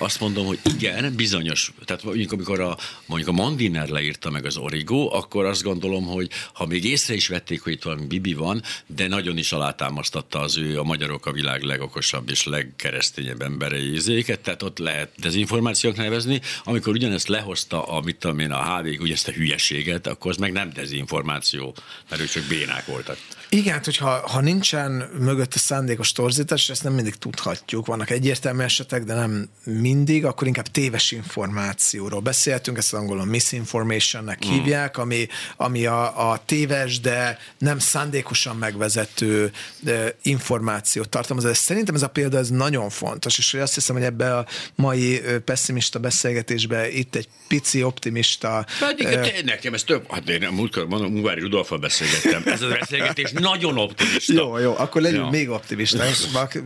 azt 0.00 0.20
mondom, 0.20 0.46
hogy 0.46 0.58
igen, 0.74 1.14
bizonyos, 1.16 1.72
tehát 1.84 2.02
mondjuk 2.02 2.32
amikor 2.32 2.60
a, 2.60 2.76
mondjuk 3.06 3.28
a 3.30 3.42
Mandiner 3.42 3.88
leírta 3.88 4.30
meg 4.30 4.44
az 4.44 4.56
Origo, 4.56 5.16
akkor 5.16 5.44
azt 5.44 5.62
gondolom, 5.62 6.04
hogy 6.04 6.30
ha 6.52 6.66
még 6.66 6.84
észre 6.84 7.14
is 7.14 7.28
vették, 7.28 7.62
hogy 7.62 7.72
itt 7.72 7.82
valami 7.82 8.06
bibi 8.06 8.34
van, 8.34 8.62
de 8.86 9.08
nagyon 9.08 9.38
is 9.38 9.52
alátámasztatta 9.52 10.38
az 10.38 10.56
ő 10.56 10.78
a 10.78 10.82
magyarok 10.82 11.26
a 11.26 11.32
világ 11.32 11.62
legokosabb 11.62 12.30
és 12.30 12.44
legkeresztényebb 12.44 13.42
emberei 13.42 13.94
izéket, 13.94 14.40
tehát 14.40 14.62
ott 14.62 14.78
lehet 14.78 15.09
dezinformációk 15.16 15.96
nevezni, 15.96 16.40
amikor 16.64 16.92
ugyanezt 16.92 17.28
lehozta, 17.28 17.82
amit 17.82 18.16
tudom 18.16 18.38
én, 18.38 18.50
a 18.50 18.78
HV, 18.78 19.00
ugye 19.00 19.12
ezt 19.12 19.28
a 19.28 19.32
hülyeséget, 19.32 20.06
akkor 20.06 20.30
az 20.30 20.36
meg 20.36 20.52
nem 20.52 20.72
dezinformáció, 20.72 21.74
mert 22.10 22.22
ők 22.22 22.28
csak 22.28 22.44
bénák 22.48 22.86
voltak. 22.86 23.18
Igen, 23.52 23.72
hát 23.72 23.84
hogyha 23.84 24.28
ha 24.28 24.40
nincsen 24.40 24.90
mögött 25.18 25.54
a 25.54 25.58
szándékos 25.58 26.12
torzítás, 26.12 26.68
ezt 26.68 26.82
nem 26.82 26.92
mindig 26.92 27.14
tudhatjuk. 27.14 27.86
Vannak 27.86 28.10
egyértelmű 28.10 28.62
esetek, 28.62 29.04
de 29.04 29.14
nem 29.14 29.48
mindig, 29.64 30.24
akkor 30.24 30.46
inkább 30.46 30.66
téves 30.66 31.10
információról 31.12 32.20
beszéltünk, 32.20 32.76
ezt 32.76 32.92
az 32.92 32.98
angolon 32.98 33.28
misinformationnek 33.28 34.46
mm. 34.46 34.50
hívják, 34.50 34.98
ami, 34.98 35.26
ami 35.56 35.86
a, 35.86 36.30
a 36.30 36.42
téves, 36.46 37.00
de 37.00 37.38
nem 37.58 37.78
szándékosan 37.78 38.56
megvezető 38.56 39.52
de 39.80 40.16
információt 40.22 41.08
tartalmaz. 41.08 41.44
Ez, 41.44 41.58
szerintem 41.58 41.94
ez 41.94 42.02
a 42.02 42.08
példa 42.08 42.38
ez 42.38 42.48
nagyon 42.48 42.90
fontos, 42.90 43.38
és 43.38 43.54
azt 43.54 43.74
hiszem, 43.74 43.96
hogy 43.96 44.04
ebbe 44.04 44.36
a 44.36 44.46
mai 44.74 45.20
pessimista 45.44 45.98
beszélgetésbe 45.98 46.90
itt 46.90 47.14
egy 47.14 47.28
pici 47.48 47.82
optimista... 47.82 48.66
Pedig 48.78 49.06
uh, 49.06 49.42
nekem 49.44 49.74
ez 49.74 49.82
több, 49.82 50.10
hát 50.10 50.28
én 50.28 50.48
múltkor 50.52 50.86
mondom, 50.86 51.14
Ungvári 51.14 51.40
Rudolfal 51.40 51.78
beszélgettem. 51.78 52.42
Ez 52.44 52.62
a 52.62 52.68
beszélgetés 52.68 53.32
nagyon 53.40 53.78
optimista. 53.78 54.32
Jó, 54.32 54.58
jó, 54.58 54.74
akkor 54.76 55.02
legyünk 55.02 55.24
ja. 55.24 55.30
még 55.30 55.48
optimisták, 55.48 56.14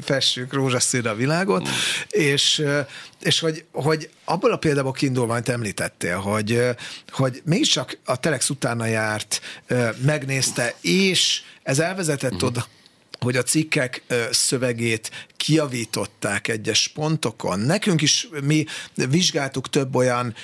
fessük 0.03 0.53
rózsaszínre 0.53 1.11
a 1.11 1.15
világot, 1.15 1.69
mm. 1.69 1.73
és 2.09 2.65
és 3.25 3.41
hogy, 3.41 3.65
hogy 3.73 4.11
abból 4.25 4.53
a 4.53 4.57
példából 4.57 4.93
kiindulva, 4.93 5.33
amit 5.33 5.49
említettél, 5.49 6.17
hogy, 6.19 6.63
hogy 7.09 7.43
mégiscsak 7.45 7.99
a 8.05 8.17
Telex 8.17 8.51
utána 8.51 8.87
járt, 8.87 9.41
megnézte, 10.05 10.75
és 10.81 11.41
ez 11.63 11.79
elvezetett 11.79 12.33
uh-huh. 12.33 12.49
oda, 12.49 12.67
hogy 13.21 13.37
a 13.37 13.43
cikkek 13.43 14.03
szövegét 14.31 15.11
kiavították 15.37 16.49
egyes 16.49 16.89
pontokon. 16.89 17.61
Nekünk 17.61 18.03
is 18.03 18.29
mi 18.43 18.65
vizsgáltuk 18.95 19.69
több 19.69 19.95
olyan 19.95 20.35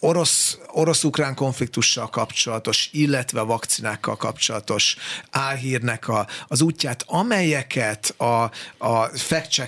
orosz, 0.00 0.58
orosz-ukrán 0.66 1.34
konfliktussal 1.34 2.10
kapcsolatos, 2.10 2.88
illetve 2.92 3.40
a 3.40 3.44
vakcinákkal 3.44 4.16
kapcsolatos 4.16 4.96
álhírnek 5.30 6.08
a, 6.08 6.26
az 6.48 6.60
útját, 6.60 7.04
amelyeket 7.06 8.14
a, 8.16 8.50
a 8.78 9.10
fact 9.14 9.58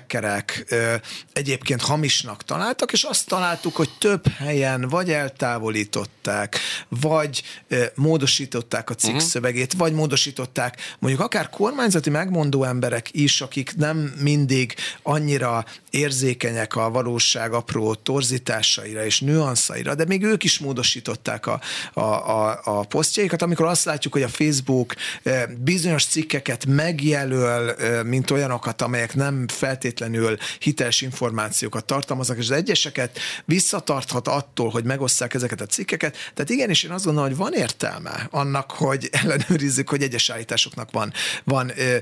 egyébként 1.32 1.80
hamisnak 1.80 2.44
találtak, 2.44 2.92
és 2.92 3.02
azt 3.02 3.26
találtuk, 3.26 3.76
hogy 3.76 3.90
több 3.98 4.28
helyen 4.28 4.88
vagy 4.88 5.10
eltávolították, 5.10 6.58
vagy 6.88 7.42
ö, 7.68 7.84
módosították 7.94 8.90
a 8.90 8.94
cikk 8.94 9.14
uh-huh. 9.14 9.28
szövegét, 9.28 9.72
vagy 9.72 9.92
módosították 9.92 10.96
mondjuk 10.98 11.22
akár 11.22 11.50
kormányzati 11.50 12.10
megmondó 12.10 12.64
emberek 12.64 13.08
is, 13.12 13.40
akik 13.40 13.76
nem 13.76 13.96
mindig 14.20 14.74
annyira 15.02 15.64
érzékenyek 15.90 16.76
a 16.76 16.90
valóság 16.90 17.52
apró 17.52 17.94
torzításaira 17.94 19.04
és 19.04 19.20
nüanszaira, 19.20 19.94
de 19.94 20.04
még 20.04 20.21
még 20.22 20.30
ők 20.32 20.44
is 20.44 20.58
módosították 20.58 21.46
a, 21.46 21.60
a, 21.92 22.00
a, 22.00 22.60
a 22.64 22.84
posztjaikat, 22.84 23.42
amikor 23.42 23.66
azt 23.66 23.84
látjuk, 23.84 24.12
hogy 24.12 24.22
a 24.22 24.28
Facebook 24.28 24.94
eh, 25.22 25.42
bizonyos 25.58 26.04
cikkeket 26.04 26.66
megjelöl, 26.66 27.70
eh, 27.70 28.02
mint 28.02 28.30
olyanokat, 28.30 28.82
amelyek 28.82 29.14
nem 29.14 29.48
feltétlenül 29.48 30.36
hiteles 30.58 31.00
információkat 31.00 31.84
tartalmaznak, 31.84 32.38
és 32.38 32.44
az 32.44 32.56
egyeseket 32.56 33.18
visszatarthat 33.44 34.28
attól, 34.28 34.70
hogy 34.70 34.84
megosszák 34.84 35.34
ezeket 35.34 35.60
a 35.60 35.66
cikkeket. 35.66 36.16
Tehát 36.34 36.50
igenis, 36.50 36.82
én 36.82 36.90
azt 36.90 37.04
gondolom, 37.04 37.28
hogy 37.28 37.38
van 37.38 37.52
értelme 37.52 38.28
annak, 38.30 38.70
hogy 38.70 39.08
ellenőrizzük, 39.22 39.88
hogy 39.88 40.02
egyes 40.02 40.30
állításoknak 40.30 40.90
van, 40.90 41.12
van, 41.44 41.72
eh, 41.72 42.00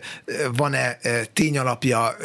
van-e 0.57 0.99
tényalapja, 1.33 2.17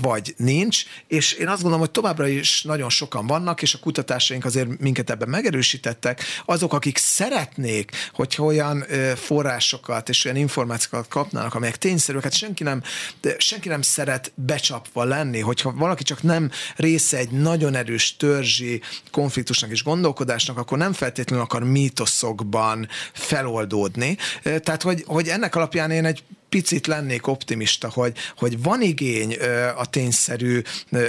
vagy 0.00 0.34
nincs, 0.36 0.84
és 1.06 1.32
én 1.32 1.48
azt 1.48 1.56
gondolom, 1.56 1.80
hogy 1.80 1.90
továbbra 1.90 2.26
is 2.26 2.62
nagyon 2.62 2.90
sokan 2.90 3.26
vannak, 3.26 3.62
és 3.62 3.74
a 3.74 3.78
kutatásaink 3.78 4.44
azért 4.44 4.80
minket 4.80 5.10
ebben 5.10 5.28
megerősítettek, 5.34 6.22
azok, 6.44 6.72
akik 6.72 6.98
szeretnék, 6.98 7.90
hogy 8.12 8.36
olyan 8.38 8.84
forrásokat 9.16 10.08
és 10.08 10.24
olyan 10.24 10.36
információkat 10.36 11.08
kapnának, 11.08 11.54
amelyek 11.54 11.76
tényszerűek, 11.76 12.24
hát 12.24 12.32
senki 12.32 12.62
nem, 12.62 12.82
senki 13.38 13.68
nem 13.68 13.82
szeret 13.82 14.32
becsapva 14.34 15.04
lenni, 15.04 15.40
hogyha 15.40 15.72
valaki 15.72 16.02
csak 16.02 16.22
nem 16.22 16.50
része 16.76 17.16
egy 17.16 17.30
nagyon 17.30 17.74
erős 17.74 18.16
törzsi 18.16 18.80
konfliktusnak 19.10 19.70
és 19.70 19.82
gondolkodásnak, 19.82 20.58
akkor 20.58 20.78
nem 20.78 20.92
feltétlenül 20.92 21.44
akar 21.44 21.64
mítoszokban 21.64 22.88
feloldódni. 23.12 24.16
Tehát, 24.42 24.82
hogy, 24.82 25.04
hogy 25.06 25.28
ennek 25.28 25.54
alapján 25.54 25.90
én 25.90 26.04
egy 26.04 26.22
picit 26.54 26.86
lennék 26.86 27.26
optimista, 27.26 27.88
hogy, 27.88 28.16
hogy 28.36 28.62
van 28.62 28.82
igény 28.82 29.36
a 29.76 29.86
tényszerű 29.86 30.62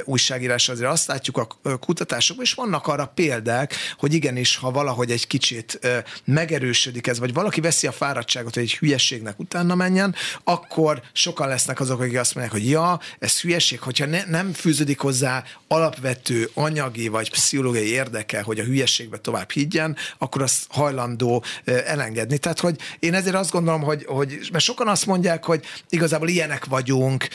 újságírásra, 0.03 0.73
azért 0.73 0.89
azt 0.89 1.07
látjuk 1.07 1.37
a 1.37 1.77
kutatásokban, 1.77 2.45
és 2.45 2.53
vannak 2.53 2.87
arra 2.87 3.11
példák, 3.15 3.75
hogy 3.97 4.13
igenis, 4.13 4.55
ha 4.55 4.71
valahogy 4.71 5.11
egy 5.11 5.27
kicsit 5.27 5.79
megerősödik 6.23 7.07
ez, 7.07 7.19
vagy 7.19 7.33
valaki 7.33 7.61
veszi 7.61 7.87
a 7.87 7.91
fáradtságot, 7.91 8.53
hogy 8.53 8.63
egy 8.63 8.77
hülyességnek 8.77 9.39
utána 9.39 9.75
menjen, 9.75 10.15
akkor 10.43 11.01
sokan 11.13 11.47
lesznek 11.47 11.79
azok, 11.79 11.99
akik 11.99 12.19
azt 12.19 12.35
mondják, 12.35 12.61
hogy 12.61 12.69
ja, 12.69 12.99
ez 13.19 13.41
hülyeség, 13.41 13.79
hogyha 13.79 14.05
ne, 14.05 14.23
nem 14.25 14.53
fűződik 14.53 14.99
hozzá 14.99 15.43
alapvető 15.67 16.49
anyagi 16.53 17.07
vagy 17.07 17.31
pszichológiai 17.31 17.89
érdeke, 17.89 18.41
hogy 18.41 18.59
a 18.59 18.63
hülyességbe 18.63 19.17
tovább 19.17 19.51
higgyen, 19.51 19.95
akkor 20.17 20.41
az 20.41 20.65
hajlandó 20.69 21.43
elengedni. 21.65 22.37
Tehát, 22.37 22.59
hogy 22.59 22.77
én 22.99 23.13
ezért 23.13 23.35
azt 23.35 23.51
gondolom, 23.51 23.81
hogy, 23.81 24.05
hogy 24.05 24.49
mert 24.51 24.63
sokan 24.63 24.87
azt 24.87 25.05
mondják, 25.05 25.33
mondják, 25.35 25.43
hogy 25.45 25.83
igazából 25.89 26.27
ilyenek 26.27 26.65
vagyunk, 26.65 27.27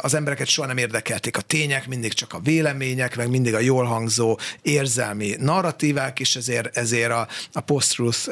az 0.00 0.14
embereket 0.14 0.46
soha 0.46 0.68
nem 0.68 0.76
érdekelték 0.76 1.36
a 1.36 1.40
tények, 1.40 1.86
mindig 1.88 2.12
csak 2.12 2.32
a 2.32 2.40
vélemények, 2.40 3.16
meg 3.16 3.30
mindig 3.30 3.54
a 3.54 3.60
jól 3.60 3.84
hangzó 3.84 4.38
érzelmi 4.62 5.36
narratívák, 5.38 6.20
és 6.20 6.36
ezért, 6.36 6.76
ezért 6.76 7.10
a, 7.10 7.28
a 7.52 7.60
post-truth 7.60 8.28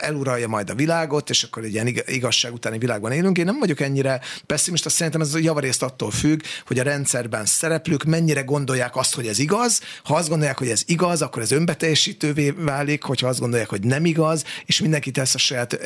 eluralja 0.00 0.48
majd 0.48 0.70
a 0.70 0.74
világot, 0.74 1.30
és 1.30 1.42
akkor 1.42 1.64
egy 1.64 1.72
ilyen 1.72 1.86
igazság 2.06 2.52
utáni 2.52 2.78
világban 2.78 3.12
élünk. 3.12 3.38
Én 3.38 3.44
nem 3.44 3.58
vagyok 3.58 3.80
ennyire 3.80 4.20
pessimista, 4.46 4.88
szerintem 4.88 5.20
ez 5.20 5.40
javarészt 5.40 5.82
attól 5.82 6.10
függ, 6.10 6.40
hogy 6.66 6.78
a 6.78 6.82
rendszerben 6.82 7.46
szereplők 7.46 8.04
mennyire 8.04 8.40
gondolják 8.40 8.96
azt, 8.96 9.14
hogy 9.14 9.26
ez 9.26 9.38
igaz. 9.38 9.80
Ha 10.04 10.14
azt 10.14 10.28
gondolják, 10.28 10.58
hogy 10.58 10.68
ez 10.68 10.82
igaz, 10.86 11.22
akkor 11.22 11.42
ez 11.42 11.50
önbeteljesítővé 11.50 12.50
válik, 12.50 13.02
hogyha 13.02 13.28
azt 13.28 13.40
gondolják, 13.40 13.68
hogy 13.68 13.84
nem 13.84 14.04
igaz, 14.04 14.44
és 14.66 14.80
mindenki 14.80 15.10
tesz 15.10 15.34
a 15.34 15.38
saját 15.38 15.78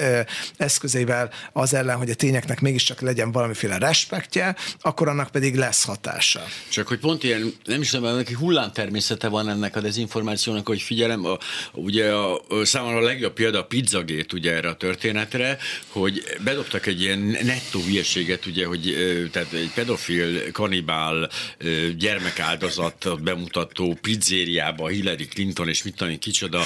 eszközével 0.56 1.30
az 1.52 1.74
ellen, 1.74 1.96
hogy 1.96 2.10
a 2.10 2.14
tények 2.14 2.39
tényeknek 2.40 2.60
mégiscsak 2.60 3.00
legyen 3.00 3.32
valamiféle 3.32 3.78
respektje, 3.78 4.56
akkor 4.80 5.08
annak 5.08 5.30
pedig 5.30 5.54
lesz 5.54 5.84
hatása. 5.84 6.44
Csak 6.68 6.88
hogy 6.88 6.98
pont 6.98 7.22
ilyen, 7.24 7.52
nem 7.64 7.80
is 7.80 7.90
tudom, 7.90 8.16
neki 8.16 8.32
hullám 8.34 8.72
természete 8.72 9.28
van 9.28 9.48
ennek 9.48 9.76
a 9.76 9.80
dezinformációnak, 9.80 10.66
hogy 10.66 10.80
figyelem, 10.80 11.24
a, 11.24 11.38
ugye 11.72 12.12
a, 12.12 12.40
a 12.48 12.64
számomra 12.64 12.98
a 12.98 13.02
legjobb 13.02 13.32
példa 13.32 13.58
a 13.58 13.64
pizzagét 13.64 14.32
ugye 14.32 14.54
erre 14.54 14.68
a 14.68 14.74
történetre, 14.74 15.58
hogy 15.88 16.22
bedobtak 16.44 16.86
egy 16.86 17.00
ilyen 17.00 17.18
nettó 17.18 17.80
hülyeséget, 17.80 18.46
ugye, 18.46 18.66
hogy 18.66 18.94
tehát 19.32 19.52
egy 19.52 19.70
pedofil, 19.74 20.52
kanibál, 20.52 21.30
gyermekáldozat 21.96 23.22
bemutató 23.22 23.98
pizzériába 24.00 24.88
Hillary 24.88 25.26
Clinton 25.26 25.68
és 25.68 25.82
mit 25.82 25.96
tudom, 25.96 26.18
kicsoda 26.18 26.62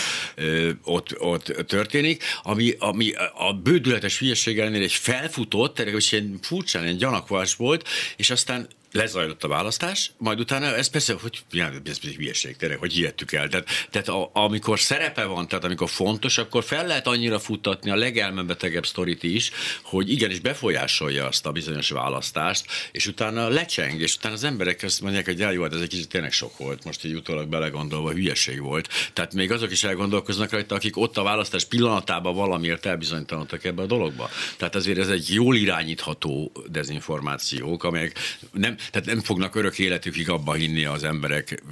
ott, 0.84 1.20
ott 1.20 1.44
történik, 1.66 2.22
ami, 2.42 2.74
ami 2.78 3.12
a 3.34 3.52
bődületes 3.52 4.18
hülyeség 4.18 4.58
ellenére 4.58 4.84
egy 4.84 4.92
felfut 4.92 5.53
futott, 5.54 5.78
és 5.78 6.12
ilyen 6.12 6.38
furcsán, 6.42 6.82
ilyen 6.82 6.96
gyanakvás 6.96 7.54
volt, 7.54 7.88
és 8.16 8.30
aztán 8.30 8.68
lezajlott 8.94 9.44
a 9.44 9.48
választás, 9.48 10.10
majd 10.18 10.40
utána 10.40 10.76
ez 10.76 10.88
persze, 10.88 11.14
hogy 11.20 11.42
ja, 11.50 11.72
ez 11.84 11.98
egy 12.02 12.14
hülyeség, 12.14 12.56
tényleg, 12.56 12.78
hogy 12.78 12.92
hihettük 12.92 13.32
el. 13.32 13.48
Tehát, 13.48 13.68
tehát 13.90 14.08
a, 14.08 14.30
amikor 14.32 14.80
szerepe 14.80 15.24
van, 15.24 15.48
tehát 15.48 15.64
amikor 15.64 15.88
fontos, 15.88 16.38
akkor 16.38 16.64
fel 16.64 16.86
lehet 16.86 17.06
annyira 17.06 17.38
futtatni 17.38 17.90
a 17.90 17.96
legelmebetegebb 17.96 18.86
sztorit 18.86 19.22
is, 19.22 19.50
hogy 19.82 20.10
igenis 20.10 20.38
befolyásolja 20.38 21.26
azt 21.26 21.46
a 21.46 21.52
bizonyos 21.52 21.90
választást, 21.90 22.66
és 22.92 23.06
utána 23.06 23.48
lecseng, 23.48 24.00
és 24.00 24.16
utána 24.16 24.34
az 24.34 24.44
emberek 24.44 24.82
azt 24.82 25.00
mondják, 25.00 25.24
hogy 25.24 25.38
jó, 25.38 25.62
hát 25.62 25.74
ez 25.74 25.80
egy 25.80 25.88
kicsit 25.88 26.08
tényleg 26.08 26.32
sok 26.32 26.58
volt, 26.58 26.84
most 26.84 27.04
egy 27.04 27.14
utólag 27.14 27.48
belegondolva 27.48 28.12
hülyeség 28.12 28.60
volt. 28.60 28.88
Tehát 29.12 29.34
még 29.34 29.52
azok 29.52 29.70
is 29.70 29.84
elgondolkoznak 29.84 30.50
rajta, 30.50 30.74
akik 30.74 30.96
ott 30.96 31.16
a 31.16 31.22
választás 31.22 31.64
pillanatában 31.64 32.34
valamiért 32.34 32.86
elbizonytalanodtak 32.86 33.64
ebbe 33.64 33.82
a 33.82 33.86
dologba. 33.86 34.30
Tehát 34.56 34.74
azért 34.74 34.98
ez 34.98 35.08
egy 35.08 35.32
jól 35.32 35.56
irányítható 35.56 36.52
dezinformációk, 36.68 37.84
amelyek 37.84 38.18
nem, 38.52 38.76
tehát 38.90 39.06
nem 39.06 39.20
fognak 39.20 39.54
örök 39.54 39.78
életükig 39.78 40.28
abba 40.30 40.52
hinni 40.52 40.84
az 40.84 41.04
emberek 41.04 41.62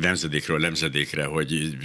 nemzedékről 0.00 0.58
nemzedékre, 0.58 1.24
hogy 1.24 1.76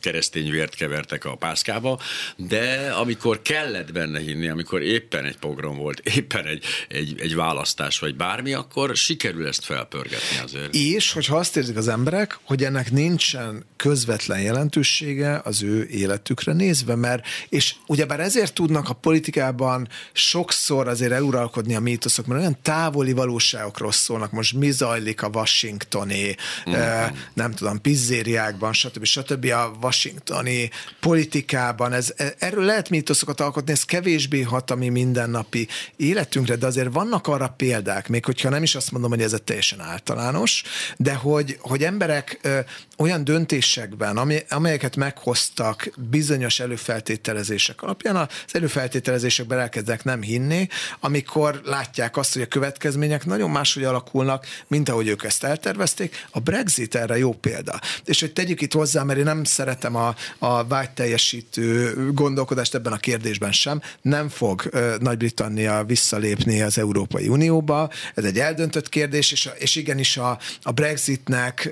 keresztény 0.00 0.50
vért 0.50 0.74
kevertek 0.74 1.24
a 1.24 1.36
pászkába, 1.36 2.00
de 2.36 2.92
amikor 2.96 3.42
kellett 3.42 3.92
benne 3.92 4.20
hinni, 4.20 4.48
amikor 4.48 4.82
éppen 4.82 5.24
egy 5.24 5.36
pogrom 5.36 5.76
volt, 5.76 5.98
éppen 6.16 6.46
egy, 6.46 6.64
egy, 6.88 7.14
egy 7.20 7.34
választás 7.34 7.98
vagy 7.98 8.16
bármi, 8.16 8.52
akkor 8.52 8.96
sikerül 8.96 9.46
ezt 9.46 9.64
felpörgetni 9.64 10.38
azért. 10.42 10.74
És 10.74 11.12
hogyha 11.12 11.36
azt 11.36 11.56
érzik 11.56 11.76
az 11.76 11.88
emberek, 11.88 12.38
hogy 12.42 12.64
ennek 12.64 12.90
nincsen 12.90 13.64
közvetlen 13.76 14.40
jelentősége 14.40 15.40
az 15.44 15.62
ő 15.62 15.86
életükre 15.86 16.52
nézve, 16.52 16.94
mert 16.94 17.26
és 17.48 17.74
ugyebár 17.86 18.20
ezért 18.20 18.54
tudnak 18.54 18.88
a 18.88 18.92
politikában 18.94 19.88
sokszor 20.12 20.88
azért 20.88 21.12
eluralkodni 21.12 21.74
a 21.74 21.80
mítoszok, 21.80 22.26
mert 22.26 22.40
olyan 22.40 22.58
távoli 22.62 23.12
valóságokról 23.12 23.92
szólnak, 24.04 24.30
most 24.30 24.52
mi 24.52 24.70
zajlik 24.70 25.22
a 25.22 25.28
washingtoni, 25.28 26.36
mm-hmm. 26.70 27.14
nem 27.34 27.52
tudom, 27.52 27.80
pizzériákban, 27.80 28.72
stb. 28.72 29.04
stb. 29.04 29.44
a 29.44 29.72
washingtoni 29.82 30.70
politikában, 31.00 31.92
ez, 31.92 32.12
e, 32.16 32.34
erről 32.38 32.64
lehet 32.64 32.90
mítoszokat 32.90 33.40
alkotni, 33.40 33.72
ez 33.72 33.82
kevésbé 33.82 34.42
hat 34.42 34.70
a 34.70 34.74
mi 34.74 34.88
mindennapi 34.88 35.68
életünkre, 35.96 36.56
de 36.56 36.66
azért 36.66 36.92
vannak 36.92 37.26
arra 37.26 37.48
példák, 37.48 38.08
még 38.08 38.24
hogyha 38.24 38.48
nem 38.48 38.62
is 38.62 38.74
azt 38.74 38.90
mondom, 38.90 39.10
hogy 39.10 39.22
ez 39.22 39.34
teljesen 39.44 39.80
általános, 39.80 40.62
de 40.96 41.14
hogy, 41.14 41.58
hogy 41.60 41.84
emberek 41.84 42.38
ö, 42.42 42.58
olyan 42.98 43.24
döntésekben, 43.24 44.16
amelyeket 44.48 44.96
meghoztak 44.96 45.90
bizonyos 45.96 46.60
előfeltételezések 46.60 47.82
alapján, 47.82 48.16
az 48.16 48.28
előfeltételezésekben 48.52 49.58
elkezdek 49.58 50.04
nem 50.04 50.22
hinni, 50.22 50.68
amikor 51.00 51.60
látják 51.64 52.16
azt, 52.16 52.32
hogy 52.32 52.42
a 52.42 52.46
következmények 52.46 53.24
nagyon 53.24 53.50
máshogy 53.50 53.84
alakulnak, 53.94 54.46
mint 54.66 54.88
ahogy 54.88 55.08
ők 55.08 55.24
ezt 55.24 55.44
eltervezték. 55.44 56.26
A 56.30 56.40
Brexit 56.40 56.94
erre 56.94 57.18
jó 57.18 57.32
példa. 57.32 57.80
És 58.04 58.20
hogy 58.20 58.32
tegyük 58.32 58.60
itt 58.60 58.72
hozzá, 58.72 59.02
mert 59.02 59.18
én 59.18 59.24
nem 59.24 59.44
szeretem 59.44 59.96
a, 59.96 60.14
a 60.38 60.66
vágyteljesítő 60.66 61.94
gondolkodást 62.12 62.74
ebben 62.74 62.92
a 62.92 62.96
kérdésben 62.96 63.52
sem, 63.52 63.80
nem 64.02 64.28
fog 64.28 64.70
Nagy-Britannia 65.00 65.84
visszalépni 65.84 66.62
az 66.62 66.78
Európai 66.78 67.28
Unióba. 67.28 67.90
Ez 68.14 68.24
egy 68.24 68.38
eldöntött 68.38 68.88
kérdés, 68.88 69.32
és, 69.32 69.50
és 69.58 69.74
igenis 69.74 70.16
a, 70.16 70.38
a 70.62 70.72
Brexitnek 70.72 71.70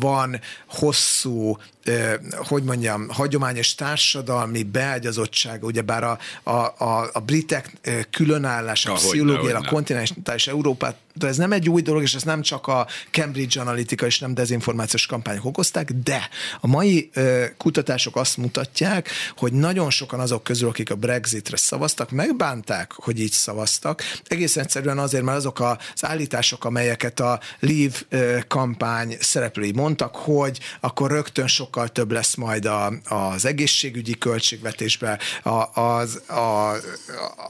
van 0.00 0.40
hosszú 0.68 1.56
hogy 2.34 2.62
mondjam, 2.62 3.08
hagyományos 3.08 3.74
társadalmi 3.74 4.62
beágyazottsága, 4.62 5.66
ugyebár 5.66 6.04
a, 6.04 6.18
a, 6.42 6.50
a, 6.50 7.10
a 7.12 7.20
britek 7.20 7.72
különállása, 8.10 8.92
a 8.92 8.94
pszichológia, 8.94 9.58
a 9.58 9.68
kontinentális 9.68 10.46
Európát, 10.46 10.96
de 11.14 11.26
ez 11.26 11.36
nem 11.36 11.52
egy 11.52 11.68
új 11.68 11.82
dolog, 11.82 12.02
és 12.02 12.14
ez 12.14 12.22
nem 12.22 12.42
csak 12.42 12.66
a 12.66 12.86
Cambridge 13.10 13.60
Analytica 13.60 14.06
és 14.06 14.18
nem 14.18 14.34
dezinformációs 14.34 15.06
kampányok 15.06 15.44
okozták, 15.44 15.92
de 15.92 16.28
a 16.60 16.66
mai 16.66 17.10
kutatások 17.56 18.16
azt 18.16 18.36
mutatják, 18.36 19.08
hogy 19.36 19.52
nagyon 19.52 19.90
sokan 19.90 20.20
azok 20.20 20.44
közül, 20.44 20.68
akik 20.68 20.90
a 20.90 20.94
Brexitre 20.94 21.56
szavaztak, 21.56 22.10
megbánták, 22.10 22.92
hogy 22.92 23.20
így 23.20 23.32
szavaztak. 23.32 24.02
Egész 24.26 24.56
egyszerűen 24.56 24.98
azért, 24.98 25.24
mert 25.24 25.38
azok 25.38 25.60
az 25.60 26.04
állítások, 26.04 26.64
amelyeket 26.64 27.20
a 27.20 27.40
Leave 27.60 27.96
kampány 28.48 29.16
szereplői 29.20 29.72
mondtak, 29.72 30.16
hogy 30.16 30.58
akkor 30.80 31.10
rögtön 31.10 31.46
sokkal 31.46 31.79
sokkal 31.80 32.04
több 32.04 32.12
lesz 32.12 32.34
majd 32.34 32.64
a, 32.64 32.92
az 33.04 33.44
egészségügyi 33.44 34.18
költségvetésben, 34.18 35.18
a, 35.42 35.80
az, 35.80 36.22
a, 36.28 36.74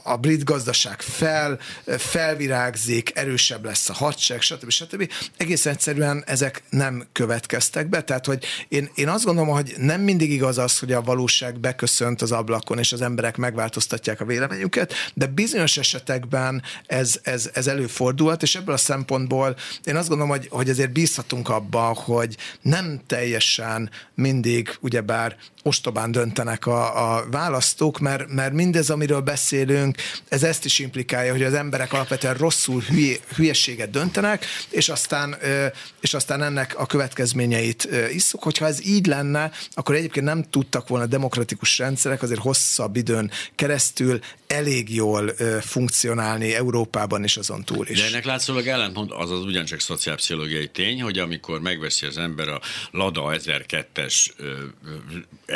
a 0.03 0.17
brit 0.17 0.43
gazdaság 0.43 1.01
fel, 1.01 1.59
felvirágzik, 1.97 3.11
erősebb 3.15 3.65
lesz 3.65 3.89
a 3.89 3.93
hadsereg, 3.93 4.41
stb. 4.41 4.69
stb. 4.69 5.11
Egész 5.37 5.65
egyszerűen 5.65 6.23
ezek 6.25 6.63
nem 6.69 7.07
következtek 7.11 7.89
be, 7.89 8.01
tehát 8.01 8.25
hogy 8.25 8.45
én, 8.67 8.89
én 8.95 9.09
azt 9.09 9.25
gondolom, 9.25 9.49
hogy 9.49 9.73
nem 9.77 10.01
mindig 10.01 10.31
igaz 10.31 10.57
az, 10.57 10.79
hogy 10.79 10.91
a 10.91 11.01
valóság 11.01 11.59
beköszönt 11.59 12.21
az 12.21 12.31
ablakon, 12.31 12.77
és 12.77 12.91
az 12.91 13.01
emberek 13.01 13.37
megváltoztatják 13.37 14.21
a 14.21 14.25
véleményüket, 14.25 14.93
de 15.13 15.25
bizonyos 15.25 15.77
esetekben 15.77 16.63
ez, 16.85 17.19
ez, 17.23 17.49
ez 17.53 17.67
előfordulhat, 17.67 18.41
és 18.41 18.55
ebből 18.55 18.75
a 18.75 18.77
szempontból 18.77 19.55
én 19.83 19.95
azt 19.95 20.07
gondolom, 20.07 20.31
hogy, 20.31 20.47
hogy 20.49 20.69
azért 20.69 20.91
bízhatunk 20.91 21.49
abban, 21.49 21.93
hogy 21.93 22.37
nem 22.61 23.01
teljesen 23.07 23.89
mindig 24.21 24.77
ugyebár 24.81 25.37
ostobán 25.63 26.11
döntenek 26.11 26.65
a, 26.65 27.15
a 27.15 27.25
választók, 27.31 27.99
mert, 27.99 28.33
mert 28.33 28.53
mindez, 28.53 28.89
amiről 28.89 29.19
beszélünk, 29.19 29.97
ez 30.27 30.43
ezt 30.43 30.65
is 30.65 30.79
implikálja, 30.79 31.31
hogy 31.31 31.43
az 31.43 31.53
emberek 31.53 31.93
alapvetően 31.93 32.33
rosszul 32.33 32.81
hülye, 32.81 33.17
hülyeséget 33.35 33.89
döntenek, 33.89 34.45
és 34.69 34.89
aztán, 34.89 35.35
és 35.99 36.13
aztán 36.13 36.43
ennek 36.43 36.79
a 36.79 36.85
következményeit 36.85 37.89
isszuk. 38.13 38.43
Hogyha 38.43 38.65
ez 38.65 38.85
így 38.85 39.05
lenne, 39.05 39.51
akkor 39.73 39.95
egyébként 39.95 40.25
nem 40.25 40.43
tudtak 40.49 40.87
volna 40.87 41.05
demokratikus 41.05 41.77
rendszerek 41.77 42.21
azért 42.21 42.39
hosszabb 42.39 42.95
időn 42.95 43.31
keresztül 43.55 44.19
elég 44.47 44.95
jól 44.95 45.33
funkcionálni 45.61 46.53
Európában 46.53 47.23
és 47.23 47.37
azon 47.37 47.63
túl 47.63 47.87
is. 47.87 47.99
De 47.99 48.05
ennek 48.05 48.25
látszólag 48.25 48.67
ellentmond 48.67 49.11
az 49.11 49.31
az 49.31 49.39
ugyancsak 49.39 49.79
szociálpszichológiai 49.79 50.67
tény, 50.67 51.01
hogy 51.01 51.17
amikor 51.17 51.61
megveszi 51.61 52.05
az 52.05 52.17
ember 52.17 52.47
a 52.47 52.61
Lada 52.91 53.33
1002-es 53.33 54.29
e, 55.45 55.50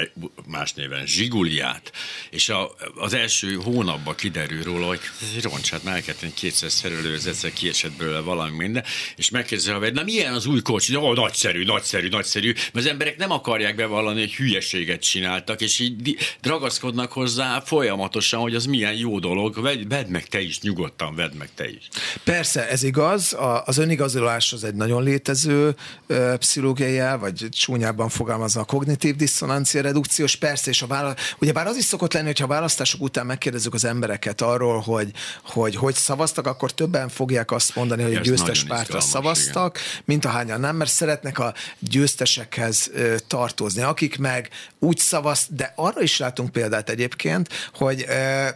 más 0.48 0.74
néven 0.74 1.06
Zsiguliát, 1.06 1.92
és 2.30 2.50
a, 2.50 2.76
az 2.96 3.14
első 3.14 3.54
hónapban 3.54 4.16
kiderül 4.16 4.64
róla, 4.64 4.88
hogy 4.88 5.00
ez 5.22 5.28
egy 5.36 5.44
roncs, 5.44 5.70
hát 5.72 5.84
már 5.84 5.96
elkezdeni 5.96 6.34
kétszer 6.34 6.72
szerelőz, 6.72 7.28
egyszer 7.28 7.54
kiesett 7.54 7.92
belőle 7.92 8.20
valami 8.20 8.56
minden, 8.56 8.84
és 9.16 9.30
megkérdezi 9.30 9.72
a 9.72 9.92
na 9.94 10.04
milyen 10.04 10.34
az 10.34 10.46
új 10.46 10.62
kocsi? 10.62 10.96
Ó, 10.96 11.14
nagyszerű, 11.14 11.64
nagyszerű, 11.64 12.10
nagyszerű, 12.10 12.52
mert 12.54 12.76
az 12.76 12.86
emberek 12.86 13.18
nem 13.18 13.32
akarják 13.32 13.76
bevallani, 13.76 14.20
hogy 14.20 14.36
hülyeséget 14.36 15.02
csináltak, 15.02 15.62
és 15.62 15.80
így 15.80 16.18
ragaszkodnak 16.42 17.12
hozzá 17.12 17.60
folyamatosan, 17.60 18.40
hogy 18.40 18.56
az 18.56 18.66
milyen 18.66 18.94
jó 18.94 19.20
dolog, 19.20 19.62
vedd, 19.62 19.88
vedd 19.88 20.08
meg 20.08 20.28
te 20.28 20.42
is, 20.42 20.62
nyugodtan 20.62 21.16
vedd 21.16 21.34
meg 21.38 21.50
te 21.56 21.70
is. 21.70 21.88
Persze, 22.24 22.70
ez 22.70 22.84
igaz, 22.84 23.34
a, 23.34 23.64
az 23.66 23.78
önigazolás 23.78 24.54
az 24.54 24.64
egy 24.64 24.76
nagyon 24.76 25.04
létező 25.04 25.76
ö, 26.08 26.34
pszichológiai 26.38 27.18
vagy 27.20 27.48
csúnyában 27.50 28.10
fogalmazva 28.10 28.62
a 28.62 28.66
kognitív 28.66 29.16
diszonancia 29.16 29.82
redukciós, 29.86 30.36
persze, 30.36 30.70
és 30.70 30.82
a 30.82 30.88
vála- 30.88 31.20
ugye 31.40 31.52
bár 31.52 31.68
az 31.68 31.78
is 31.78 31.84
szokott 31.84 32.14
lenni, 32.14 32.26
hogyha 32.26 32.46
a 32.46 32.48
választások 32.48 33.02
után 33.02 33.26
megkérdezzük 33.26 33.74
az 33.74 33.86
embereket 33.86 34.42
arról, 34.42 34.80
hogy 34.80 35.12
hogy, 35.44 35.76
hogy 35.76 35.94
szavaztak, 35.94 36.48
akkor 36.48 36.74
többen 36.74 37.10
fogják 37.10 37.52
azt 37.52 37.76
mondani, 37.76 38.04
hogy 38.04 38.16
a 38.16 38.20
győztes 38.20 38.64
pártra 38.64 39.02
szavaztak, 39.02 39.78
igen. 39.78 40.02
mint 40.06 40.26
ahányan 40.26 40.60
nem, 40.60 40.76
mert 40.76 40.92
szeretnek 40.92 41.40
a 41.40 41.54
győztesekhez 41.80 42.92
tartozni. 43.28 43.82
Akik 43.82 44.18
meg 44.18 44.50
úgy 44.80 44.98
szavaz, 44.98 45.46
de 45.50 45.74
arra 45.76 46.02
is 46.02 46.18
látunk 46.18 46.52
példát 46.52 46.90
egyébként, 46.90 47.50
hogy, 47.74 48.06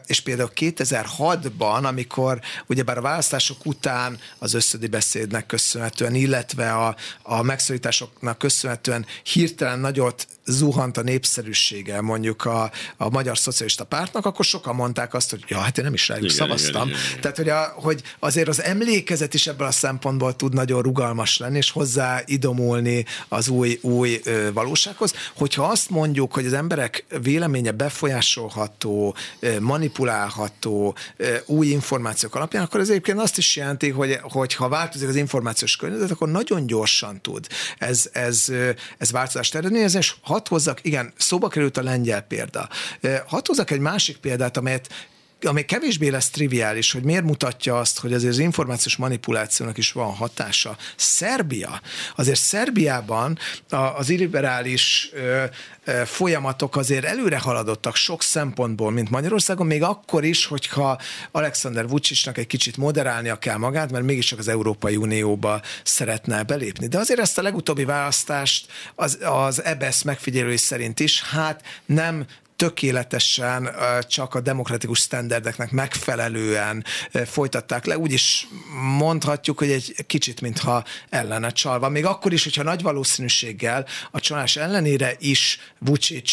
és 0.06 0.20
például 0.20 0.52
2006-ban, 0.56 1.84
amikor 1.84 2.40
ugyebár 2.68 2.98
a 2.98 3.02
választások 3.02 3.66
után 3.66 4.20
az 4.40 4.54
összödi 4.54 4.88
beszédnek 4.88 5.46
köszönhetően, 5.46 6.16
illetve 6.16 6.72
a, 6.74 6.96
a 7.22 7.42
megszorításoknak 7.42 8.38
köszönhetően 8.38 9.06
hirtelen 9.24 9.80
nagyot 9.80 10.28
zuhant 10.46 10.98
a 10.98 11.02
népszerűsége 11.20 12.02
mondjuk 12.02 12.46
a, 12.46 12.72
a 12.98 13.10
Magyar 13.10 13.38
Szocialista 13.38 13.84
Pártnak, 13.84 14.26
akkor 14.26 14.46
sokan 14.46 14.76
mondták 14.76 15.14
azt, 15.14 15.30
hogy 15.30 15.44
ja, 15.48 15.58
hát 15.58 15.78
én 15.78 15.84
nem 15.84 15.94
is 15.94 16.08
rájuk 16.08 16.24
igen, 16.24 16.36
szavaztam. 16.36 16.88
Igen, 16.88 17.00
igen, 17.00 17.10
igen. 17.10 17.22
Tehát, 17.22 17.38
hogy, 17.38 17.50
a, 17.50 17.74
hogy 17.76 18.02
azért 18.20 18.48
az 18.48 18.62
emlékezet 18.62 19.34
is 19.34 19.48
ebből 19.48 19.68
a 19.68 19.72
szempontból 19.72 20.36
tud 20.36 20.54
nagyon 20.54 20.82
rugalmas 20.82 21.38
lenni, 21.38 21.58
és 21.58 21.72
hozzá 21.72 22.22
idomulni 22.26 23.06
az 23.28 23.48
új, 23.48 23.80
új 23.82 24.22
ö, 24.24 24.54
valósághoz. 24.54 25.14
Hogyha 25.36 25.64
azt 25.64 25.90
mondjuk, 25.90 26.34
hogy 26.34 26.46
az 26.46 26.54
emberek 26.54 27.06
véleménye 27.22 27.72
befolyásolható, 27.72 29.16
manipulálható 29.60 30.96
új 31.46 31.68
információk 31.68 32.36
alapján, 32.36 32.64
akkor 32.64 32.80
ez 32.80 32.90
egyébként 32.90 33.20
azt 33.20 33.38
is 33.38 33.56
jelenti, 33.56 33.90
hogy, 33.90 34.20
hogy 34.22 34.54
ha 34.56 34.68
változik 34.68 35.08
az 35.08 35.16
információs 35.16 35.76
környezet, 35.76 36.12
akkor 36.12 36.30
nagyon 36.30 36.68
gyorsan 36.68 37.22
tud 37.22 37.48
ez, 37.78 38.10
ez, 38.12 38.46
ez 38.98 39.12
változást 39.12 39.56
eredményezni, 39.56 40.00
és 40.00 40.14
ha 40.22 40.40
hadd 40.40 40.48
hozzak, 40.50 40.80
igen, 40.82 41.09
szóba 41.18 41.48
került 41.48 41.78
a 41.78 41.84
lengyel 41.84 42.22
példa. 42.22 42.70
Hadd 43.28 43.48
hozzak 43.48 43.72
egy 43.72 43.80
másik 43.80 44.18
példát, 44.18 44.58
amelyet 44.58 44.90
ami 45.42 45.66
kevésbé 45.66 46.08
lesz 46.08 46.30
triviális, 46.30 46.92
hogy 46.92 47.04
miért 47.04 47.24
mutatja 47.24 47.80
azt, 47.80 48.00
hogy 48.00 48.14
azért 48.14 48.32
az 48.32 48.40
információs 48.40 48.96
manipulációnak 48.96 49.78
is 49.78 49.92
van 49.92 50.14
hatása. 50.14 50.78
Szerbia. 50.96 51.82
Azért 52.16 52.40
Szerbiában 52.40 53.38
az 53.70 54.10
illiberális 54.10 55.12
folyamatok 56.06 56.76
azért 56.76 57.06
előre 57.06 57.40
haladottak 57.40 57.96
sok 57.96 58.24
szempontból, 58.24 58.92
mint 58.92 59.10
Magyarországon, 59.10 59.66
még 59.66 59.84
akkor 59.84 60.24
is, 60.24 60.46
hogyha 60.46 61.00
Alexander 61.32 61.88
Vucicnak 61.88 62.38
egy 62.38 62.48
kicsit 62.48 62.78
moderálnia 62.78 63.36
kell 63.36 63.58
magát, 63.58 63.92
mert 63.92 64.04
mégiscsak 64.04 64.40
az 64.40 64.48
Európai 64.48 64.96
Unióba 64.96 65.62
szeretne 65.84 66.44
belépni. 66.44 66.88
De 66.88 66.98
azért 66.98 67.20
ezt 67.20 67.38
a 67.38 67.42
legutóbbi 67.42 67.86
választást 67.86 68.72
az, 68.96 69.18
az 69.22 69.64
EBSZ 69.64 70.02
e 70.02 70.04
megfigyelői 70.06 70.58
szerint 70.58 71.00
is, 71.00 71.22
hát 71.24 71.64
nem 71.86 72.26
tökéletesen 72.60 73.70
csak 74.08 74.36
a 74.36 74.40
demokratikus 74.40 75.00
sztenderdeknek 75.00 75.72
megfelelően 75.72 76.86
folytatták 77.26 77.86
le. 77.86 77.98
Úgy 77.98 78.12
is 78.12 78.48
mondhatjuk, 78.98 79.58
hogy 79.58 79.72
egy 79.72 79.96
kicsit, 80.08 80.42
mintha 80.42 80.84
ellene 81.10 81.50
csalva. 81.50 81.90
Még 81.90 82.06
akkor 82.06 82.34
is, 82.34 82.44
hogyha 82.44 82.64
nagy 82.64 82.82
valószínűséggel 82.82 83.86
a 84.12 84.20
csalás 84.20 84.56
ellenére 84.56 85.16
is 85.20 85.60
Vucic 85.78 86.32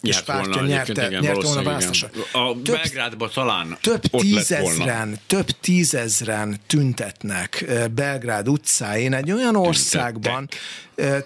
és 0.00 0.20
pártja 0.20 0.62
nyerte, 0.62 1.06
igen, 1.06 1.20
nyerte 1.20 1.46
volna 1.46 1.62
választása. 1.62 2.10
A 2.32 2.62
több, 2.62 2.74
Belgrádban 2.74 3.30
talán 3.34 3.78
több 3.80 4.00
tízezren, 4.00 5.20
több 5.26 5.50
tízezren 5.60 6.60
tüntetnek 6.66 7.64
Belgrád 7.94 8.48
utcáin 8.48 9.14
egy 9.14 9.30
olyan 9.30 9.56
országban, 9.56 10.48
tüntettek. 10.48 10.60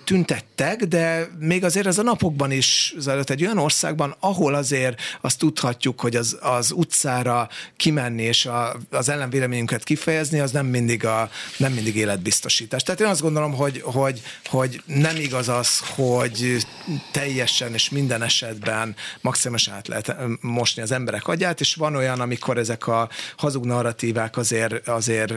Tüntettek, 0.05 0.85
de 0.85 1.29
még 1.39 1.65
azért 1.65 1.87
ez 1.87 1.99
a 1.99 2.03
napokban 2.03 2.51
is 2.51 2.95
zajlott 2.99 3.31
egy 3.31 3.43
olyan 3.43 3.59
országban, 3.59 4.17
ahol 4.21 4.55
azért 4.55 5.01
azt 5.21 5.39
tudhatjuk, 5.39 6.01
hogy 6.01 6.17
az, 6.17 6.39
az 6.41 6.71
utcára 6.71 7.49
kimenni 7.77 8.23
és 8.23 8.47
a, 8.47 8.77
az 8.91 9.09
ellenvéleményünket 9.09 9.85
kifejezni, 9.85 10.39
az 10.39 10.51
nem 10.51 10.67
mindig, 10.67 11.05
a, 11.05 11.31
nem 11.57 11.73
mindig 11.73 11.97
életbiztosítás. 11.97 12.83
Tehát 12.83 13.01
én 13.01 13.07
azt 13.07 13.21
gondolom, 13.21 13.55
hogy, 13.55 13.81
hogy, 13.85 14.23
hogy 14.45 14.83
nem 14.87 15.17
igaz 15.17 15.49
az, 15.49 15.79
hogy 15.79 16.67
teljesen 17.11 17.73
és 17.73 17.91
minden 17.91 18.23
esetben 18.23 18.97
maximálisan 19.21 19.75
át 19.75 19.89
lehet 19.89 20.17
mosni 20.41 20.83
az 20.83 20.93
emberek 20.93 21.29
agyát, 21.29 21.61
és 21.61 21.75
van 21.75 21.97
olyan, 21.97 22.21
amikor 22.21 22.59
ezek 22.59 22.87
a 22.87 23.09
hazug 23.37 23.65
narratívák 23.65 24.37
azért, 24.37 24.89
azért 24.89 25.33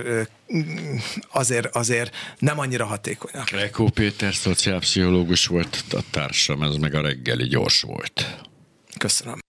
azért, 1.32 1.76
azért 1.76 2.16
nem 2.40 2.60
annyira 2.60 2.86
hatékonyak. 2.86 3.50
Rekó 3.50 3.90
Péter 4.20 4.36
szociálpszichológus 4.36 5.48
volt 5.48 5.86
a 5.92 6.00
társam, 6.12 6.64
ez 6.64 6.76
meg 6.76 6.94
a 6.94 7.02
reggeli 7.02 7.48
gyors 7.48 7.82
volt. 7.82 8.46
Köszönöm. 8.98 9.40